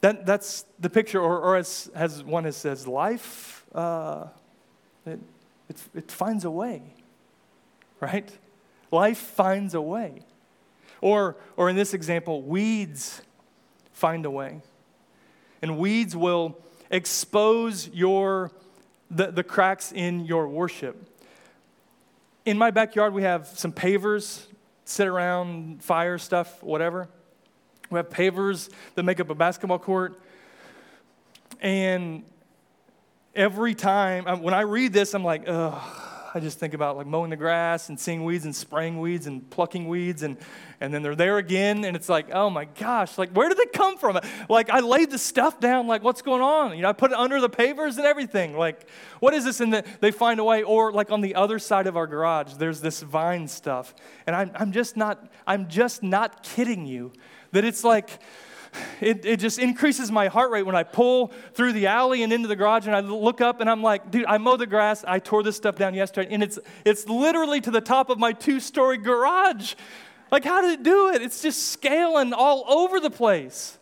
That, 0.00 0.26
that's 0.26 0.64
the 0.78 0.90
picture, 0.90 1.20
or, 1.20 1.40
or 1.40 1.56
as, 1.56 1.90
as 1.92 2.22
one 2.22 2.44
has 2.44 2.56
says, 2.56 2.86
life 2.86 3.53
uh, 3.74 4.28
it, 5.06 5.20
it, 5.68 5.82
it 5.94 6.10
finds 6.10 6.44
a 6.44 6.50
way, 6.50 6.82
right? 8.00 8.30
Life 8.90 9.18
finds 9.18 9.74
a 9.74 9.80
way. 9.80 10.22
Or, 11.00 11.36
or 11.56 11.68
in 11.68 11.76
this 11.76 11.92
example, 11.92 12.42
weeds 12.42 13.20
find 13.92 14.24
a 14.24 14.30
way. 14.30 14.60
And 15.60 15.78
weeds 15.78 16.16
will 16.16 16.58
expose 16.90 17.88
your, 17.88 18.50
the, 19.10 19.30
the 19.30 19.42
cracks 19.42 19.92
in 19.92 20.24
your 20.24 20.48
worship. 20.48 21.10
In 22.44 22.58
my 22.58 22.70
backyard, 22.70 23.14
we 23.14 23.22
have 23.22 23.46
some 23.46 23.72
pavers, 23.72 24.46
sit 24.84 25.08
around, 25.08 25.82
fire 25.82 26.18
stuff, 26.18 26.62
whatever. 26.62 27.08
We 27.90 27.96
have 27.96 28.10
pavers 28.10 28.70
that 28.94 29.02
make 29.02 29.20
up 29.20 29.30
a 29.30 29.34
basketball 29.34 29.78
court. 29.78 30.20
And 31.60 32.24
every 33.34 33.74
time, 33.74 34.24
when 34.42 34.54
I 34.54 34.62
read 34.62 34.92
this, 34.92 35.14
I'm 35.14 35.24
like, 35.24 35.44
ugh. 35.46 35.82
I 36.36 36.40
just 36.40 36.58
think 36.58 36.74
about 36.74 36.96
like 36.96 37.06
mowing 37.06 37.30
the 37.30 37.36
grass 37.36 37.90
and 37.90 38.00
seeing 38.00 38.24
weeds 38.24 38.44
and 38.44 38.54
spraying 38.54 38.98
weeds 38.98 39.28
and 39.28 39.48
plucking 39.50 39.86
weeds 39.86 40.24
and, 40.24 40.36
and 40.80 40.92
then 40.92 41.00
they're 41.00 41.14
there 41.14 41.38
again 41.38 41.84
and 41.84 41.94
it's 41.94 42.08
like, 42.08 42.28
oh 42.32 42.50
my 42.50 42.64
gosh, 42.64 43.16
like 43.18 43.30
where 43.30 43.48
did 43.48 43.56
they 43.56 43.66
come 43.66 43.96
from? 43.98 44.18
Like 44.48 44.68
I 44.68 44.80
laid 44.80 45.12
the 45.12 45.18
stuff 45.18 45.60
down, 45.60 45.86
like 45.86 46.02
what's 46.02 46.22
going 46.22 46.42
on? 46.42 46.74
You 46.74 46.82
know, 46.82 46.88
I 46.88 46.92
put 46.92 47.12
it 47.12 47.16
under 47.16 47.40
the 47.40 47.48
pavers 47.48 47.98
and 47.98 48.04
everything. 48.04 48.58
Like, 48.58 48.88
what 49.20 49.32
is 49.32 49.44
this? 49.44 49.60
And 49.60 49.72
the, 49.72 49.84
they 50.00 50.10
find 50.10 50.40
a 50.40 50.44
way, 50.44 50.64
or 50.64 50.90
like 50.90 51.12
on 51.12 51.20
the 51.20 51.36
other 51.36 51.60
side 51.60 51.86
of 51.86 51.96
our 51.96 52.08
garage, 52.08 52.54
there's 52.54 52.80
this 52.80 53.00
vine 53.00 53.46
stuff. 53.46 53.94
And 54.26 54.34
I'm, 54.34 54.50
I'm 54.56 54.72
just 54.72 54.96
not, 54.96 55.32
I'm 55.46 55.68
just 55.68 56.02
not 56.02 56.42
kidding 56.42 56.84
you 56.84 57.12
that 57.52 57.64
it's 57.64 57.84
like, 57.84 58.10
it, 59.00 59.24
it 59.24 59.40
just 59.40 59.58
increases 59.58 60.10
my 60.10 60.28
heart 60.28 60.50
rate 60.50 60.64
when 60.64 60.74
I 60.74 60.82
pull 60.82 61.32
through 61.54 61.72
the 61.72 61.86
alley 61.86 62.22
and 62.22 62.32
into 62.32 62.48
the 62.48 62.56
garage 62.56 62.86
and 62.86 62.94
I 62.94 63.00
look 63.00 63.40
up 63.40 63.60
and 63.60 63.68
I'm 63.70 63.82
like, 63.82 64.10
dude, 64.10 64.26
I 64.26 64.38
mow 64.38 64.56
the 64.56 64.66
grass. 64.66 65.04
I 65.06 65.18
tore 65.18 65.42
this 65.42 65.56
stuff 65.56 65.76
down 65.76 65.94
yesterday. 65.94 66.32
And 66.32 66.42
it's, 66.42 66.58
it's 66.84 67.08
literally 67.08 67.60
to 67.60 67.70
the 67.70 67.80
top 67.80 68.10
of 68.10 68.18
my 68.18 68.32
two 68.32 68.60
story 68.60 68.98
garage. 68.98 69.74
Like, 70.30 70.44
how 70.44 70.62
did 70.62 70.72
it 70.72 70.82
do 70.82 71.10
it? 71.10 71.22
It's 71.22 71.42
just 71.42 71.68
scaling 71.68 72.32
all 72.32 72.64
over 72.68 73.00
the 73.00 73.10
place. 73.10 73.78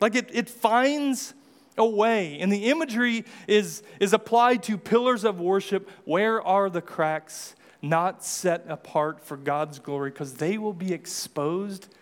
Like, 0.00 0.14
it, 0.14 0.30
it 0.32 0.48
finds 0.48 1.34
a 1.78 1.86
way. 1.86 2.38
And 2.40 2.50
the 2.50 2.66
imagery 2.66 3.24
is, 3.46 3.82
is 4.00 4.12
applied 4.12 4.62
to 4.64 4.78
pillars 4.78 5.24
of 5.24 5.40
worship. 5.40 5.90
Where 6.04 6.40
are 6.42 6.70
the 6.70 6.82
cracks? 6.82 7.54
Not 7.82 8.24
set 8.24 8.64
apart 8.68 9.22
for 9.22 9.36
God's 9.36 9.78
glory 9.78 10.10
because 10.10 10.34
they 10.34 10.58
will 10.58 10.72
be 10.72 10.92
exposed 10.92 11.94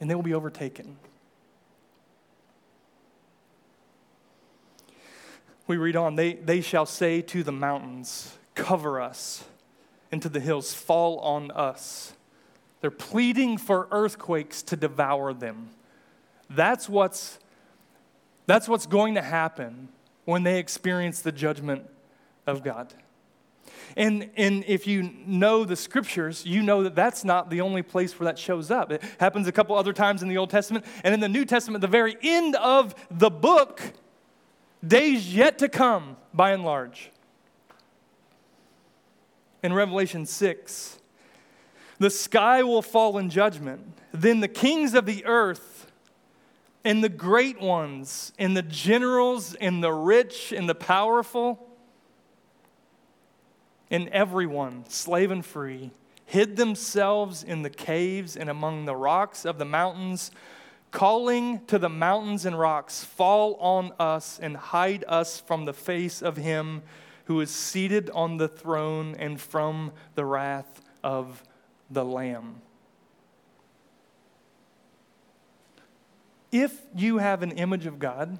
and 0.00 0.08
they 0.08 0.14
will 0.14 0.22
be 0.22 0.34
overtaken. 0.34 0.96
We 5.66 5.76
read 5.76 5.96
on, 5.96 6.16
they, 6.16 6.34
they 6.34 6.60
shall 6.62 6.86
say 6.86 7.20
to 7.22 7.42
the 7.42 7.52
mountains, 7.52 8.36
Cover 8.54 9.00
us, 9.00 9.44
and 10.10 10.20
to 10.22 10.28
the 10.28 10.40
hills, 10.40 10.72
Fall 10.72 11.18
on 11.20 11.50
us. 11.50 12.14
They're 12.80 12.90
pleading 12.90 13.58
for 13.58 13.88
earthquakes 13.90 14.62
to 14.62 14.76
devour 14.76 15.32
them. 15.34 15.70
That's 16.48 16.88
what's, 16.88 17.38
that's 18.46 18.68
what's 18.68 18.86
going 18.86 19.14
to 19.16 19.22
happen 19.22 19.88
when 20.24 20.42
they 20.42 20.58
experience 20.58 21.20
the 21.20 21.32
judgment 21.32 21.84
of 22.46 22.62
God. 22.62 22.94
And, 23.96 24.30
and 24.36 24.64
if 24.66 24.86
you 24.86 25.10
know 25.26 25.64
the 25.64 25.76
scriptures, 25.76 26.44
you 26.46 26.62
know 26.62 26.82
that 26.82 26.94
that's 26.94 27.24
not 27.24 27.50
the 27.50 27.60
only 27.60 27.82
place 27.82 28.18
where 28.18 28.26
that 28.26 28.38
shows 28.38 28.70
up. 28.70 28.92
It 28.92 29.02
happens 29.18 29.48
a 29.48 29.52
couple 29.52 29.76
other 29.76 29.92
times 29.92 30.22
in 30.22 30.28
the 30.28 30.38
Old 30.38 30.50
Testament. 30.50 30.84
And 31.04 31.14
in 31.14 31.20
the 31.20 31.28
New 31.28 31.44
Testament, 31.44 31.80
the 31.80 31.88
very 31.88 32.16
end 32.22 32.56
of 32.56 32.94
the 33.10 33.30
book, 33.30 33.82
days 34.86 35.34
yet 35.34 35.58
to 35.58 35.68
come, 35.68 36.16
by 36.32 36.52
and 36.52 36.64
large. 36.64 37.10
In 39.62 39.72
Revelation 39.72 40.24
6, 40.24 40.98
the 41.98 42.10
sky 42.10 42.62
will 42.62 42.82
fall 42.82 43.18
in 43.18 43.28
judgment. 43.28 43.80
Then 44.12 44.40
the 44.40 44.48
kings 44.48 44.94
of 44.94 45.04
the 45.04 45.24
earth 45.24 45.90
and 46.84 47.02
the 47.02 47.08
great 47.08 47.60
ones 47.60 48.32
and 48.38 48.56
the 48.56 48.62
generals 48.62 49.54
and 49.54 49.82
the 49.82 49.92
rich 49.92 50.52
and 50.52 50.68
the 50.68 50.74
powerful 50.74 51.67
and 53.90 54.08
everyone, 54.08 54.84
slave 54.88 55.30
and 55.30 55.44
free, 55.44 55.90
hid 56.24 56.56
themselves 56.56 57.42
in 57.42 57.62
the 57.62 57.70
caves 57.70 58.36
and 58.36 58.50
among 58.50 58.84
the 58.84 58.96
rocks 58.96 59.44
of 59.44 59.58
the 59.58 59.64
mountains, 59.64 60.30
calling 60.90 61.64
to 61.66 61.78
the 61.78 61.88
mountains 61.88 62.44
and 62.44 62.58
rocks, 62.58 63.04
Fall 63.04 63.54
on 63.56 63.92
us 63.98 64.38
and 64.40 64.56
hide 64.56 65.04
us 65.08 65.40
from 65.40 65.64
the 65.64 65.72
face 65.72 66.22
of 66.22 66.36
him 66.36 66.82
who 67.24 67.40
is 67.40 67.50
seated 67.50 68.10
on 68.10 68.38
the 68.38 68.48
throne 68.48 69.14
and 69.18 69.40
from 69.40 69.92
the 70.14 70.24
wrath 70.24 70.80
of 71.04 71.42
the 71.90 72.04
Lamb. 72.04 72.62
If 76.50 76.80
you 76.94 77.18
have 77.18 77.42
an 77.42 77.52
image 77.52 77.84
of 77.84 77.98
God, 77.98 78.38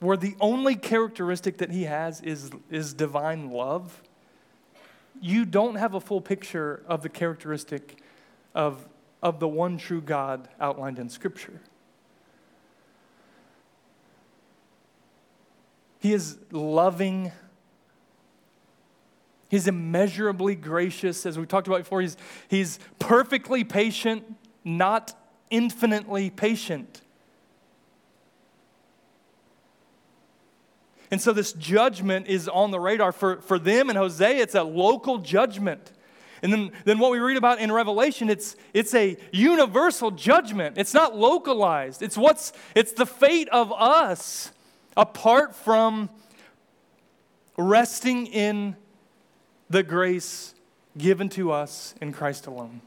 where 0.00 0.16
the 0.16 0.34
only 0.40 0.76
characteristic 0.76 1.58
that 1.58 1.70
he 1.70 1.84
has 1.84 2.20
is, 2.22 2.50
is 2.70 2.92
divine 2.92 3.50
love, 3.50 4.02
you 5.20 5.44
don't 5.44 5.76
have 5.76 5.94
a 5.94 6.00
full 6.00 6.20
picture 6.20 6.82
of 6.86 7.02
the 7.02 7.08
characteristic 7.08 8.02
of, 8.54 8.88
of 9.22 9.38
the 9.38 9.48
one 9.48 9.76
true 9.78 10.00
God 10.00 10.48
outlined 10.58 10.98
in 10.98 11.08
Scripture. 11.08 11.60
He 15.98 16.14
is 16.14 16.38
loving 16.50 17.30
He's 19.50 19.66
immeasurably 19.66 20.54
gracious. 20.54 21.26
As 21.26 21.36
we 21.36 21.44
talked 21.44 21.66
about 21.66 21.80
before, 21.80 22.00
he's, 22.00 22.16
he's 22.46 22.78
perfectly 23.00 23.64
patient, 23.64 24.24
not 24.64 25.12
infinitely 25.50 26.30
patient. 26.30 27.02
And 31.10 31.20
so 31.20 31.32
this 31.32 31.52
judgment 31.52 32.28
is 32.28 32.48
on 32.48 32.70
the 32.70 32.78
radar 32.78 33.12
for, 33.12 33.40
for 33.40 33.58
them 33.58 33.88
and 33.88 33.98
Hosea. 33.98 34.36
It's 34.36 34.54
a 34.54 34.62
local 34.62 35.18
judgment. 35.18 35.92
And 36.42 36.52
then, 36.52 36.72
then 36.84 36.98
what 36.98 37.10
we 37.10 37.18
read 37.18 37.36
about 37.36 37.58
in 37.58 37.70
Revelation, 37.72 38.30
it's, 38.30 38.56
it's 38.72 38.94
a 38.94 39.16
universal 39.32 40.10
judgment. 40.10 40.78
It's 40.78 40.94
not 40.94 41.16
localized. 41.16 42.00
It's 42.00 42.16
what's 42.16 42.52
it's 42.74 42.92
the 42.92 43.06
fate 43.06 43.48
of 43.48 43.72
us 43.72 44.52
apart 44.96 45.54
from 45.54 46.08
resting 47.58 48.26
in 48.26 48.76
the 49.68 49.82
grace 49.82 50.54
given 50.96 51.28
to 51.30 51.52
us 51.52 51.94
in 52.00 52.12
Christ 52.12 52.46
alone. 52.46 52.80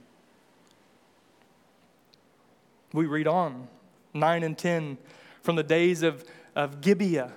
We 2.92 3.06
read 3.06 3.28
on, 3.28 3.68
9 4.14 4.44
and 4.44 4.58
10, 4.58 4.98
from 5.42 5.56
the 5.56 5.64
days 5.64 6.04
of, 6.04 6.24
of 6.56 6.82
Gibeah 6.82 7.34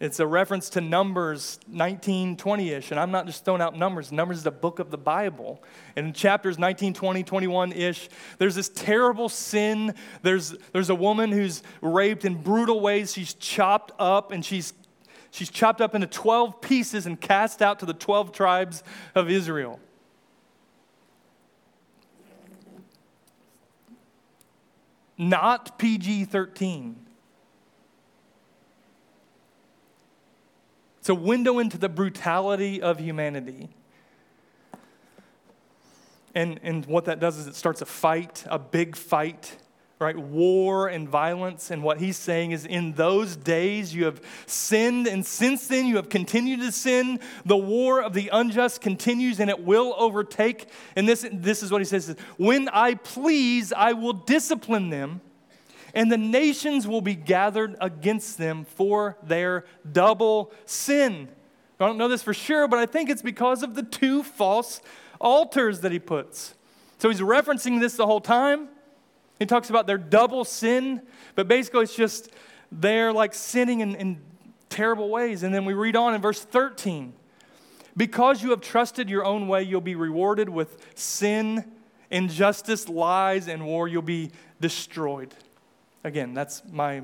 it's 0.00 0.20
a 0.20 0.26
reference 0.26 0.70
to 0.70 0.80
Numbers 0.80 1.58
19, 1.66 2.36
20 2.36 2.70
ish. 2.70 2.90
And 2.92 3.00
I'm 3.00 3.10
not 3.10 3.26
just 3.26 3.44
throwing 3.44 3.60
out 3.60 3.76
Numbers. 3.76 4.12
Numbers 4.12 4.38
is 4.38 4.46
a 4.46 4.52
book 4.52 4.78
of 4.78 4.92
the 4.92 4.98
Bible. 4.98 5.60
And 5.96 6.06
in 6.06 6.12
chapters 6.12 6.56
19, 6.56 6.94
20, 6.94 7.24
21 7.24 7.72
ish, 7.72 8.08
there's 8.38 8.54
this 8.54 8.68
terrible 8.68 9.28
sin. 9.28 9.94
There's, 10.22 10.54
there's 10.72 10.90
a 10.90 10.94
woman 10.94 11.32
who's 11.32 11.64
raped 11.80 12.24
in 12.24 12.40
brutal 12.40 12.80
ways. 12.80 13.12
She's 13.12 13.34
chopped 13.34 13.90
up 13.98 14.30
and 14.30 14.44
she's, 14.44 14.72
she's 15.32 15.50
chopped 15.50 15.80
up 15.80 15.96
into 15.96 16.06
12 16.06 16.60
pieces 16.60 17.06
and 17.06 17.20
cast 17.20 17.60
out 17.60 17.80
to 17.80 17.86
the 17.86 17.94
12 17.94 18.30
tribes 18.30 18.84
of 19.16 19.28
Israel. 19.28 19.80
Not 25.16 25.76
PG 25.76 26.26
13. 26.26 27.07
It's 31.08 31.10
a 31.10 31.14
window 31.14 31.58
into 31.58 31.78
the 31.78 31.88
brutality 31.88 32.82
of 32.82 33.00
humanity. 33.00 33.70
And, 36.34 36.60
and 36.62 36.84
what 36.84 37.06
that 37.06 37.18
does 37.18 37.38
is 37.38 37.46
it 37.46 37.54
starts 37.54 37.80
a 37.80 37.86
fight, 37.86 38.44
a 38.46 38.58
big 38.58 38.94
fight, 38.94 39.56
right? 39.98 40.18
War 40.18 40.86
and 40.86 41.08
violence. 41.08 41.70
And 41.70 41.82
what 41.82 41.98
he's 41.98 42.18
saying 42.18 42.50
is, 42.50 42.66
in 42.66 42.92
those 42.92 43.36
days 43.36 43.94
you 43.94 44.04
have 44.04 44.20
sinned, 44.44 45.06
and 45.06 45.24
since 45.24 45.66
then 45.66 45.86
you 45.86 45.96
have 45.96 46.10
continued 46.10 46.60
to 46.60 46.72
sin. 46.72 47.20
The 47.46 47.56
war 47.56 48.02
of 48.02 48.12
the 48.12 48.28
unjust 48.30 48.82
continues, 48.82 49.40
and 49.40 49.48
it 49.48 49.64
will 49.64 49.94
overtake. 49.96 50.68
And 50.94 51.08
this, 51.08 51.26
this 51.32 51.62
is 51.62 51.72
what 51.72 51.80
he 51.80 51.86
says 51.86 52.14
When 52.36 52.68
I 52.68 52.96
please, 52.96 53.72
I 53.72 53.94
will 53.94 54.12
discipline 54.12 54.90
them 54.90 55.22
and 55.94 56.10
the 56.12 56.18
nations 56.18 56.86
will 56.86 57.00
be 57.00 57.14
gathered 57.14 57.76
against 57.80 58.38
them 58.38 58.64
for 58.64 59.16
their 59.22 59.64
double 59.90 60.52
sin. 60.66 61.28
I 61.80 61.86
don't 61.86 61.98
know 61.98 62.08
this 62.08 62.22
for 62.22 62.34
sure, 62.34 62.66
but 62.66 62.78
I 62.78 62.86
think 62.86 63.08
it's 63.08 63.22
because 63.22 63.62
of 63.62 63.74
the 63.74 63.82
two 63.82 64.22
false 64.22 64.80
altars 65.20 65.80
that 65.80 65.92
he 65.92 65.98
puts. 65.98 66.54
So 66.98 67.08
he's 67.08 67.20
referencing 67.20 67.80
this 67.80 67.96
the 67.96 68.06
whole 68.06 68.20
time. 68.20 68.68
He 69.38 69.46
talks 69.46 69.70
about 69.70 69.86
their 69.86 69.98
double 69.98 70.44
sin, 70.44 71.02
but 71.36 71.46
basically 71.46 71.84
it's 71.84 71.94
just 71.94 72.30
they're 72.72 73.12
like 73.12 73.34
sinning 73.34 73.80
in, 73.80 73.94
in 73.94 74.20
terrible 74.68 75.08
ways. 75.08 75.44
And 75.44 75.54
then 75.54 75.64
we 75.64 75.74
read 75.74 75.94
on 75.94 76.14
in 76.14 76.20
verse 76.20 76.42
13 76.42 77.12
Because 77.96 78.42
you 78.42 78.50
have 78.50 78.60
trusted 78.60 79.08
your 79.08 79.24
own 79.24 79.46
way, 79.46 79.62
you'll 79.62 79.80
be 79.80 79.94
rewarded 79.94 80.48
with 80.48 80.76
sin, 80.96 81.64
injustice, 82.10 82.88
lies, 82.88 83.46
and 83.46 83.64
war. 83.64 83.86
You'll 83.86 84.02
be 84.02 84.32
destroyed. 84.60 85.34
Again, 86.08 86.32
that's 86.32 86.62
my 86.72 87.02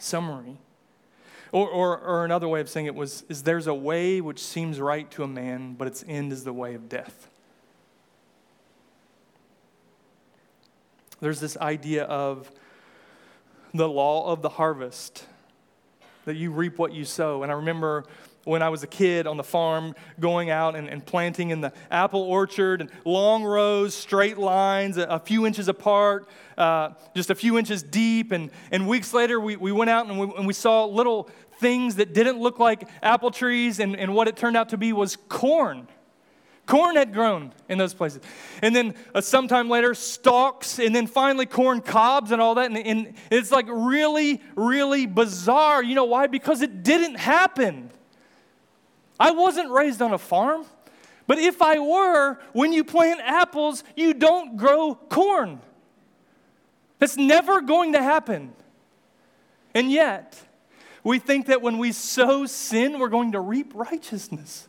summary. 0.00 0.56
Or, 1.52 1.68
or, 1.68 1.98
or 1.98 2.24
another 2.24 2.48
way 2.48 2.62
of 2.62 2.68
saying 2.70 2.86
it 2.86 2.94
was 2.94 3.24
is 3.28 3.42
there's 3.42 3.66
a 3.66 3.74
way 3.74 4.22
which 4.22 4.38
seems 4.38 4.80
right 4.80 5.10
to 5.10 5.22
a 5.22 5.28
man, 5.28 5.74
but 5.74 5.86
its 5.86 6.02
end 6.08 6.32
is 6.32 6.44
the 6.44 6.52
way 6.54 6.72
of 6.72 6.88
death. 6.88 7.28
There's 11.20 11.40
this 11.40 11.58
idea 11.58 12.04
of 12.04 12.50
the 13.74 13.86
law 13.86 14.32
of 14.32 14.40
the 14.40 14.48
harvest, 14.48 15.26
that 16.24 16.36
you 16.36 16.50
reap 16.50 16.78
what 16.78 16.94
you 16.94 17.04
sow. 17.04 17.42
And 17.42 17.52
I 17.52 17.56
remember 17.56 18.06
when 18.48 18.62
I 18.62 18.70
was 18.70 18.82
a 18.82 18.86
kid 18.86 19.26
on 19.26 19.36
the 19.36 19.44
farm, 19.44 19.94
going 20.18 20.48
out 20.48 20.74
and, 20.74 20.88
and 20.88 21.04
planting 21.04 21.50
in 21.50 21.60
the 21.60 21.72
apple 21.90 22.22
orchard, 22.22 22.80
and 22.80 22.90
long 23.04 23.44
rows, 23.44 23.94
straight 23.94 24.38
lines, 24.38 24.96
a, 24.96 25.02
a 25.02 25.18
few 25.18 25.46
inches 25.46 25.68
apart, 25.68 26.28
uh, 26.56 26.90
just 27.14 27.30
a 27.30 27.34
few 27.34 27.58
inches 27.58 27.82
deep. 27.82 28.32
And, 28.32 28.50
and 28.72 28.88
weeks 28.88 29.12
later, 29.12 29.38
we, 29.38 29.56
we 29.56 29.70
went 29.70 29.90
out 29.90 30.06
and 30.08 30.18
we, 30.18 30.34
and 30.36 30.46
we 30.46 30.54
saw 30.54 30.86
little 30.86 31.28
things 31.58 31.96
that 31.96 32.14
didn't 32.14 32.38
look 32.38 32.58
like 32.58 32.88
apple 33.02 33.30
trees, 33.30 33.80
and, 33.80 33.94
and 33.96 34.14
what 34.14 34.28
it 34.28 34.36
turned 34.36 34.56
out 34.56 34.70
to 34.70 34.78
be 34.78 34.92
was 34.92 35.16
corn. 35.28 35.86
Corn 36.64 36.96
had 36.96 37.12
grown 37.14 37.52
in 37.68 37.78
those 37.78 37.94
places. 37.94 38.20
And 38.62 38.76
then 38.76 38.94
uh, 39.14 39.22
sometime 39.22 39.70
later, 39.70 39.94
stalks, 39.94 40.78
and 40.78 40.94
then 40.94 41.06
finally 41.06 41.46
corn 41.46 41.80
cobs 41.80 42.30
and 42.30 42.42
all 42.42 42.54
that. 42.56 42.66
And, 42.66 42.78
and 42.78 43.14
it's 43.30 43.50
like 43.50 43.66
really, 43.68 44.42
really 44.54 45.06
bizarre. 45.06 45.82
You 45.82 45.94
know 45.94 46.04
why? 46.04 46.26
Because 46.26 46.60
it 46.60 46.82
didn't 46.82 47.16
happen. 47.16 47.90
I 49.18 49.32
wasn't 49.32 49.70
raised 49.70 50.00
on 50.00 50.12
a 50.12 50.18
farm, 50.18 50.64
but 51.26 51.38
if 51.38 51.60
I 51.60 51.78
were, 51.78 52.38
when 52.52 52.72
you 52.72 52.84
plant 52.84 53.20
apples, 53.22 53.84
you 53.96 54.14
don't 54.14 54.56
grow 54.56 54.94
corn. 54.94 55.60
That's 56.98 57.16
never 57.16 57.60
going 57.60 57.92
to 57.92 58.02
happen. 58.02 58.52
And 59.74 59.92
yet, 59.92 60.40
we 61.04 61.18
think 61.18 61.46
that 61.46 61.62
when 61.62 61.78
we 61.78 61.92
sow 61.92 62.46
sin, 62.46 62.98
we're 62.98 63.08
going 63.08 63.32
to 63.32 63.40
reap 63.40 63.72
righteousness. 63.74 64.68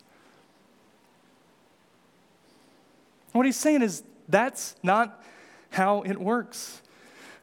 What 3.31 3.45
he's 3.45 3.57
saying 3.57 3.81
is 3.81 4.03
that's 4.27 4.75
not 4.83 5.23
how 5.69 6.01
it 6.01 6.19
works. 6.19 6.81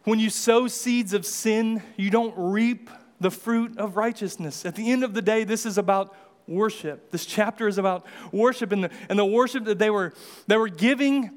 When 0.04 0.18
you 0.18 0.30
sow 0.30 0.68
seeds 0.68 1.12
of 1.12 1.26
sin, 1.26 1.82
you 1.96 2.10
don't 2.10 2.34
reap 2.36 2.90
the 3.20 3.30
fruit 3.30 3.78
of 3.78 3.96
righteousness. 3.96 4.64
At 4.64 4.76
the 4.76 4.90
end 4.90 5.04
of 5.04 5.14
the 5.14 5.22
day, 5.22 5.44
this 5.44 5.66
is 5.66 5.78
about 5.78 6.14
worship. 6.48 7.10
This 7.10 7.26
chapter 7.26 7.68
is 7.68 7.78
about 7.78 8.06
worship, 8.32 8.72
and 8.72 8.84
the, 8.84 8.90
and 9.08 9.18
the 9.18 9.24
worship 9.24 9.64
that 9.64 9.78
they 9.78 9.90
were, 9.90 10.12
they 10.46 10.56
were 10.56 10.68
giving 10.68 11.30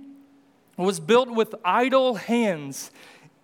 was 0.77 0.99
built 0.99 1.29
with 1.29 1.55
idle 1.63 2.15
hands, 2.15 2.91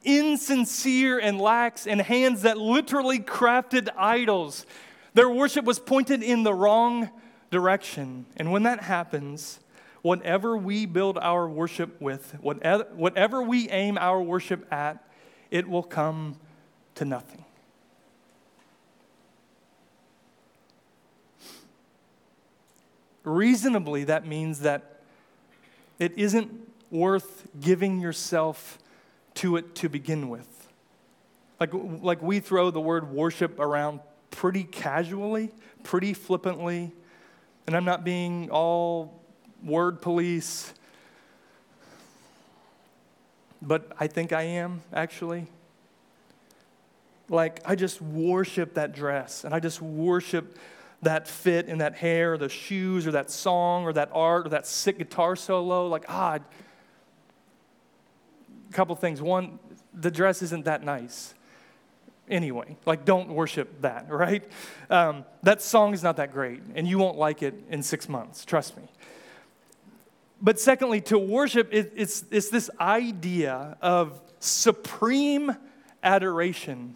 insincere 0.04 1.20
and 1.20 1.40
lax, 1.40 1.88
and 1.88 2.02
hands 2.02 2.44
that 2.44 2.58
literally 2.58 3.20
crafted 3.20 3.90
idols. 3.98 4.66
Their 5.14 5.30
worship 5.30 5.66
was 5.66 5.80
pointed 5.80 6.24
in 6.24 6.44
the 6.44 6.54
wrong 6.54 7.10
direction. 7.52 8.26
And 8.38 8.52
when 8.52 8.64
that 8.64 8.82
happens, 8.82 9.60
whatever 10.02 10.58
we 10.58 10.86
build 10.86 11.18
our 11.18 11.48
worship 11.48 12.00
with, 12.02 12.36
whatever, 12.42 12.86
whatever 12.94 13.42
we 13.42 13.70
aim 13.70 13.98
our 13.98 14.22
worship 14.22 14.72
at, 14.72 15.04
it 15.52 15.68
will 15.68 15.84
come 15.84 16.38
to 16.96 17.06
nothing. 17.06 17.45
Reasonably, 23.26 24.06
that 24.06 24.26
means 24.26 24.62
that 24.62 25.00
it 26.00 26.18
isn't 26.18 26.52
worth 26.92 27.48
giving 27.60 28.00
yourself 28.00 28.78
to 29.36 29.58
it 29.58 29.76
to 29.76 29.90
begin 29.90 30.30
with. 30.30 30.70
Like, 31.60 31.72
like 31.74 32.22
we 32.22 32.40
throw 32.40 32.72
the 32.72 32.82
word 32.82 33.12
worship 33.12 33.60
around 33.60 34.00
pretty 34.32 34.64
casually, 34.64 35.52
pretty 35.84 36.14
flippantly, 36.14 36.92
and 37.68 37.76
I'm 37.76 37.86
not 37.86 38.04
being 38.04 38.50
all 38.52 39.22
word 39.64 40.02
police, 40.02 40.74
but 43.62 43.92
I 44.00 44.08
think 44.08 44.34
I 44.34 44.44
am 44.44 44.82
actually. 44.94 45.48
Like, 47.28 47.62
I 47.66 47.76
just 47.76 48.02
worship 48.02 48.76
that 48.76 48.94
dress, 48.94 49.44
and 49.44 49.54
I 49.54 49.60
just 49.60 49.82
worship 49.82 50.60
that 51.06 51.28
fit 51.28 51.68
in 51.68 51.78
that 51.78 51.96
hair, 51.96 52.34
or 52.34 52.38
the 52.38 52.50
shoes, 52.50 53.08
or 53.08 53.12
that 53.12 53.32
song, 53.32 53.86
or 53.86 53.94
that 53.94 54.10
art, 54.14 54.46
or 54.46 54.50
that 54.50 54.68
sick 54.68 54.98
guitar 54.98 55.36
solo. 55.36 55.88
Like, 55.88 56.06
ah, 56.10 56.40
a 58.70 58.74
couple 58.74 58.96
things. 58.96 59.22
One, 59.22 59.60
the 59.94 60.12
dress 60.12 60.42
isn't 60.42 60.66
that 60.66 60.84
nice. 60.84 61.34
Anyway, 62.28 62.76
like, 62.86 63.06
don't 63.06 63.30
worship 63.30 63.82
that, 63.82 64.08
right? 64.10 64.44
Um, 64.90 65.26
that 65.44 65.62
song 65.62 65.94
is 65.94 66.04
not 66.04 66.18
that 66.18 66.34
great, 66.34 66.62
and 66.74 66.88
you 66.88 66.98
won't 66.98 67.18
like 67.18 67.42
it 67.42 67.54
in 67.70 67.82
six 67.82 68.10
months, 68.10 68.44
trust 68.44 68.76
me. 68.76 68.84
But 70.42 70.60
secondly, 70.60 71.02
to 71.02 71.18
worship, 71.18 71.70
it, 71.72 71.94
it's, 71.96 72.26
it's 72.30 72.50
this 72.50 72.70
idea 72.80 73.78
of 73.82 74.20
supreme 74.40 75.56
adoration 76.04 76.96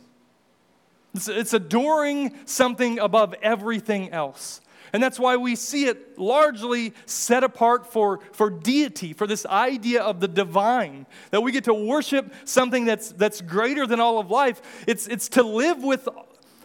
it's, 1.13 1.28
it's 1.28 1.54
adoring 1.54 2.34
something 2.45 3.00
above 3.00 3.36
everything 3.41 4.12
else. 4.12 4.62
And 4.91 5.04
that's 5.04 5.19
why 5.19 5.38
we 5.38 5.56
see 5.56 5.86
it 5.86 6.17
largely 6.17 6.93
set 7.06 7.43
apart 7.43 7.91
for, 7.91 8.19
for 8.32 8.50
deity, 8.50 9.13
for 9.13 9.28
this 9.28 9.45
idea 9.45 10.02
of 10.02 10.19
the 10.19 10.28
divine, 10.28 11.06
that 11.32 11.41
we 11.41 11.52
get 11.52 11.65
to 11.65 11.74
worship 11.74 12.34
something 12.45 12.86
that's, 12.86 13.12
that's 13.12 13.41
greater 13.41 13.86
than 13.86 14.00
all 14.00 14.19
of 14.19 14.32
life. 14.32 14.62
It's, 14.88 15.08
it's 15.08 15.30
to 15.30 15.43
live 15.43 15.84
with, 15.84 16.08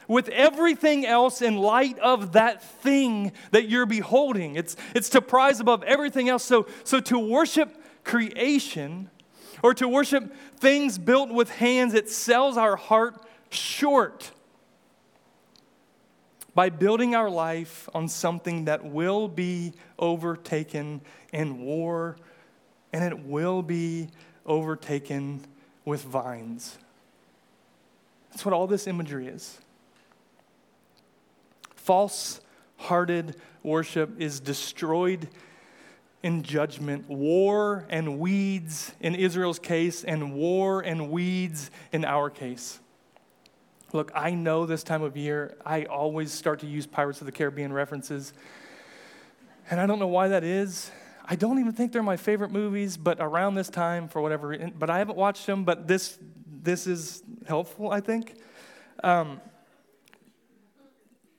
with 0.08 0.28
everything 0.30 1.04
else 1.04 1.42
in 1.42 1.58
light 1.58 1.98
of 1.98 2.32
that 2.32 2.62
thing 2.62 3.32
that 3.50 3.68
you're 3.68 3.86
beholding. 3.86 4.56
It's, 4.56 4.76
it's 4.94 5.10
to 5.10 5.20
prize 5.20 5.60
above 5.60 5.82
everything 5.82 6.28
else. 6.28 6.44
So, 6.44 6.66
so 6.84 7.00
to 7.00 7.18
worship 7.18 7.76
creation 8.04 9.10
or 9.62 9.74
to 9.74 9.88
worship 9.88 10.34
things 10.58 10.98
built 10.98 11.30
with 11.30 11.50
hands, 11.50 11.94
it 11.94 12.08
sells 12.08 12.56
our 12.56 12.76
heart 12.76 13.23
short 13.54 14.30
by 16.54 16.70
building 16.70 17.14
our 17.14 17.28
life 17.28 17.88
on 17.94 18.08
something 18.08 18.66
that 18.66 18.84
will 18.84 19.28
be 19.28 19.72
overtaken 19.98 21.00
in 21.32 21.60
war 21.60 22.16
and 22.92 23.02
it 23.04 23.26
will 23.26 23.62
be 23.62 24.08
overtaken 24.46 25.44
with 25.84 26.02
vines. 26.02 26.78
That's 28.30 28.44
what 28.44 28.52
all 28.52 28.66
this 28.66 28.86
imagery 28.86 29.26
is. 29.26 29.58
False 31.74 32.40
hearted 32.76 33.36
worship 33.62 34.20
is 34.20 34.40
destroyed 34.40 35.28
in 36.22 36.42
judgment, 36.42 37.08
war 37.08 37.84
and 37.90 38.18
weeds 38.18 38.92
in 39.00 39.14
Israel's 39.14 39.58
case, 39.58 40.04
and 40.04 40.34
war 40.34 40.80
and 40.80 41.10
weeds 41.10 41.70
in 41.92 42.04
our 42.04 42.30
case. 42.30 42.80
Look, 43.94 44.10
I 44.12 44.32
know 44.32 44.66
this 44.66 44.82
time 44.82 45.02
of 45.02 45.16
year, 45.16 45.56
I 45.64 45.84
always 45.84 46.32
start 46.32 46.58
to 46.60 46.66
use 46.66 46.84
Pirates 46.84 47.20
of 47.20 47.26
the 47.26 47.32
Caribbean 47.32 47.72
references. 47.72 48.32
And 49.70 49.80
I 49.80 49.86
don't 49.86 50.00
know 50.00 50.08
why 50.08 50.26
that 50.28 50.42
is. 50.42 50.90
I 51.24 51.36
don't 51.36 51.60
even 51.60 51.70
think 51.70 51.92
they're 51.92 52.02
my 52.02 52.16
favorite 52.16 52.50
movies, 52.50 52.96
but 52.96 53.18
around 53.20 53.54
this 53.54 53.70
time, 53.70 54.08
for 54.08 54.20
whatever 54.20 54.48
reason, 54.48 54.74
but 54.76 54.90
I 54.90 54.98
haven't 54.98 55.16
watched 55.16 55.46
them, 55.46 55.62
but 55.62 55.86
this, 55.86 56.18
this 56.64 56.88
is 56.88 57.22
helpful, 57.46 57.92
I 57.92 58.00
think. 58.00 58.34
Um, 59.04 59.40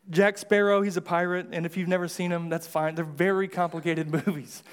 Jack 0.09 0.37
Sparrow, 0.37 0.81
he's 0.81 0.95
a 0.95 1.01
pirate, 1.01 1.47
and 1.51 1.65
if 1.65 1.75
you've 1.75 1.89
never 1.89 2.07
seen 2.07 2.31
him, 2.31 2.47
that's 2.47 2.67
fine. 2.67 2.95
They're 2.95 3.03
very 3.03 3.49
complicated 3.49 4.09
movies, 4.25 4.63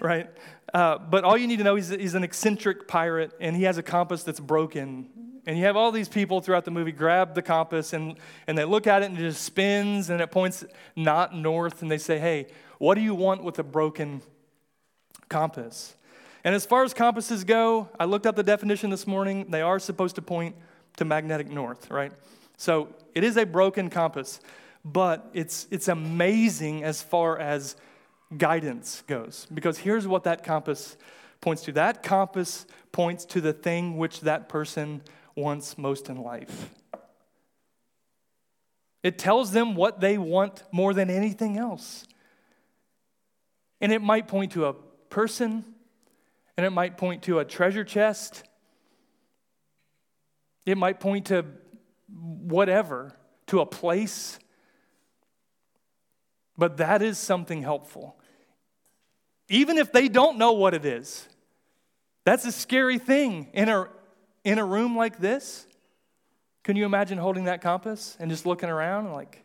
right? 0.00 0.28
Uh, 0.74 0.98
but 0.98 1.22
all 1.22 1.38
you 1.38 1.46
need 1.46 1.58
to 1.58 1.64
know, 1.64 1.76
he's, 1.76 1.90
he's 1.90 2.14
an 2.14 2.24
eccentric 2.24 2.88
pirate, 2.88 3.30
and 3.40 3.54
he 3.54 3.62
has 3.62 3.78
a 3.78 3.84
compass 3.84 4.24
that's 4.24 4.40
broken, 4.40 5.08
and 5.50 5.58
you 5.58 5.64
have 5.64 5.76
all 5.76 5.90
these 5.90 6.08
people 6.08 6.40
throughout 6.40 6.64
the 6.64 6.70
movie 6.70 6.92
grab 6.92 7.34
the 7.34 7.42
compass 7.42 7.92
and, 7.92 8.16
and 8.46 8.56
they 8.56 8.64
look 8.64 8.86
at 8.86 9.02
it 9.02 9.06
and 9.06 9.18
it 9.18 9.22
just 9.22 9.42
spins 9.42 10.08
and 10.08 10.20
it 10.20 10.30
points 10.30 10.64
not 10.94 11.34
north 11.34 11.82
and 11.82 11.90
they 11.90 11.98
say, 11.98 12.20
Hey, 12.20 12.46
what 12.78 12.94
do 12.94 13.00
you 13.00 13.16
want 13.16 13.42
with 13.42 13.58
a 13.58 13.64
broken 13.64 14.22
compass? 15.28 15.96
And 16.44 16.54
as 16.54 16.64
far 16.64 16.84
as 16.84 16.94
compasses 16.94 17.42
go, 17.42 17.88
I 17.98 18.04
looked 18.04 18.26
up 18.26 18.36
the 18.36 18.44
definition 18.44 18.90
this 18.90 19.08
morning. 19.08 19.46
They 19.50 19.60
are 19.60 19.80
supposed 19.80 20.14
to 20.14 20.22
point 20.22 20.54
to 20.98 21.04
magnetic 21.04 21.50
north, 21.50 21.90
right? 21.90 22.12
So 22.56 22.94
it 23.16 23.24
is 23.24 23.36
a 23.36 23.44
broken 23.44 23.90
compass, 23.90 24.38
but 24.84 25.30
it's, 25.34 25.66
it's 25.72 25.88
amazing 25.88 26.84
as 26.84 27.02
far 27.02 27.40
as 27.40 27.74
guidance 28.38 29.02
goes. 29.08 29.48
Because 29.52 29.78
here's 29.78 30.06
what 30.06 30.22
that 30.22 30.44
compass 30.44 30.96
points 31.40 31.62
to 31.62 31.72
that 31.72 32.04
compass 32.04 32.66
points 32.92 33.24
to 33.24 33.40
the 33.40 33.52
thing 33.52 33.96
which 33.96 34.20
that 34.20 34.48
person 34.48 35.02
wants 35.34 35.78
most 35.78 36.08
in 36.08 36.16
life. 36.16 36.70
It 39.02 39.18
tells 39.18 39.52
them 39.52 39.74
what 39.74 40.00
they 40.00 40.18
want 40.18 40.62
more 40.72 40.92
than 40.92 41.08
anything 41.10 41.56
else. 41.56 42.04
And 43.80 43.92
it 43.92 44.02
might 44.02 44.28
point 44.28 44.52
to 44.52 44.66
a 44.66 44.74
person, 45.08 45.64
and 46.56 46.66
it 46.66 46.70
might 46.70 46.98
point 46.98 47.22
to 47.22 47.38
a 47.38 47.44
treasure 47.44 47.84
chest. 47.84 48.42
It 50.66 50.76
might 50.76 51.00
point 51.00 51.26
to 51.26 51.46
whatever, 52.12 53.12
to 53.46 53.60
a 53.60 53.66
place. 53.66 54.38
But 56.58 56.76
that 56.76 57.00
is 57.00 57.16
something 57.16 57.62
helpful. 57.62 58.16
Even 59.48 59.78
if 59.78 59.92
they 59.92 60.08
don't 60.08 60.36
know 60.36 60.52
what 60.52 60.74
it 60.74 60.84
is, 60.84 61.26
that's 62.24 62.44
a 62.44 62.52
scary 62.52 62.98
thing 62.98 63.48
in 63.54 63.70
a, 63.70 63.88
in 64.44 64.58
a 64.58 64.64
room 64.64 64.96
like 64.96 65.18
this, 65.18 65.66
can 66.62 66.76
you 66.76 66.84
imagine 66.84 67.18
holding 67.18 67.44
that 67.44 67.60
compass 67.60 68.16
and 68.20 68.30
just 68.30 68.46
looking 68.46 68.68
around 68.68 69.06
and 69.06 69.14
like, 69.14 69.42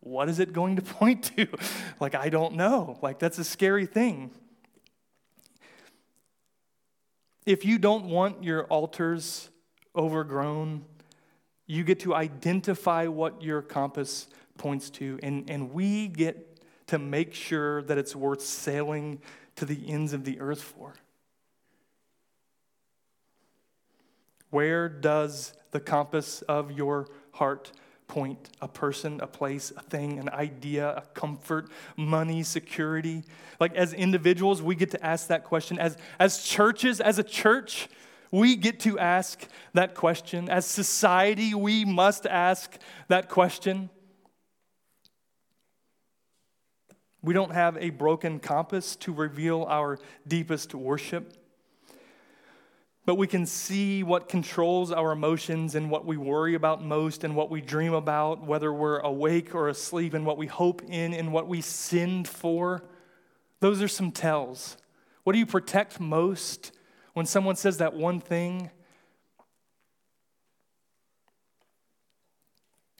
what 0.00 0.28
is 0.28 0.38
it 0.38 0.52
going 0.52 0.76
to 0.76 0.82
point 0.98 1.32
to? 1.36 1.46
like, 2.00 2.14
I 2.14 2.28
don't 2.28 2.54
know. 2.54 2.98
Like, 3.02 3.18
that's 3.18 3.38
a 3.38 3.44
scary 3.44 3.86
thing. 3.86 4.30
If 7.46 7.64
you 7.64 7.78
don't 7.78 8.06
want 8.06 8.44
your 8.44 8.64
altars 8.64 9.48
overgrown, 9.96 10.84
you 11.66 11.84
get 11.84 12.00
to 12.00 12.14
identify 12.14 13.06
what 13.06 13.42
your 13.42 13.62
compass 13.62 14.28
points 14.58 14.90
to, 14.90 15.18
and, 15.22 15.48
and 15.48 15.72
we 15.72 16.08
get 16.08 16.46
to 16.88 16.98
make 16.98 17.32
sure 17.32 17.82
that 17.82 17.96
it's 17.96 18.14
worth 18.14 18.42
sailing 18.42 19.20
to 19.56 19.64
the 19.64 19.88
ends 19.88 20.12
of 20.12 20.24
the 20.24 20.40
earth 20.40 20.60
for. 20.60 20.94
Where 24.50 24.88
does 24.88 25.52
the 25.70 25.80
compass 25.80 26.42
of 26.42 26.72
your 26.72 27.08
heart 27.32 27.72
point? 28.08 28.50
A 28.60 28.68
person, 28.68 29.20
a 29.20 29.26
place, 29.26 29.72
a 29.76 29.82
thing, 29.82 30.18
an 30.18 30.28
idea, 30.28 30.90
a 30.96 31.02
comfort, 31.14 31.70
money, 31.96 32.42
security? 32.42 33.22
Like, 33.60 33.74
as 33.74 33.92
individuals, 33.92 34.60
we 34.60 34.74
get 34.74 34.90
to 34.90 35.04
ask 35.04 35.28
that 35.28 35.44
question. 35.44 35.78
As, 35.78 35.96
as 36.18 36.42
churches, 36.42 37.00
as 37.00 37.18
a 37.18 37.22
church, 37.22 37.88
we 38.32 38.56
get 38.56 38.80
to 38.80 38.98
ask 38.98 39.46
that 39.74 39.94
question. 39.94 40.48
As 40.48 40.66
society, 40.66 41.54
we 41.54 41.84
must 41.84 42.26
ask 42.26 42.76
that 43.08 43.28
question. 43.28 43.90
We 47.22 47.34
don't 47.34 47.52
have 47.52 47.76
a 47.76 47.90
broken 47.90 48.40
compass 48.40 48.96
to 48.96 49.12
reveal 49.12 49.66
our 49.68 49.98
deepest 50.26 50.74
worship 50.74 51.39
but 53.10 53.16
we 53.16 53.26
can 53.26 53.44
see 53.44 54.04
what 54.04 54.28
controls 54.28 54.92
our 54.92 55.10
emotions 55.10 55.74
and 55.74 55.90
what 55.90 56.06
we 56.06 56.16
worry 56.16 56.54
about 56.54 56.80
most 56.80 57.24
and 57.24 57.34
what 57.34 57.50
we 57.50 57.60
dream 57.60 57.92
about, 57.92 58.46
whether 58.46 58.72
we're 58.72 59.00
awake 59.00 59.52
or 59.52 59.68
asleep, 59.68 60.14
and 60.14 60.24
what 60.24 60.38
we 60.38 60.46
hope 60.46 60.80
in 60.88 61.12
and 61.12 61.32
what 61.32 61.48
we 61.48 61.60
sinned 61.60 62.28
for. 62.28 62.84
Those 63.58 63.82
are 63.82 63.88
some 63.88 64.12
tells. 64.12 64.76
What 65.24 65.32
do 65.32 65.40
you 65.40 65.46
protect 65.46 65.98
most 65.98 66.70
when 67.14 67.26
someone 67.26 67.56
says 67.56 67.78
that 67.78 67.94
one 67.94 68.20
thing? 68.20 68.70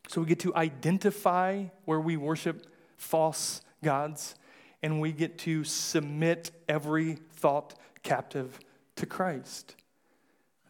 So 0.08 0.22
we 0.22 0.26
get 0.26 0.40
to 0.40 0.52
identify 0.56 1.66
where 1.84 2.00
we 2.00 2.16
worship 2.16 2.66
false 2.96 3.60
gods, 3.84 4.34
and 4.82 5.00
we 5.00 5.12
get 5.12 5.38
to 5.38 5.62
submit 5.62 6.50
every 6.68 7.14
thought 7.34 7.78
captive 8.02 8.58
to 8.96 9.06
Christ. 9.06 9.76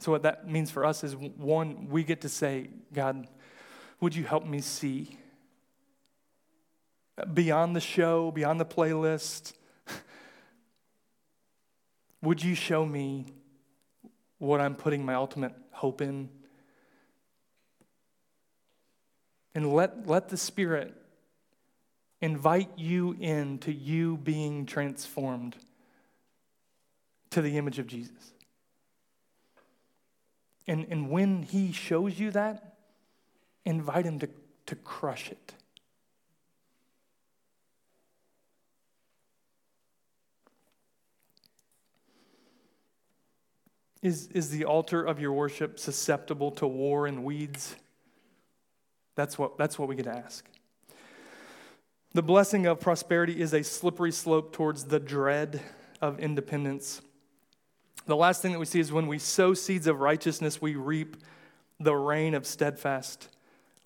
So, 0.00 0.10
what 0.10 0.22
that 0.22 0.48
means 0.48 0.70
for 0.70 0.86
us 0.86 1.04
is 1.04 1.14
one, 1.14 1.88
we 1.90 2.04
get 2.04 2.22
to 2.22 2.28
say, 2.30 2.70
God, 2.90 3.28
would 4.00 4.16
you 4.16 4.24
help 4.24 4.46
me 4.46 4.62
see? 4.62 5.18
Beyond 7.34 7.76
the 7.76 7.80
show, 7.80 8.30
beyond 8.30 8.58
the 8.58 8.64
playlist, 8.64 9.52
would 12.22 12.42
you 12.42 12.54
show 12.54 12.86
me 12.86 13.26
what 14.38 14.58
I'm 14.58 14.74
putting 14.74 15.04
my 15.04 15.14
ultimate 15.14 15.52
hope 15.70 16.00
in? 16.00 16.30
And 19.54 19.70
let, 19.70 20.06
let 20.06 20.30
the 20.30 20.38
Spirit 20.38 20.94
invite 22.22 22.70
you 22.78 23.16
in 23.20 23.58
to 23.58 23.72
you 23.72 24.16
being 24.16 24.64
transformed 24.64 25.56
to 27.28 27.42
the 27.42 27.58
image 27.58 27.78
of 27.78 27.86
Jesus. 27.86 28.32
And, 30.70 30.86
and 30.88 31.10
when 31.10 31.42
he 31.42 31.72
shows 31.72 32.20
you 32.20 32.30
that, 32.30 32.76
invite 33.64 34.04
him 34.04 34.20
to, 34.20 34.28
to 34.66 34.76
crush 34.76 35.32
it. 35.32 35.52
Is, 44.00 44.28
is 44.28 44.50
the 44.50 44.64
altar 44.64 45.02
of 45.02 45.18
your 45.18 45.32
worship 45.32 45.80
susceptible 45.80 46.52
to 46.52 46.68
war 46.68 47.08
and 47.08 47.24
weeds? 47.24 47.74
That's 49.16 49.36
what, 49.36 49.58
that's 49.58 49.76
what 49.76 49.88
we 49.88 49.96
get 49.96 50.04
to 50.04 50.16
ask. 50.16 50.48
The 52.12 52.22
blessing 52.22 52.66
of 52.66 52.78
prosperity 52.78 53.40
is 53.40 53.52
a 53.52 53.64
slippery 53.64 54.12
slope 54.12 54.52
towards 54.52 54.84
the 54.84 55.00
dread 55.00 55.60
of 56.00 56.20
independence. 56.20 57.02
The 58.10 58.16
last 58.16 58.42
thing 58.42 58.50
that 58.50 58.58
we 58.58 58.66
see 58.66 58.80
is 58.80 58.90
when 58.90 59.06
we 59.06 59.20
sow 59.20 59.54
seeds 59.54 59.86
of 59.86 60.00
righteousness, 60.00 60.60
we 60.60 60.74
reap 60.74 61.16
the 61.78 61.94
rain 61.94 62.34
of 62.34 62.44
steadfast 62.44 63.28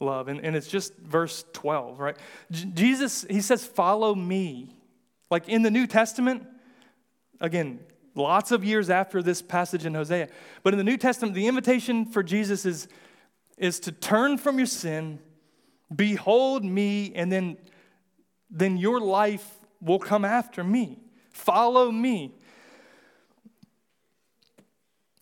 love. 0.00 0.28
And, 0.28 0.42
and 0.42 0.56
it's 0.56 0.66
just 0.66 0.96
verse 0.96 1.44
12, 1.52 2.00
right? 2.00 2.16
J- 2.50 2.70
Jesus, 2.72 3.26
he 3.28 3.42
says, 3.42 3.66
Follow 3.66 4.14
me. 4.14 4.74
Like 5.30 5.50
in 5.50 5.60
the 5.60 5.70
New 5.70 5.86
Testament, 5.86 6.46
again, 7.38 7.80
lots 8.14 8.50
of 8.50 8.64
years 8.64 8.88
after 8.88 9.22
this 9.22 9.42
passage 9.42 9.84
in 9.84 9.92
Hosea, 9.92 10.30
but 10.62 10.72
in 10.72 10.78
the 10.78 10.84
New 10.84 10.96
Testament, 10.96 11.34
the 11.34 11.46
invitation 11.46 12.06
for 12.06 12.22
Jesus 12.22 12.64
is, 12.64 12.88
is 13.58 13.78
to 13.80 13.92
turn 13.92 14.38
from 14.38 14.56
your 14.56 14.66
sin, 14.66 15.18
behold 15.94 16.64
me, 16.64 17.12
and 17.14 17.30
then, 17.30 17.58
then 18.48 18.78
your 18.78 19.00
life 19.00 19.58
will 19.82 19.98
come 19.98 20.24
after 20.24 20.64
me. 20.64 20.98
Follow 21.30 21.92
me. 21.92 22.32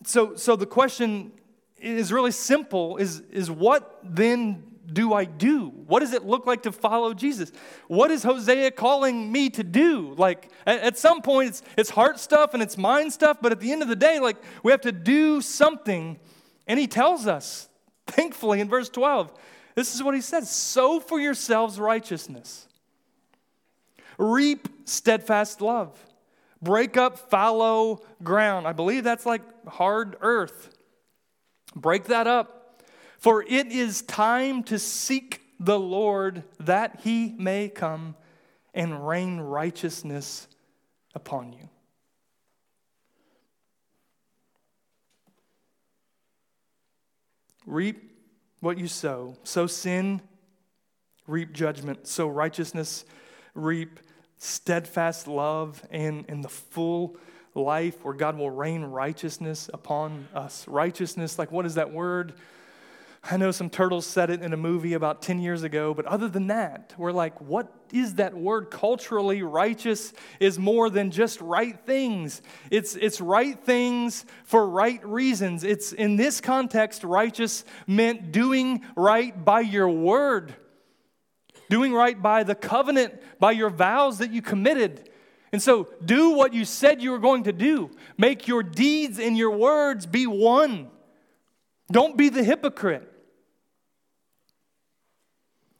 So, 0.04 0.34
so 0.36 0.56
the 0.56 0.66
question 0.66 1.32
is 1.80 2.12
really 2.12 2.30
simple 2.30 2.96
is, 2.96 3.20
is 3.30 3.50
what 3.50 3.98
then 4.02 4.64
do 4.92 5.12
I 5.12 5.24
do? 5.24 5.68
What 5.86 6.00
does 6.00 6.12
it 6.12 6.24
look 6.24 6.46
like 6.46 6.62
to 6.62 6.72
follow 6.72 7.14
Jesus? 7.14 7.52
What 7.88 8.10
is 8.10 8.22
Hosea 8.22 8.72
calling 8.72 9.30
me 9.30 9.50
to 9.50 9.64
do? 9.64 10.14
Like, 10.16 10.50
at, 10.66 10.98
some 10.98 11.22
point, 11.22 11.50
it's, 11.50 11.62
it's 11.76 11.90
heart 11.90 12.18
stuff 12.18 12.54
and 12.54 12.62
it's 12.62 12.76
mind 12.76 13.12
stuff, 13.12 13.38
but 13.40 13.52
at 13.52 13.60
the 13.60 13.72
end 13.72 13.82
of 13.82 13.88
the 13.88 13.96
day, 13.96 14.18
like, 14.18 14.36
we 14.62 14.70
have 14.70 14.80
to 14.82 14.92
do 14.92 15.40
something. 15.40 16.18
And 16.66 16.78
he 16.78 16.86
tells 16.86 17.26
us, 17.26 17.68
thankfully, 18.06 18.60
in 18.60 18.68
verse 18.68 18.88
12, 18.88 19.32
this 19.74 19.94
is 19.94 20.02
what 20.02 20.14
he 20.14 20.20
says 20.20 20.50
sow 20.50 21.00
for 21.00 21.18
yourselves 21.20 21.78
righteousness, 21.78 22.66
reap 24.18 24.68
steadfast 24.84 25.60
love, 25.60 25.98
break 26.62 26.96
up 26.96 27.30
fallow 27.30 28.00
ground. 28.22 28.66
I 28.66 28.72
believe 28.72 29.04
that's 29.04 29.26
like 29.26 29.42
hard 29.66 30.16
earth. 30.20 30.70
Break 31.74 32.04
that 32.04 32.26
up. 32.26 32.82
For 33.18 33.42
it 33.42 33.68
is 33.68 34.02
time 34.02 34.62
to 34.64 34.78
seek 34.78 35.42
the 35.60 35.78
Lord 35.78 36.42
that 36.60 37.00
he 37.04 37.34
may 37.38 37.68
come 37.68 38.16
and 38.74 39.06
rain 39.06 39.38
righteousness 39.38 40.48
upon 41.14 41.52
you. 41.52 41.68
Reap 47.64 48.10
what 48.60 48.78
you 48.78 48.88
sow. 48.88 49.36
Sow 49.44 49.66
sin, 49.66 50.20
reap 51.26 51.52
judgment. 51.52 52.08
Sow 52.08 52.26
righteousness, 52.26 53.04
reap 53.54 54.00
steadfast 54.42 55.28
love 55.28 55.86
and, 55.90 56.24
and 56.28 56.42
the 56.42 56.48
full 56.48 57.16
life 57.54 58.04
where 58.04 58.14
God 58.14 58.36
will 58.36 58.50
rain 58.50 58.82
righteousness 58.82 59.70
upon 59.72 60.26
us. 60.34 60.66
Righteousness, 60.66 61.38
like 61.38 61.52
what 61.52 61.64
is 61.64 61.76
that 61.76 61.92
word? 61.92 62.34
I 63.30 63.36
know 63.36 63.52
some 63.52 63.70
turtles 63.70 64.04
said 64.04 64.30
it 64.30 64.42
in 64.42 64.52
a 64.52 64.56
movie 64.56 64.94
about 64.94 65.22
10 65.22 65.38
years 65.38 65.62
ago, 65.62 65.94
but 65.94 66.06
other 66.06 66.26
than 66.26 66.48
that, 66.48 66.92
we're 66.98 67.12
like, 67.12 67.40
what 67.40 67.72
is 67.92 68.16
that 68.16 68.34
word? 68.34 68.68
Culturally, 68.72 69.44
righteous 69.44 70.12
is 70.40 70.58
more 70.58 70.90
than 70.90 71.12
just 71.12 71.40
right 71.40 71.78
things. 71.86 72.42
It's, 72.68 72.96
it's 72.96 73.20
right 73.20 73.56
things 73.56 74.24
for 74.42 74.68
right 74.68 75.04
reasons. 75.06 75.62
It's 75.62 75.92
in 75.92 76.16
this 76.16 76.40
context, 76.40 77.04
righteous 77.04 77.64
meant 77.86 78.32
doing 78.32 78.84
right 78.96 79.44
by 79.44 79.60
your 79.60 79.88
word, 79.88 80.56
doing 81.72 81.94
right 81.94 82.20
by 82.20 82.42
the 82.42 82.54
covenant, 82.54 83.14
by 83.40 83.50
your 83.50 83.70
vows 83.70 84.18
that 84.18 84.30
you 84.30 84.42
committed. 84.42 85.08
And 85.52 85.62
so, 85.62 85.88
do 86.04 86.32
what 86.32 86.52
you 86.52 86.66
said 86.66 87.00
you 87.00 87.12
were 87.12 87.18
going 87.18 87.44
to 87.44 87.52
do. 87.52 87.90
Make 88.18 88.46
your 88.46 88.62
deeds 88.62 89.18
and 89.18 89.38
your 89.38 89.52
words 89.52 90.04
be 90.04 90.26
one. 90.26 90.90
Don't 91.90 92.14
be 92.14 92.28
the 92.28 92.44
hypocrite. 92.44 93.10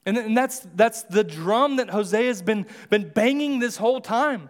And, 0.07 0.17
and 0.17 0.35
that's, 0.35 0.61
that's 0.75 1.03
the 1.03 1.25
drum 1.25 1.77
that 1.77 1.91
Hosea 1.91 2.29
has 2.29 2.41
been, 2.41 2.65
been 2.89 3.11
banging 3.11 3.59
this 3.59 3.77
whole 3.77 4.01
time. 4.01 4.49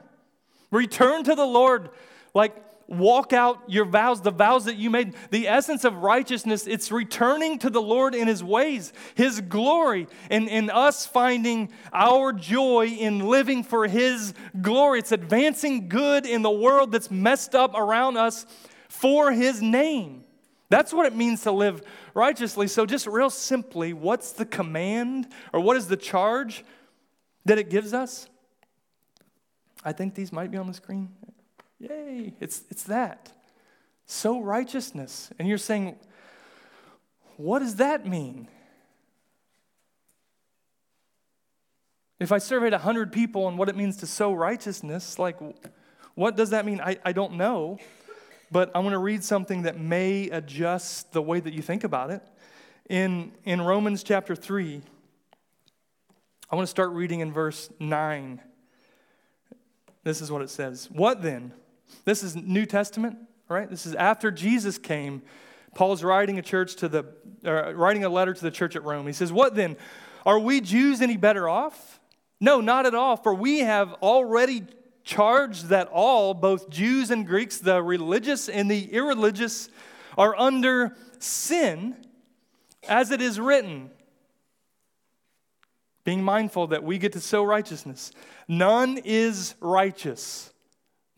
Return 0.71 1.25
to 1.25 1.35
the 1.35 1.45
Lord 1.45 1.91
like 2.35 2.55
walk 2.93 3.33
out 3.33 3.63
your 3.67 3.85
vows, 3.85 4.21
the 4.21 4.31
vows 4.31 4.67
that 4.67 4.77
you 4.77 4.91
made. 4.91 5.15
The 5.31 5.49
essence 5.49 5.85
of 5.85 5.97
righteousness, 5.97 6.67
it's 6.67 6.93
returning 6.93 7.59
to 7.61 7.71
the 7.71 7.83
Lord 7.83 8.15
in 8.15 8.29
His 8.29 8.45
ways, 8.45 8.93
His 9.15 9.41
glory, 9.41 10.07
and, 10.31 10.49
and 10.49 10.71
us 10.71 11.07
finding 11.07 11.73
our 11.93 12.33
joy 12.33 12.87
in 12.87 13.21
living 13.21 13.65
for 13.65 13.89
His 13.89 14.35
glory. 14.61 14.99
It's 14.99 15.13
advancing 15.13 15.89
good 15.89 16.27
in 16.27 16.43
the 16.43 16.51
world 16.51 16.93
that's 16.93 17.11
messed 17.11 17.55
up 17.55 17.75
around 17.75 18.17
us 18.17 18.47
for 18.89 19.33
His 19.33 19.63
name. 19.63 20.25
That's 20.69 20.93
what 20.93 21.07
it 21.07 21.15
means 21.15 21.43
to 21.43 21.53
live 21.53 21.83
righteously. 22.15 22.67
So, 22.67 22.87
just 22.87 23.07
real 23.07 23.31
simply, 23.31 23.93
what's 23.93 24.33
the 24.33 24.47
command 24.47 25.29
or 25.53 25.61
what 25.61 25.77
is 25.77 25.87
the 25.87 25.97
charge 25.97 26.65
that 27.45 27.59
it 27.59 27.69
gives 27.69 27.93
us? 27.93 28.29
I 29.85 29.93
think 29.93 30.15
these 30.15 30.33
might 30.33 30.51
be 30.51 30.59
on 30.59 30.67
the 30.67 30.75
screen. 30.75 31.11
Yay, 31.83 32.33
it's, 32.39 32.63
it's 32.71 32.85
that. 32.85 33.33
Sow 34.07 34.41
righteousness. 34.41 35.31
And 35.39 35.49
you're 35.49 35.59
saying, 35.59 35.97
what 37.37 37.59
does 37.59 37.77
that 37.77 38.07
mean? 38.07 38.47
If 42.21 42.31
I 42.31 42.39
surveyed 42.39 42.73
100 42.73 43.13
people 43.13 43.47
on 43.47 43.57
what 43.57 43.69
it 43.69 43.77
means 43.77 43.97
to 43.97 44.07
sow 44.07 44.33
righteousness, 44.33 45.19
like, 45.19 45.39
what 46.15 46.37
does 46.37 46.51
that 46.51 46.65
mean? 46.65 46.81
I, 46.81 46.99
I 47.05 47.11
don't 47.11 47.35
know. 47.35 47.79
But 48.53 48.71
I 48.77 48.79
want 48.79 48.93
to 48.93 48.99
read 48.99 49.25
something 49.25 49.63
that 49.63 49.81
may 49.81 50.29
adjust 50.31 51.13
the 51.13 51.23
way 51.23 51.41
that 51.41 51.53
you 51.53 51.63
think 51.63 51.83
about 51.83 52.11
it. 52.13 52.23
In, 52.89 53.33
in 53.45 53.61
Romans 53.61 54.05
chapter 54.05 54.37
3, 54.37 54.83
I 56.49 56.55
want 56.55 56.65
to 56.65 56.71
start 56.71 56.91
reading 56.91 57.21
in 57.21 57.33
verse 57.33 57.71
9. 57.81 58.41
This 60.05 60.21
is 60.21 60.31
what 60.31 60.43
it 60.43 60.51
says 60.51 60.89
What 60.93 61.23
then? 61.23 61.55
This 62.05 62.23
is 62.23 62.37
New 62.37 62.67
Testament, 62.67 63.19
right? 63.49 63.69
This 63.69 63.87
is 63.87 63.95
after 63.95 64.31
Jesus 64.31 64.79
came. 64.79 65.23
Paul's 65.75 66.05
writing 66.05 66.39
a 66.39 66.43
church 66.43 66.77
to 66.77 66.89
the 66.89 67.05
writing 67.75 68.05
a 68.05 68.09
letter 68.09 68.35
to 68.35 68.41
the 68.41 68.51
church 68.51 68.77
at 68.77 68.85
Rome. 68.85 69.07
He 69.07 69.13
says, 69.13 69.33
"What 69.33 69.55
then? 69.55 69.77
Are 70.25 70.39
we 70.39 70.61
Jews 70.61 71.01
any 71.01 71.17
better 71.17 71.49
off? 71.49 71.99
No, 72.41 72.61
not 72.61 72.87
at 72.87 72.95
all, 72.95 73.17
for 73.17 73.35
we 73.35 73.61
have 73.61 73.93
already 73.95 74.67
charged 75.03 75.67
that 75.67 75.89
all, 75.89 76.35
both 76.35 76.71
Jews 76.71 77.11
and 77.11 77.27
Greeks, 77.27 77.59
the 77.59 77.83
religious 77.83 78.49
and 78.49 78.71
the 78.71 78.93
irreligious, 78.93 79.69
are 80.17 80.39
under 80.39 80.97
sin, 81.19 81.97
as 82.89 83.11
it 83.11 83.21
is 83.21 83.41
written." 83.41 83.91
Being 86.05 86.23
mindful 86.23 86.69
that 86.69 86.85
we 86.85 86.99
get 86.99 87.13
to 87.15 87.21
sow 87.21 87.45
righteousness. 87.45 88.13
None 88.47 88.99
is 89.05 89.55
righteous. 89.61 90.52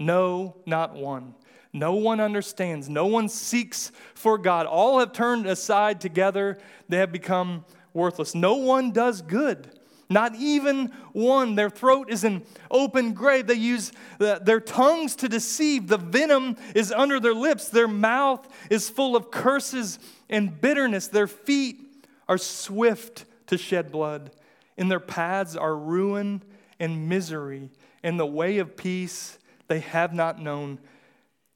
No, 0.05 0.57
not 0.67 0.95
one. 0.95 1.35
No 1.73 1.95
one 1.95 2.21
understands. 2.21 2.89
No 2.89 3.07
one 3.07 3.29
seeks 3.29 3.91
for 4.15 4.39
God. 4.39 4.67
All 4.67 5.01
have 5.01 5.13
turned 5.13 5.47
aside 5.47 6.01
together. 6.01 6.59
They 6.89 6.99
have 6.99 7.11
become 7.11 7.65
worthless. 7.93 8.35
No 8.35 8.57
one 8.57 8.93
does 8.93 9.23
good. 9.23 9.71
Not 10.11 10.37
even 10.37 10.93
one. 11.13 11.55
Their 11.55 11.71
throat 11.71 12.11
is 12.11 12.23
an 12.23 12.45
open 12.71 13.15
grave. 13.15 13.47
They 13.47 13.55
use 13.55 13.93
their 14.19 14.61
tongues 14.61 15.17
to 15.17 15.29
deceive. 15.29 15.89
The 15.89 15.99
venom 15.99 16.57
is 16.75 16.93
under 16.93 17.19
their 17.19 17.35
lips. 17.35 17.71
Their 17.71 17.89
mouth 17.89 18.47
is 18.71 18.91
full 18.91 19.17
of 19.17 19.31
curses 19.31 19.99
and 20.29 20.61
bitterness. 20.61 21.09
Their 21.09 21.27
feet 21.27 22.07
are 22.29 22.39
swift 22.39 23.25
to 23.47 23.57
shed 23.57 23.91
blood. 23.91 24.31
In 24.77 24.89
their 24.89 25.01
paths 25.01 25.57
are 25.57 25.75
ruin 25.75 26.43
and 26.79 27.09
misery. 27.09 27.71
In 28.03 28.19
the 28.19 28.27
way 28.27 28.59
of 28.59 28.77
peace, 28.77 29.39
they 29.69 29.81
have 29.81 30.13
not 30.13 30.41
known. 30.41 30.79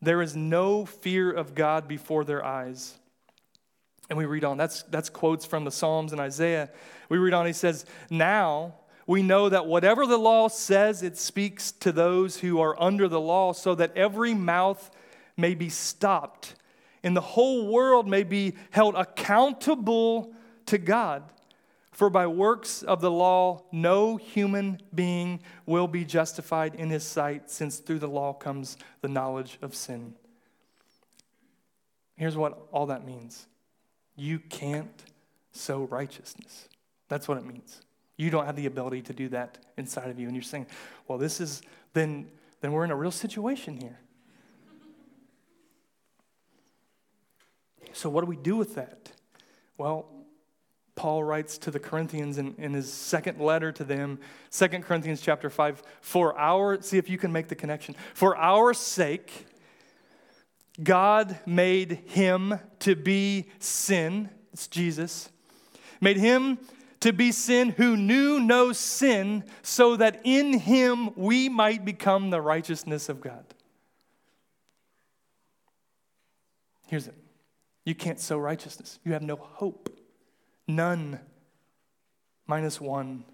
There 0.01 0.23
is 0.23 0.37
no 0.37 0.87
fear 0.87 1.31
of 1.31 1.55
God 1.55 1.89
before 1.89 2.25
their 2.25 2.45
eyes. 2.45 2.97
And 4.09 4.17
we 4.17 4.25
read 4.25 4.45
on. 4.45 4.57
That's, 4.57 4.83
that's 4.85 5.11
quotes 5.11 5.45
from 5.45 5.65
the 5.65 5.71
Psalms 5.71 6.13
and 6.13 6.21
Isaiah. 6.21 6.71
We 7.09 7.19
read 7.19 7.35
on, 7.35 7.47
he 7.47 7.53
says, 7.53 7.85
Now 8.11 8.75
we 9.07 9.23
know 9.23 9.49
that 9.49 9.67
whatever 9.67 10.07
the 10.07 10.19
law 10.19 10.49
says, 10.49 11.03
it 11.03 11.17
speaks 11.19 11.73
to 11.73 11.93
those 11.93 12.39
who 12.39 12.61
are 12.61 12.81
under 12.81 13.09
the 13.09 13.21
law, 13.21 13.53
so 13.53 13.75
that 13.75 13.97
every 13.97 14.35
mouth 14.35 14.91
may 15.37 15.55
be 15.55 15.69
stopped 15.69 16.55
and 17.03 17.17
the 17.17 17.21
whole 17.21 17.67
world 17.67 18.09
may 18.09 18.23
be 18.23 18.55
held 18.71 18.95
accountable 18.95 20.33
to 20.67 20.79
God. 20.79 21.23
For 21.99 22.09
by 22.09 22.29
works 22.29 22.85
of 22.85 23.01
the 23.01 23.11
law, 23.11 23.65
no 23.73 24.19
human 24.19 24.81
being 24.95 25.41
will 25.67 25.89
be 25.89 26.05
justified 26.05 26.77
in 26.77 26.91
his 26.91 27.03
sight, 27.03 27.51
since 27.51 27.79
through 27.79 27.99
the 27.99 28.07
law 28.07 28.33
comes 28.33 28.77
the 29.01 29.09
knowledge 29.09 29.59
of 29.63 29.75
sin. 29.75 30.15
Here's 32.15 32.37
what 32.37 32.57
all 32.71 32.87
that 32.87 33.05
means 33.05 33.49
you 34.15 34.39
can't 34.39 35.03
sow 35.51 35.89
righteousness. 35.91 36.69
That's 37.09 37.27
what 37.27 37.37
it 37.37 37.45
means. 37.45 37.81
You 38.17 38.31
don't 38.31 38.47
have 38.47 38.55
the 38.55 38.67
ability 38.67 39.03
to 39.03 39.13
do 39.13 39.29
that 39.31 39.59
inside 39.77 40.09
of 40.09 40.21
you. 40.21 40.29
And 40.29 40.37
you're 40.37 40.43
saying, 40.45 40.69
well, 41.09 41.19
this 41.19 41.41
is, 41.41 41.63
then, 41.95 42.29
then 42.61 42.71
we're 42.71 42.85
in 42.85 42.93
a 42.93 42.97
real 42.97 43.11
situation 43.11 43.77
here. 43.77 43.99
So, 47.93 48.09
what 48.09 48.21
do 48.21 48.29
we 48.29 48.37
do 48.37 48.55
with 48.55 48.77
that? 48.77 49.11
Well, 49.77 50.07
Paul 50.99 51.23
writes 51.23 51.59
to 51.59 51.71
the 51.71 51.79
Corinthians 51.79 52.39
in, 52.39 52.57
in 52.59 52.75
his 52.75 52.93
second 52.93 53.39
letter 53.39 53.71
to 53.71 53.85
them, 53.85 54.19
2 54.51 54.67
Corinthians 54.81 55.21
chapter 55.21 55.49
5, 55.49 55.81
for 56.01 56.37
our, 56.37 56.83
see 56.83 56.99
if 56.99 57.09
you 57.09 57.17
can 57.17 57.31
make 57.31 57.47
the 57.47 57.55
connection. 57.55 57.95
For 58.15 58.37
our 58.37 58.75
sake, 58.75 59.47
God 60.83 61.39
made 61.47 62.03
him 62.07 62.59
to 62.81 62.97
be 62.97 63.49
sin, 63.61 64.29
it's 64.53 64.67
Jesus, 64.67 65.31
made 66.01 66.17
him 66.17 66.59
to 66.99 67.13
be 67.13 67.31
sin 67.31 67.71
who 67.71 67.97
knew 67.97 68.41
no 68.41 68.73
sin, 68.73 69.45
so 69.63 69.95
that 69.95 70.21
in 70.25 70.59
him 70.59 71.11
we 71.15 71.49
might 71.49 71.85
become 71.85 72.31
the 72.31 72.41
righteousness 72.41 73.09
of 73.09 73.21
God. 73.21 73.45
Here's 76.89 77.07
it 77.07 77.15
you 77.85 77.95
can't 77.95 78.19
sow 78.19 78.37
righteousness, 78.37 78.99
you 79.05 79.13
have 79.13 79.23
no 79.23 79.37
hope. 79.37 79.95
None, 80.69 81.19
minus 82.47 82.79
one, 82.79 83.25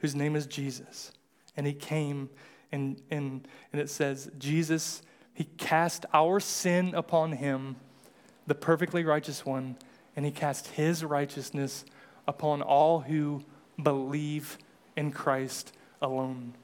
whose 0.00 0.14
name 0.14 0.36
is 0.36 0.46
Jesus. 0.46 1.12
And 1.56 1.66
he 1.66 1.72
came, 1.72 2.28
and, 2.70 3.00
and, 3.10 3.48
and 3.72 3.80
it 3.80 3.88
says, 3.88 4.30
Jesus, 4.38 5.00
he 5.32 5.44
cast 5.44 6.04
our 6.12 6.38
sin 6.38 6.94
upon 6.94 7.32
him, 7.32 7.76
the 8.46 8.54
perfectly 8.54 9.02
righteous 9.02 9.46
one, 9.46 9.76
and 10.14 10.26
he 10.26 10.30
cast 10.30 10.68
his 10.68 11.02
righteousness 11.02 11.86
upon 12.28 12.60
all 12.60 13.00
who 13.00 13.42
believe 13.82 14.58
in 14.94 15.10
Christ 15.10 15.72
alone. 16.02 16.54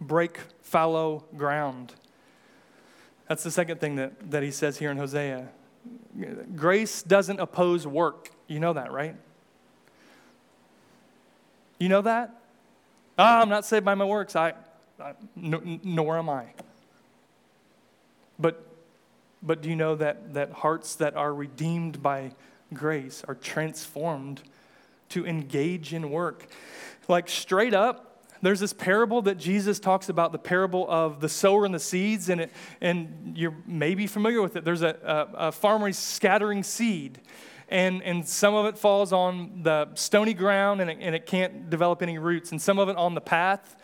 Break 0.00 0.38
fallow 0.60 1.24
ground. 1.36 1.94
That's 3.28 3.42
the 3.42 3.50
second 3.50 3.80
thing 3.80 3.96
that, 3.96 4.30
that 4.30 4.42
he 4.42 4.50
says 4.50 4.78
here 4.78 4.90
in 4.90 4.96
Hosea. 4.96 5.48
Grace 6.54 7.02
doesn't 7.02 7.40
oppose 7.40 7.86
work. 7.86 8.30
You 8.46 8.60
know 8.60 8.72
that, 8.72 8.92
right? 8.92 9.16
You 11.78 11.88
know 11.88 12.02
that? 12.02 12.34
Ah, 13.18 13.40
I'm 13.40 13.48
not 13.48 13.64
saved 13.64 13.84
by 13.84 13.94
my 13.94 14.04
works. 14.04 14.36
I, 14.36 14.54
nor 15.36 16.18
am 16.18 16.28
I. 16.28 16.46
But, 18.38 18.66
but 19.42 19.62
do 19.62 19.68
you 19.68 19.76
know 19.76 19.94
that, 19.96 20.34
that 20.34 20.52
hearts 20.52 20.96
that 20.96 21.16
are 21.16 21.32
redeemed 21.32 22.02
by 22.02 22.32
grace 22.72 23.24
are 23.26 23.34
transformed 23.34 24.42
to 25.10 25.26
engage 25.26 25.94
in 25.94 26.10
work? 26.10 26.46
Like 27.08 27.28
straight 27.28 27.74
up, 27.74 28.13
there's 28.42 28.60
this 28.60 28.72
parable 28.72 29.22
that 29.22 29.38
Jesus 29.38 29.80
talks 29.80 30.08
about, 30.08 30.32
the 30.32 30.38
parable 30.38 30.86
of 30.88 31.20
the 31.20 31.28
sower 31.28 31.64
and 31.64 31.74
the 31.74 31.78
seeds, 31.78 32.28
and, 32.28 32.42
it, 32.42 32.52
and 32.80 33.32
you're 33.36 33.56
maybe 33.66 34.06
familiar 34.06 34.42
with 34.42 34.56
it. 34.56 34.64
There's 34.64 34.82
a, 34.82 35.28
a, 35.34 35.48
a 35.48 35.52
farmer 35.52 35.90
scattering 35.92 36.62
seed, 36.62 37.20
and, 37.68 38.02
and 38.02 38.26
some 38.26 38.54
of 38.54 38.66
it 38.66 38.76
falls 38.76 39.12
on 39.12 39.62
the 39.62 39.88
stony 39.94 40.34
ground 40.34 40.80
and 40.80 40.90
it, 40.90 40.98
and 41.00 41.14
it 41.14 41.26
can't 41.26 41.70
develop 41.70 42.02
any 42.02 42.18
roots, 42.18 42.50
and 42.50 42.60
some 42.60 42.78
of 42.78 42.88
it 42.88 42.96
on 42.96 43.14
the 43.14 43.20
path, 43.20 43.76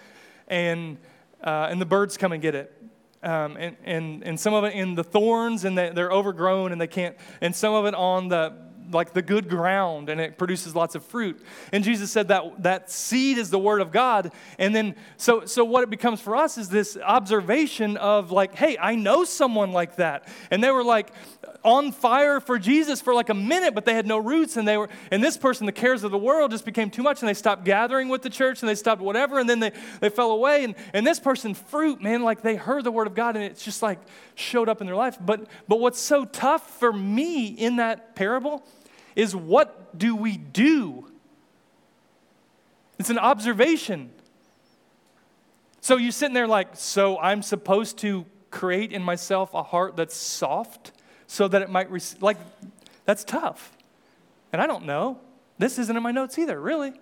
and, 0.48 0.98
uh, 1.42 1.68
and 1.70 1.80
the 1.80 1.86
birds 1.86 2.16
come 2.16 2.32
and 2.32 2.42
get 2.42 2.54
it. 2.54 2.76
Um, 3.22 3.58
and, 3.58 3.76
and, 3.84 4.24
and 4.24 4.40
some 4.40 4.54
of 4.54 4.64
it 4.64 4.74
in 4.74 4.94
the 4.94 5.04
thorns, 5.04 5.64
and 5.64 5.76
they, 5.76 5.90
they're 5.90 6.10
overgrown 6.10 6.72
and 6.72 6.80
they 6.80 6.86
can't, 6.86 7.16
and 7.42 7.54
some 7.54 7.74
of 7.74 7.84
it 7.84 7.94
on 7.94 8.28
the, 8.28 8.69
like 8.90 9.12
the 9.12 9.22
good 9.22 9.48
ground 9.48 10.08
and 10.08 10.20
it 10.20 10.38
produces 10.38 10.74
lots 10.74 10.94
of 10.94 11.04
fruit. 11.04 11.40
And 11.72 11.84
Jesus 11.84 12.10
said 12.10 12.28
that 12.28 12.62
that 12.62 12.90
seed 12.90 13.38
is 13.38 13.50
the 13.50 13.58
word 13.58 13.80
of 13.80 13.92
God. 13.92 14.32
And 14.58 14.74
then 14.74 14.96
so 15.16 15.44
so 15.44 15.64
what 15.64 15.82
it 15.82 15.90
becomes 15.90 16.20
for 16.20 16.36
us 16.36 16.58
is 16.58 16.68
this 16.68 16.96
observation 16.96 17.96
of 17.96 18.30
like, 18.30 18.54
hey, 18.54 18.76
I 18.78 18.94
know 18.94 19.24
someone 19.24 19.72
like 19.72 19.96
that. 19.96 20.28
And 20.50 20.62
they 20.62 20.70
were 20.70 20.84
like 20.84 21.12
on 21.64 21.92
fire 21.92 22.40
for 22.40 22.58
Jesus 22.58 23.00
for 23.00 23.14
like 23.14 23.28
a 23.28 23.34
minute, 23.34 23.74
but 23.74 23.84
they 23.84 23.94
had 23.94 24.06
no 24.06 24.18
roots 24.18 24.56
and 24.56 24.66
they 24.66 24.76
were 24.76 24.88
and 25.10 25.22
this 25.22 25.36
person, 25.36 25.66
the 25.66 25.72
cares 25.72 26.04
of 26.04 26.10
the 26.10 26.18
world 26.18 26.50
just 26.50 26.64
became 26.64 26.90
too 26.90 27.02
much 27.02 27.20
and 27.20 27.28
they 27.28 27.34
stopped 27.34 27.64
gathering 27.64 28.08
with 28.08 28.22
the 28.22 28.30
church 28.30 28.62
and 28.62 28.68
they 28.68 28.74
stopped 28.74 29.02
whatever 29.02 29.38
and 29.38 29.48
then 29.48 29.60
they, 29.60 29.72
they 30.00 30.08
fell 30.08 30.30
away. 30.30 30.64
And 30.64 30.74
and 30.94 31.06
this 31.06 31.20
person, 31.20 31.54
fruit, 31.54 32.02
man, 32.02 32.22
like 32.22 32.42
they 32.42 32.56
heard 32.56 32.84
the 32.84 32.92
word 32.92 33.06
of 33.06 33.14
God 33.14 33.36
and 33.36 33.44
it's 33.44 33.64
just 33.64 33.82
like 33.82 34.00
showed 34.34 34.68
up 34.68 34.80
in 34.80 34.86
their 34.86 34.96
life. 34.96 35.18
But 35.20 35.46
but 35.68 35.80
what's 35.80 36.00
so 36.00 36.24
tough 36.24 36.78
for 36.78 36.92
me 36.92 37.48
in 37.48 37.76
that 37.76 38.14
parable 38.14 38.64
is 39.16 39.34
what 39.34 39.98
do 39.98 40.14
we 40.14 40.36
do? 40.36 41.06
It's 42.98 43.10
an 43.10 43.18
observation. 43.18 44.10
So 45.80 45.96
you're 45.96 46.12
sitting 46.12 46.34
there 46.34 46.46
like, 46.46 46.76
so 46.76 47.18
I'm 47.18 47.42
supposed 47.42 47.98
to 47.98 48.26
create 48.50 48.92
in 48.92 49.02
myself 49.02 49.54
a 49.54 49.62
heart 49.62 49.96
that's 49.96 50.14
soft 50.14 50.92
so 51.26 51.48
that 51.48 51.62
it 51.62 51.70
might, 51.70 51.90
receive, 51.90 52.22
like, 52.22 52.36
that's 53.04 53.24
tough. 53.24 53.72
And 54.52 54.60
I 54.60 54.66
don't 54.66 54.84
know. 54.84 55.18
This 55.58 55.78
isn't 55.78 55.96
in 55.96 56.02
my 56.02 56.10
notes 56.10 56.38
either, 56.38 56.60
really. 56.60 56.92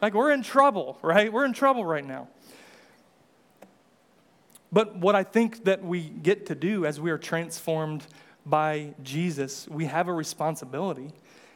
Like, 0.00 0.14
we're 0.14 0.30
in 0.32 0.42
trouble, 0.42 0.98
right? 1.02 1.32
We're 1.32 1.44
in 1.44 1.52
trouble 1.52 1.84
right 1.84 2.04
now. 2.04 2.28
But 4.72 4.96
what 4.96 5.14
I 5.14 5.22
think 5.22 5.64
that 5.64 5.84
we 5.84 6.02
get 6.08 6.46
to 6.46 6.54
do 6.54 6.86
as 6.86 6.98
we 6.98 7.10
are 7.10 7.18
transformed 7.18 8.06
by 8.44 8.94
Jesus, 9.02 9.68
we 9.68 9.86
have 9.86 10.08
a 10.08 10.12
responsibility. 10.12 11.12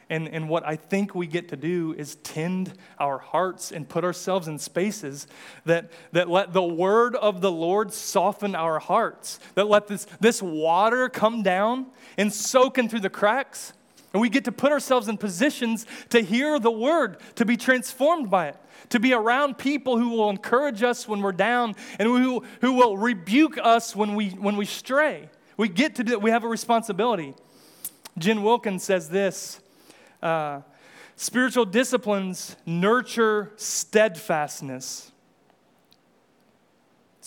And, 0.09 0.29
and 0.29 0.47
what 0.47 0.65
I 0.65 0.77
think 0.77 1.15
we 1.15 1.27
get 1.27 1.49
to 1.49 1.57
do 1.57 1.93
is 1.97 2.15
tend 2.15 2.73
our 2.97 3.17
hearts 3.17 3.71
and 3.73 3.87
put 3.87 4.05
ourselves 4.05 4.47
in 4.47 4.57
spaces 4.57 5.27
that, 5.65 5.91
that 6.13 6.29
let 6.29 6.53
the 6.53 6.63
word 6.63 7.15
of 7.15 7.41
the 7.41 7.51
Lord 7.51 7.93
soften 7.93 8.55
our 8.55 8.79
hearts, 8.79 9.39
that 9.55 9.67
let 9.67 9.87
this, 9.87 10.07
this 10.21 10.41
water 10.41 11.09
come 11.09 11.43
down 11.43 11.87
and 12.17 12.31
soak 12.31 12.77
in 12.77 12.87
through 12.87 13.01
the 13.01 13.09
cracks. 13.09 13.73
And 14.13 14.21
we 14.21 14.29
get 14.29 14.45
to 14.45 14.53
put 14.53 14.71
ourselves 14.71 15.09
in 15.09 15.17
positions 15.17 15.85
to 16.09 16.21
hear 16.21 16.57
the 16.57 16.71
word, 16.71 17.17
to 17.35 17.43
be 17.43 17.57
transformed 17.57 18.29
by 18.29 18.47
it, 18.47 18.55
to 18.89 19.01
be 19.01 19.11
around 19.11 19.57
people 19.57 19.97
who 19.97 20.09
will 20.09 20.29
encourage 20.29 20.83
us 20.83 21.05
when 21.05 21.21
we're 21.21 21.33
down 21.33 21.75
and 21.99 22.07
who, 22.07 22.45
who 22.61 22.73
will 22.73 22.97
rebuke 22.97 23.57
us 23.61 23.93
when 23.93 24.15
we, 24.15 24.29
when 24.29 24.55
we 24.55 24.65
stray. 24.65 25.29
We 25.57 25.67
get 25.67 25.95
to 25.95 26.03
do 26.03 26.13
it, 26.13 26.21
we 26.21 26.31
have 26.31 26.43
a 26.43 26.47
responsibility. 26.47 27.33
Jen 28.17 28.43
Wilkins 28.43 28.83
says 28.83 29.09
this 29.09 29.59
uh, 30.21 30.61
spiritual 31.15 31.65
disciplines 31.65 32.55
nurture 32.65 33.51
steadfastness. 33.57 35.11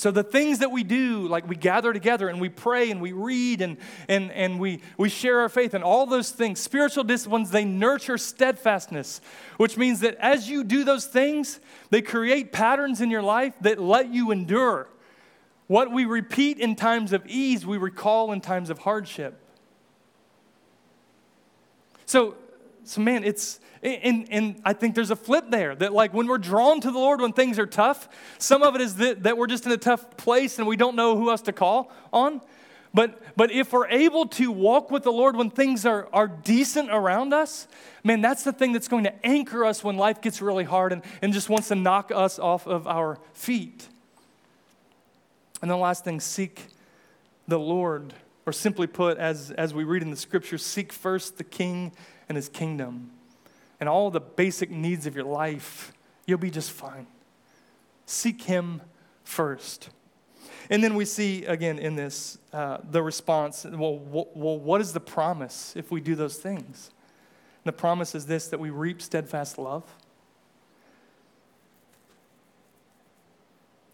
So, 0.01 0.11
the 0.11 0.23
things 0.23 0.61
that 0.61 0.71
we 0.71 0.83
do, 0.83 1.29
like 1.29 1.47
we 1.47 1.57
gather 1.57 1.93
together 1.93 2.29
and 2.31 2.41
we 2.41 2.49
pray 2.49 2.91
and 2.91 3.03
we 3.03 3.13
read 3.13 3.61
and, 3.61 3.77
and, 4.09 4.33
and 4.33 4.59
we, 4.59 4.81
we 4.97 5.11
share 5.11 5.41
our 5.41 5.51
faith 5.51 5.75
and 5.75 5.85
all 5.85 6.07
those 6.07 6.31
things, 6.31 6.59
spiritual 6.59 7.05
disciplines, 7.05 7.51
they 7.51 7.67
nurture 7.67 8.17
steadfastness, 8.17 9.21
which 9.59 9.77
means 9.77 10.01
that 10.01 10.15
as 10.15 10.49
you 10.49 10.65
do 10.65 10.85
those 10.85 11.05
things, 11.05 11.61
they 11.91 12.01
create 12.01 12.51
patterns 12.51 13.03
in 13.03 13.11
your 13.11 13.21
life 13.21 13.53
that 13.61 13.79
let 13.79 14.09
you 14.09 14.31
endure. 14.31 14.89
What 15.71 15.93
we 15.93 16.05
repeat 16.05 16.59
in 16.59 16.75
times 16.75 17.13
of 17.13 17.25
ease, 17.29 17.65
we 17.65 17.79
recall 17.79 18.33
in 18.33 18.41
times 18.41 18.71
of 18.71 18.81
hardship. 18.81 19.41
So, 22.07 22.35
so 22.83 23.01
man, 23.01 23.23
it's, 23.23 23.61
and, 23.81 24.27
and 24.33 24.61
I 24.65 24.73
think 24.73 24.97
there's 24.97 25.13
a 25.13 25.17
flip 25.17 25.45
there 25.49 25.77
that, 25.77 25.93
like, 25.93 26.13
when 26.13 26.27
we're 26.27 26.39
drawn 26.39 26.81
to 26.81 26.91
the 26.91 26.99
Lord 26.99 27.21
when 27.21 27.33
things 27.33 27.57
are 27.57 27.69
tough, 27.69 28.09
some 28.37 28.65
of 28.65 28.75
it 28.75 28.81
is 28.81 28.97
that, 28.97 29.23
that 29.23 29.39
we're 29.39 29.47
just 29.47 29.65
in 29.65 29.71
a 29.71 29.77
tough 29.77 30.17
place 30.17 30.59
and 30.59 30.67
we 30.67 30.75
don't 30.75 30.97
know 30.97 31.17
who 31.17 31.31
else 31.31 31.43
to 31.43 31.53
call 31.53 31.93
on. 32.13 32.41
But, 32.93 33.23
but 33.37 33.53
if 33.53 33.73
we're 33.73 33.87
able 33.87 34.27
to 34.27 34.51
walk 34.51 34.91
with 34.91 35.05
the 35.05 35.13
Lord 35.13 35.37
when 35.37 35.51
things 35.51 35.87
are, 35.87 36.09
are 36.13 36.27
decent 36.27 36.91
around 36.91 37.33
us, 37.33 37.69
man, 38.03 38.23
that's 38.23 38.43
the 38.43 38.53
thing 38.53 38.73
that's 38.73 38.89
going 38.89 39.05
to 39.05 39.25
anchor 39.25 39.65
us 39.65 39.85
when 39.85 39.97
life 39.97 40.21
gets 40.21 40.43
really 40.43 40.65
hard 40.65 40.93
and, 40.93 41.03
and 41.23 41.33
just 41.33 41.49
wants 41.49 41.69
to 41.69 41.77
knock 41.77 42.11
us 42.13 42.41
off 42.41 42.67
of 42.67 42.89
our 42.89 43.21
feet. 43.35 43.87
And 45.63 45.71
the 45.71 45.77
last 45.77 46.05
thing, 46.05 46.21
seek 46.21 46.67
the 47.47 47.59
Lord. 47.59 48.15
Or 48.47 48.53
simply 48.53 48.87
put, 48.87 49.19
as, 49.19 49.51
as 49.53 49.75
we 49.75 49.85
read 49.85 50.03
in 50.03 50.11
the 50.11 50.17
scriptures, 50.17 50.65
seek 50.65 50.93
first 50.93 51.37
the 51.37 51.45
King 51.45 51.93
and 52.29 52.37
his 52.37 52.49
kingdom. 52.49 53.11
And 53.79 53.89
all 53.89 54.11
the 54.11 54.21
basic 54.21 54.71
needs 54.71 55.07
of 55.07 55.15
your 55.15 55.25
life, 55.25 55.93
you'll 56.27 56.39
be 56.39 56.51
just 56.51 56.71
fine. 56.71 57.07
Seek 58.07 58.43
him 58.43 58.81
first. 59.25 59.91
And 60.71 60.83
then 60.83 60.95
we 60.95 61.05
see 61.05 61.45
again 61.45 61.79
in 61.79 61.97
this 61.97 62.39
uh, 62.53 62.79
the 62.91 63.03
response 63.03 63.65
well, 63.65 63.99
well, 63.99 64.59
what 64.59 64.81
is 64.81 64.93
the 64.93 65.01
promise 65.01 65.75
if 65.77 65.91
we 65.91 66.01
do 66.01 66.15
those 66.15 66.37
things? 66.37 66.91
And 67.65 67.75
the 67.75 67.77
promise 67.77 68.15
is 68.15 68.27
this 68.27 68.49
that 68.49 68.61
we 68.61 68.71
reap 68.71 69.03
steadfast 69.03 69.59
love. 69.59 69.85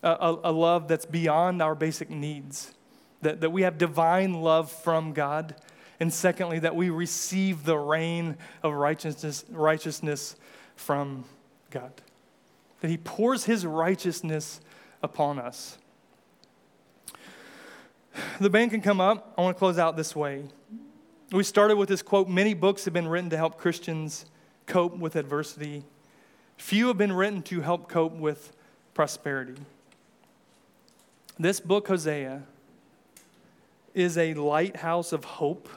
A, 0.03 0.37
a, 0.45 0.53
love 0.53 0.89
that's 0.89 1.07
beyond 1.07 1.63
our 1.63 1.75
basic 1.75 2.11
needs, 2.11 2.73
that, 3.23 3.41
that 3.41 3.51
we 3.51 3.63
have 3.63 3.79
divine 3.79 4.35
love 4.43 4.71
from 4.71 5.13
God. 5.13 5.57
And 5.99 6.13
secondly, 6.13 6.59
that 6.59 6.77
we 6.77 6.91
receive 6.91 7.65
the 7.65 7.79
rain 7.79 8.37
of 8.63 8.75
righteousness, 8.75 9.45
righteousness 9.51 10.37
from 10.77 11.25
God. 11.71 11.93
That 12.81 12.91
He 12.91 12.99
pours 12.99 13.45
His 13.45 13.65
righteousness 13.65 14.61
upon 15.03 15.39
us. 15.39 15.79
The 18.41 18.51
band 18.51 18.71
can 18.71 18.81
come 18.81 19.01
up. 19.01 19.35
I 19.37 19.43
want 19.43 19.57
to 19.57 19.59
close 19.59 19.79
out 19.79 19.97
this 19.97 20.15
way. 20.15 20.45
We 21.33 21.43
started 21.43 21.77
with 21.77 21.89
this 21.89 22.03
quote 22.03 22.29
Many 22.29 22.55
books 22.55 22.85
have 22.85 22.95
been 22.95 23.09
written 23.09 23.31
to 23.31 23.37
help 23.37 23.59
Christians 23.59 24.27
cope 24.67 24.97
with 24.97 25.17
adversity, 25.17 25.85
few 26.57 26.89
have 26.89 26.99
been 26.99 27.13
written 27.13 27.43
to 27.43 27.61
help 27.61 27.89
cope 27.89 28.15
with 28.15 28.53
prosperity. 28.95 29.57
This 31.39 31.61
book, 31.61 31.89
Hosea, 31.89 32.43
is 33.95 34.17
a 34.17 34.35
lighthouse 34.35 35.13
of 35.13 35.25
hope, 35.25 35.69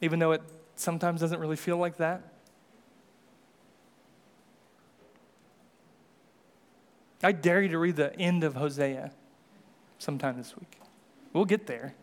even 0.00 0.18
though 0.18 0.32
it 0.32 0.42
sometimes 0.76 1.20
doesn't 1.20 1.40
really 1.40 1.56
feel 1.56 1.76
like 1.76 1.96
that. 1.96 2.22
I 7.22 7.32
dare 7.32 7.62
you 7.62 7.68
to 7.68 7.78
read 7.78 7.96
the 7.96 8.18
end 8.18 8.44
of 8.44 8.54
Hosea 8.54 9.10
sometime 9.98 10.38
this 10.38 10.56
week. 10.56 10.80
We'll 11.32 11.44
get 11.44 11.66
there. 11.66 11.94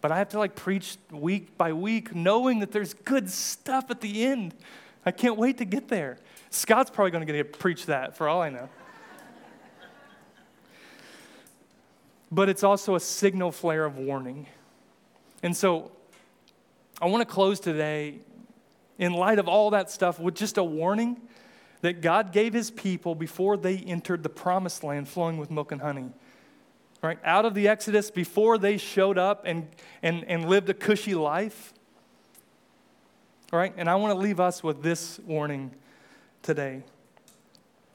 But 0.00 0.12
I 0.12 0.18
have 0.18 0.28
to 0.30 0.38
like 0.38 0.54
preach 0.54 0.96
week 1.10 1.58
by 1.58 1.72
week, 1.72 2.14
knowing 2.14 2.60
that 2.60 2.72
there's 2.72 2.94
good 2.94 3.28
stuff 3.30 3.90
at 3.90 4.00
the 4.00 4.24
end. 4.24 4.54
I 5.04 5.10
can't 5.10 5.36
wait 5.36 5.58
to 5.58 5.64
get 5.64 5.88
there. 5.88 6.18
Scott's 6.50 6.90
probably 6.90 7.10
going 7.10 7.26
to 7.26 7.32
get 7.32 7.52
to 7.52 7.58
preach 7.58 7.86
that 7.86 8.16
for 8.16 8.28
all 8.28 8.40
I 8.40 8.50
know. 8.50 8.68
But 12.30 12.48
it's 12.48 12.62
also 12.62 12.94
a 12.94 13.00
signal 13.00 13.52
flare 13.52 13.84
of 13.84 13.98
warning. 13.98 14.46
And 15.42 15.56
so 15.56 15.90
I 17.00 17.06
want 17.06 17.26
to 17.26 17.32
close 17.32 17.60
today 17.60 18.20
in 18.98 19.12
light 19.12 19.38
of 19.38 19.48
all 19.48 19.70
that 19.70 19.90
stuff 19.90 20.20
with 20.20 20.34
just 20.34 20.58
a 20.58 20.64
warning 20.64 21.16
that 21.80 22.02
God 22.02 22.32
gave 22.32 22.52
his 22.52 22.70
people 22.70 23.14
before 23.14 23.56
they 23.56 23.78
entered 23.78 24.22
the 24.22 24.28
promised 24.28 24.84
land 24.84 25.08
flowing 25.08 25.38
with 25.38 25.50
milk 25.50 25.72
and 25.72 25.80
honey. 25.80 26.10
Right? 27.02 27.18
Out 27.24 27.46
of 27.46 27.54
the 27.54 27.66
Exodus, 27.66 28.10
before 28.10 28.58
they 28.58 28.76
showed 28.76 29.16
up 29.16 29.44
and, 29.46 29.66
and, 30.02 30.22
and 30.24 30.46
lived 30.46 30.68
a 30.68 30.74
cushy 30.74 31.14
life. 31.14 31.72
All 33.50 33.58
right? 33.58 33.72
And 33.76 33.88
I 33.88 33.94
want 33.94 34.12
to 34.12 34.18
leave 34.18 34.38
us 34.38 34.62
with 34.62 34.82
this 34.82 35.18
warning 35.20 35.70
today. 36.42 36.82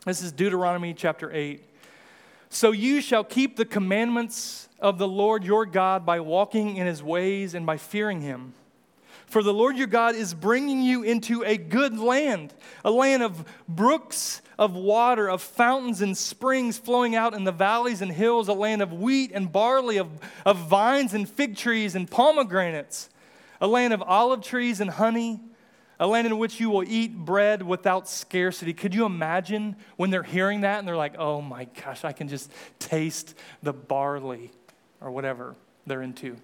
This 0.06 0.24
is 0.24 0.32
Deuteronomy 0.32 0.96
chapter 0.96 1.32
8. 1.32 1.64
So 2.50 2.72
you 2.72 3.02
shall 3.02 3.24
keep 3.24 3.56
the 3.56 3.66
commandments 3.66 4.70
of 4.80 4.98
the 4.98 5.08
Lord 5.08 5.44
your 5.44 5.66
God 5.66 6.06
by 6.06 6.20
walking 6.20 6.78
in 6.78 6.88
his 6.88 7.02
ways 7.02 7.54
and 7.54 7.66
by 7.66 7.78
fearing 7.78 8.22
him. 8.22 8.54
For 9.26 9.42
the 9.42 9.54
Lord 9.54 9.78
your 9.78 9.88
God 9.88 10.16
is 10.16 10.34
bringing 10.34 10.82
you 10.82 11.04
into 11.04 11.44
a 11.44 11.58
good 11.58 11.98
land, 11.98 12.54
a 12.84 12.92
land 12.92 13.24
of 13.24 13.44
brooks 13.68 14.42
of 14.58 14.76
water, 14.76 15.28
of 15.30 15.42
fountains 15.42 16.02
and 16.02 16.18
springs 16.18 16.78
flowing 16.78 17.16
out 17.16 17.34
in 17.34 17.44
the 17.44 17.52
valleys 17.52 18.02
and 18.02 18.12
hills, 18.12 18.48
a 18.48 18.54
land 18.54 18.82
of 18.82 18.94
wheat 18.94 19.32
and 19.34 19.52
barley, 19.52 19.98
of, 19.98 20.10
of 20.46 20.58
vines 20.58 21.14
and 21.14 21.28
fig 21.28 21.58
trees 21.58 21.96
and 21.96 22.10
pomegranates, 22.10 23.10
a 23.60 23.68
land 23.68 23.94
of 23.94 24.02
olive 24.04 24.42
trees 24.42 24.80
and 24.80 24.92
honey, 24.92 25.42
a 26.00 26.08
land 26.08 26.28
in 26.28 26.38
which 26.38 26.60
you 26.60 26.70
will 26.70 26.84
eat 26.84 27.16
bread 27.16 27.62
without 27.62 28.10
scarcity. 28.10 28.74
Could 28.74 28.94
you 28.94 29.06
imagine 29.06 29.76
when 29.96 30.10
they're 30.10 30.24
hearing 30.24 30.62
that 30.62 30.80
and 30.80 30.88
they're 30.88 30.98
like, 30.98 31.18
oh 31.18 31.42
my 31.42 31.66
gosh, 31.66 32.04
I 32.04 32.12
can 32.12 32.28
just 32.28 32.52
taste 32.80 33.36
the 33.64 33.74
barley 33.74 34.52
or 35.00 35.12
whatever 35.12 35.56
they're 35.86 36.02
into? 36.02 36.38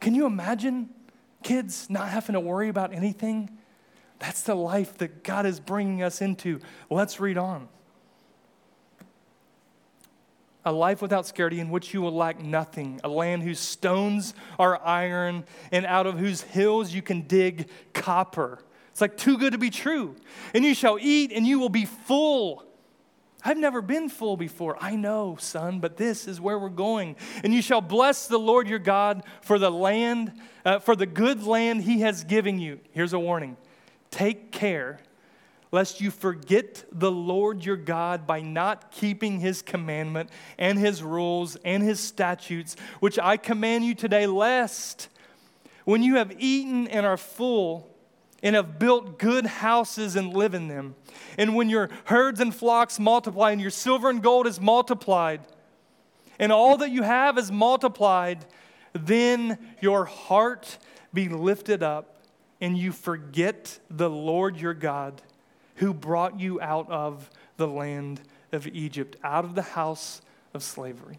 Can 0.00 0.14
you 0.14 0.26
imagine 0.26 0.90
kids 1.42 1.88
not 1.88 2.08
having 2.08 2.34
to 2.34 2.40
worry 2.40 2.68
about 2.68 2.92
anything? 2.92 3.50
That's 4.18 4.42
the 4.42 4.54
life 4.54 4.98
that 4.98 5.22
God 5.22 5.44
is 5.44 5.60
bringing 5.60 6.02
us 6.02 6.20
into. 6.20 6.60
Let's 6.88 7.20
read 7.20 7.36
on. 7.36 7.68
A 10.64 10.72
life 10.72 11.02
without 11.02 11.26
scarcity 11.26 11.60
in 11.60 11.70
which 11.70 11.92
you 11.92 12.00
will 12.00 12.14
lack 12.14 12.40
nothing, 12.40 13.00
a 13.04 13.08
land 13.08 13.42
whose 13.42 13.60
stones 13.60 14.34
are 14.58 14.80
iron, 14.82 15.44
and 15.70 15.84
out 15.84 16.06
of 16.06 16.18
whose 16.18 16.40
hills 16.40 16.92
you 16.92 17.02
can 17.02 17.22
dig 17.22 17.68
copper. 17.92 18.60
It's 18.90 19.00
like 19.00 19.16
too 19.16 19.36
good 19.36 19.52
to 19.52 19.58
be 19.58 19.70
true. 19.70 20.16
And 20.54 20.64
you 20.64 20.74
shall 20.74 20.98
eat, 21.00 21.32
and 21.32 21.46
you 21.46 21.58
will 21.58 21.68
be 21.68 21.84
full 21.84 22.64
I've 23.44 23.58
never 23.58 23.82
been 23.82 24.08
full 24.08 24.38
before. 24.38 24.78
I 24.80 24.96
know, 24.96 25.36
son, 25.38 25.78
but 25.78 25.98
this 25.98 26.26
is 26.26 26.40
where 26.40 26.58
we're 26.58 26.70
going. 26.70 27.16
And 27.42 27.52
you 27.52 27.60
shall 27.60 27.82
bless 27.82 28.26
the 28.26 28.38
Lord 28.38 28.66
your 28.66 28.78
God 28.78 29.22
for 29.42 29.58
the 29.58 29.70
land, 29.70 30.32
uh, 30.64 30.78
for 30.78 30.96
the 30.96 31.04
good 31.04 31.42
land 31.42 31.82
he 31.82 32.00
has 32.00 32.24
given 32.24 32.58
you. 32.58 32.80
Here's 32.92 33.12
a 33.12 33.18
warning 33.18 33.58
take 34.10 34.50
care 34.50 34.98
lest 35.74 36.00
you 36.00 36.08
forget 36.08 36.84
the 36.92 37.10
Lord 37.10 37.64
your 37.64 37.76
God 37.76 38.28
by 38.28 38.40
not 38.40 38.92
keeping 38.92 39.40
his 39.40 39.60
commandment 39.60 40.30
and 40.56 40.78
his 40.78 41.02
rules 41.02 41.56
and 41.64 41.82
his 41.82 41.98
statutes, 41.98 42.76
which 43.00 43.18
I 43.18 43.36
command 43.36 43.84
you 43.84 43.96
today, 43.96 44.28
lest 44.28 45.08
when 45.84 46.04
you 46.04 46.14
have 46.14 46.32
eaten 46.38 46.86
and 46.86 47.04
are 47.04 47.16
full, 47.16 47.90
and 48.40 48.54
have 48.54 48.78
built 48.78 49.18
good 49.18 49.46
houses 49.46 50.14
and 50.14 50.32
live 50.32 50.54
in 50.54 50.68
them. 50.68 50.94
And 51.36 51.56
when 51.56 51.68
your 51.68 51.90
herds 52.04 52.38
and 52.38 52.54
flocks 52.54 53.00
multiply, 53.00 53.50
and 53.50 53.60
your 53.60 53.70
silver 53.70 54.08
and 54.08 54.22
gold 54.22 54.46
is 54.46 54.60
multiplied, 54.60 55.40
and 56.38 56.52
all 56.52 56.76
that 56.76 56.90
you 56.90 57.02
have 57.02 57.36
is 57.36 57.50
multiplied, 57.50 58.46
then 58.92 59.58
your 59.80 60.04
heart 60.04 60.78
be 61.12 61.28
lifted 61.28 61.82
up, 61.82 62.22
and 62.60 62.78
you 62.78 62.92
forget 62.92 63.80
the 63.90 64.08
Lord 64.08 64.56
your 64.56 64.74
God, 64.74 65.20
who 65.76 65.92
brought 65.92 66.38
you 66.38 66.60
out 66.60 66.90
of 66.90 67.30
the 67.56 67.66
land 67.66 68.20
of 68.52 68.66
Egypt, 68.68 69.16
out 69.24 69.44
of 69.44 69.54
the 69.54 69.62
house 69.62 70.22
of 70.52 70.62
slavery. 70.62 71.18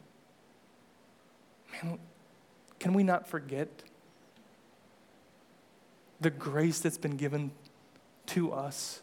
Man, 1.84 2.00
can 2.80 2.94
we 2.94 3.04
not 3.04 3.28
forget? 3.28 3.84
the 6.20 6.30
grace 6.30 6.80
that's 6.80 6.98
been 6.98 7.18
given 7.18 7.52
to 8.28 8.52
us. 8.52 9.02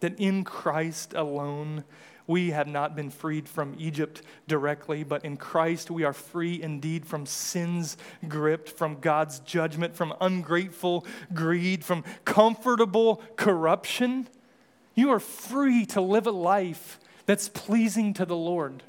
That 0.00 0.18
in 0.18 0.44
Christ 0.44 1.14
alone, 1.14 1.84
we 2.26 2.50
have 2.50 2.66
not 2.66 2.96
been 2.96 3.10
freed 3.10 3.48
from 3.48 3.74
Egypt 3.78 4.22
directly, 4.48 5.04
but 5.04 5.24
in 5.24 5.36
Christ 5.36 5.90
we 5.90 6.04
are 6.04 6.12
free 6.12 6.62
indeed 6.62 7.06
from 7.06 7.26
sin's 7.26 7.96
grip, 8.28 8.68
from 8.68 9.00
God's 9.00 9.40
judgment, 9.40 9.94
from 9.94 10.14
ungrateful 10.20 11.06
greed, 11.32 11.84
from 11.84 12.04
comfortable 12.24 13.22
corruption. 13.36 14.26
You 14.94 15.10
are 15.10 15.20
free 15.20 15.86
to 15.86 16.00
live 16.00 16.26
a 16.26 16.32
life 16.32 17.00
that's 17.26 17.48
pleasing 17.48 18.14
to 18.14 18.24
the 18.24 18.36
Lord. 18.36 18.82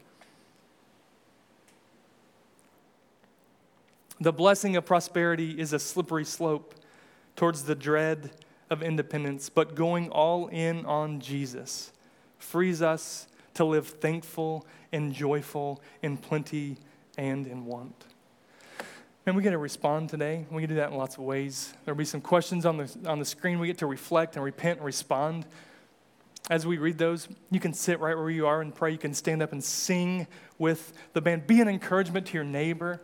The 4.19 4.31
blessing 4.31 4.75
of 4.75 4.85
prosperity 4.85 5.59
is 5.59 5.73
a 5.73 5.79
slippery 5.79 6.25
slope 6.25 6.75
towards 7.35 7.63
the 7.63 7.75
dread 7.75 8.31
of 8.69 8.81
independence, 8.81 9.49
but 9.49 9.75
going 9.75 10.09
all 10.09 10.47
in 10.47 10.85
on 10.85 11.19
Jesus 11.19 11.91
frees 12.37 12.81
us 12.81 13.27
to 13.55 13.65
live 13.65 13.87
thankful 13.87 14.65
and 14.91 15.13
joyful 15.13 15.81
in 16.01 16.17
plenty 16.17 16.77
and 17.17 17.47
in 17.47 17.65
want. 17.65 18.05
And 19.25 19.35
we 19.35 19.41
get 19.41 19.51
to 19.51 19.57
respond 19.57 20.09
today. 20.09 20.45
We 20.51 20.61
can 20.61 20.69
do 20.69 20.75
that 20.75 20.91
in 20.91 20.97
lots 20.97 21.17
of 21.17 21.23
ways. 21.23 21.73
There'll 21.83 21.97
be 21.97 22.05
some 22.05 22.21
questions 22.21 22.65
on 22.65 22.77
the, 22.77 22.97
on 23.07 23.17
the 23.17 23.25
screen. 23.25 23.59
We 23.59 23.67
get 23.67 23.79
to 23.79 23.87
reflect 23.87 24.35
and 24.35 24.45
repent 24.45 24.77
and 24.77 24.85
respond. 24.85 25.45
As 26.49 26.65
we 26.65 26.77
read 26.77 26.97
those, 26.97 27.27
you 27.49 27.59
can 27.59 27.73
sit 27.73 27.99
right 27.99 28.15
where 28.15 28.29
you 28.29 28.45
are 28.45 28.61
and 28.61 28.73
pray. 28.73 28.91
You 28.91 28.97
can 28.97 29.13
stand 29.13 29.41
up 29.41 29.51
and 29.51 29.63
sing 29.63 30.27
with 30.59 30.93
the 31.13 31.21
band. 31.21 31.47
Be 31.47 31.59
an 31.61 31.67
encouragement 31.67 32.27
to 32.27 32.33
your 32.35 32.43
neighbor 32.43 33.01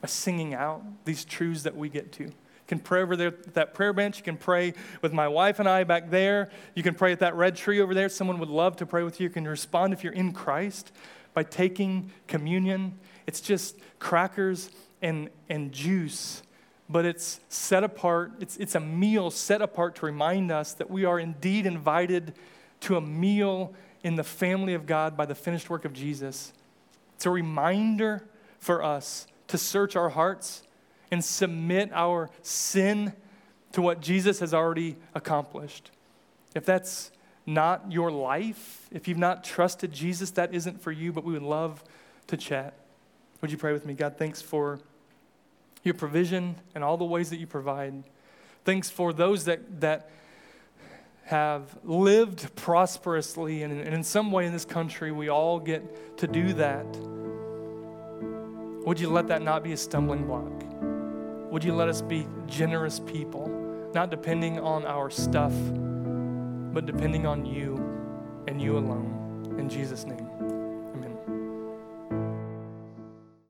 by 0.00 0.08
singing 0.08 0.54
out 0.54 0.82
these 1.04 1.24
truths 1.24 1.62
that 1.62 1.76
we 1.76 1.88
get 1.88 2.10
to 2.12 2.32
can 2.70 2.78
pray 2.78 3.02
over 3.02 3.16
there 3.16 3.28
at 3.28 3.54
that 3.54 3.74
prayer 3.74 3.92
bench. 3.92 4.18
You 4.18 4.22
can 4.22 4.36
pray 4.36 4.74
with 5.02 5.12
my 5.12 5.26
wife 5.26 5.58
and 5.58 5.68
I 5.68 5.82
back 5.82 6.08
there. 6.08 6.50
You 6.76 6.84
can 6.84 6.94
pray 6.94 7.10
at 7.10 7.18
that 7.18 7.34
red 7.34 7.56
tree 7.56 7.80
over 7.80 7.94
there. 7.94 8.08
Someone 8.08 8.38
would 8.38 8.48
love 8.48 8.76
to 8.76 8.86
pray 8.86 9.02
with 9.02 9.18
you. 9.18 9.24
You 9.24 9.30
can 9.30 9.46
respond 9.46 9.92
if 9.92 10.04
you're 10.04 10.12
in 10.12 10.32
Christ 10.32 10.92
by 11.34 11.42
taking 11.42 12.12
communion. 12.28 12.96
It's 13.26 13.40
just 13.40 13.76
crackers 13.98 14.70
and, 15.02 15.30
and 15.48 15.72
juice, 15.72 16.44
but 16.88 17.04
it's 17.04 17.40
set 17.48 17.82
apart. 17.82 18.34
It's, 18.38 18.56
it's 18.58 18.76
a 18.76 18.80
meal 18.80 19.32
set 19.32 19.62
apart 19.62 19.96
to 19.96 20.06
remind 20.06 20.52
us 20.52 20.72
that 20.74 20.88
we 20.88 21.04
are 21.04 21.18
indeed 21.18 21.66
invited 21.66 22.34
to 22.80 22.96
a 22.96 23.00
meal 23.00 23.74
in 24.02 24.16
the 24.16 24.24
family 24.24 24.74
of 24.74 24.86
God 24.86 25.16
by 25.16 25.26
the 25.26 25.34
finished 25.34 25.68
work 25.68 25.84
of 25.84 25.92
Jesus. 25.92 26.52
It's 27.14 27.26
a 27.26 27.30
reminder 27.30 28.24
for 28.58 28.82
us 28.82 29.26
to 29.48 29.58
search 29.58 29.96
our 29.96 30.10
hearts 30.10 30.62
and 31.10 31.24
submit 31.24 31.90
our 31.92 32.30
sin 32.42 33.12
to 33.72 33.82
what 33.82 34.00
Jesus 34.00 34.40
has 34.40 34.54
already 34.54 34.96
accomplished. 35.14 35.90
If 36.54 36.64
that's 36.64 37.10
not 37.46 37.90
your 37.90 38.10
life, 38.10 38.88
if 38.90 39.08
you've 39.08 39.18
not 39.18 39.44
trusted 39.44 39.92
Jesus, 39.92 40.30
that 40.32 40.54
isn't 40.54 40.80
for 40.80 40.92
you, 40.92 41.12
but 41.12 41.24
we 41.24 41.32
would 41.32 41.42
love 41.42 41.82
to 42.28 42.36
chat. 42.36 42.74
Would 43.40 43.50
you 43.50 43.58
pray 43.58 43.72
with 43.72 43.86
me? 43.86 43.94
God, 43.94 44.16
thanks 44.16 44.42
for 44.42 44.78
your 45.82 45.94
provision 45.94 46.56
and 46.74 46.84
all 46.84 46.96
the 46.96 47.04
ways 47.04 47.30
that 47.30 47.38
you 47.38 47.46
provide. 47.46 48.04
Thanks 48.64 48.90
for 48.90 49.12
those 49.12 49.46
that, 49.46 49.80
that 49.80 50.10
have 51.30 51.78
lived 51.84 52.54
prosperously, 52.56 53.62
and 53.62 53.72
in, 53.72 54.02
some 54.02 54.32
way 54.32 54.46
in 54.46 54.52
this 54.52 54.64
country, 54.64 55.12
we 55.12 55.28
all 55.28 55.60
get 55.60 56.18
to 56.18 56.26
do 56.26 56.52
that. 56.54 56.84
Would 58.84 58.98
you 58.98 59.08
let 59.10 59.28
that 59.28 59.40
not 59.40 59.62
be 59.62 59.72
a 59.72 59.76
stumbling 59.76 60.26
block? 60.26 61.52
Would 61.52 61.62
you 61.62 61.72
let 61.72 61.88
us 61.88 62.02
be 62.02 62.26
generous 62.48 62.98
people, 62.98 63.48
not 63.94 64.10
depending 64.10 64.58
on 64.58 64.84
our 64.84 65.08
stuff, 65.08 65.52
but 66.72 66.84
depending 66.84 67.26
on 67.26 67.46
you 67.46 67.76
and 68.48 68.60
you 68.60 68.76
alone. 68.76 69.54
In 69.56 69.68
Jesus' 69.68 70.04
name. 70.04 70.29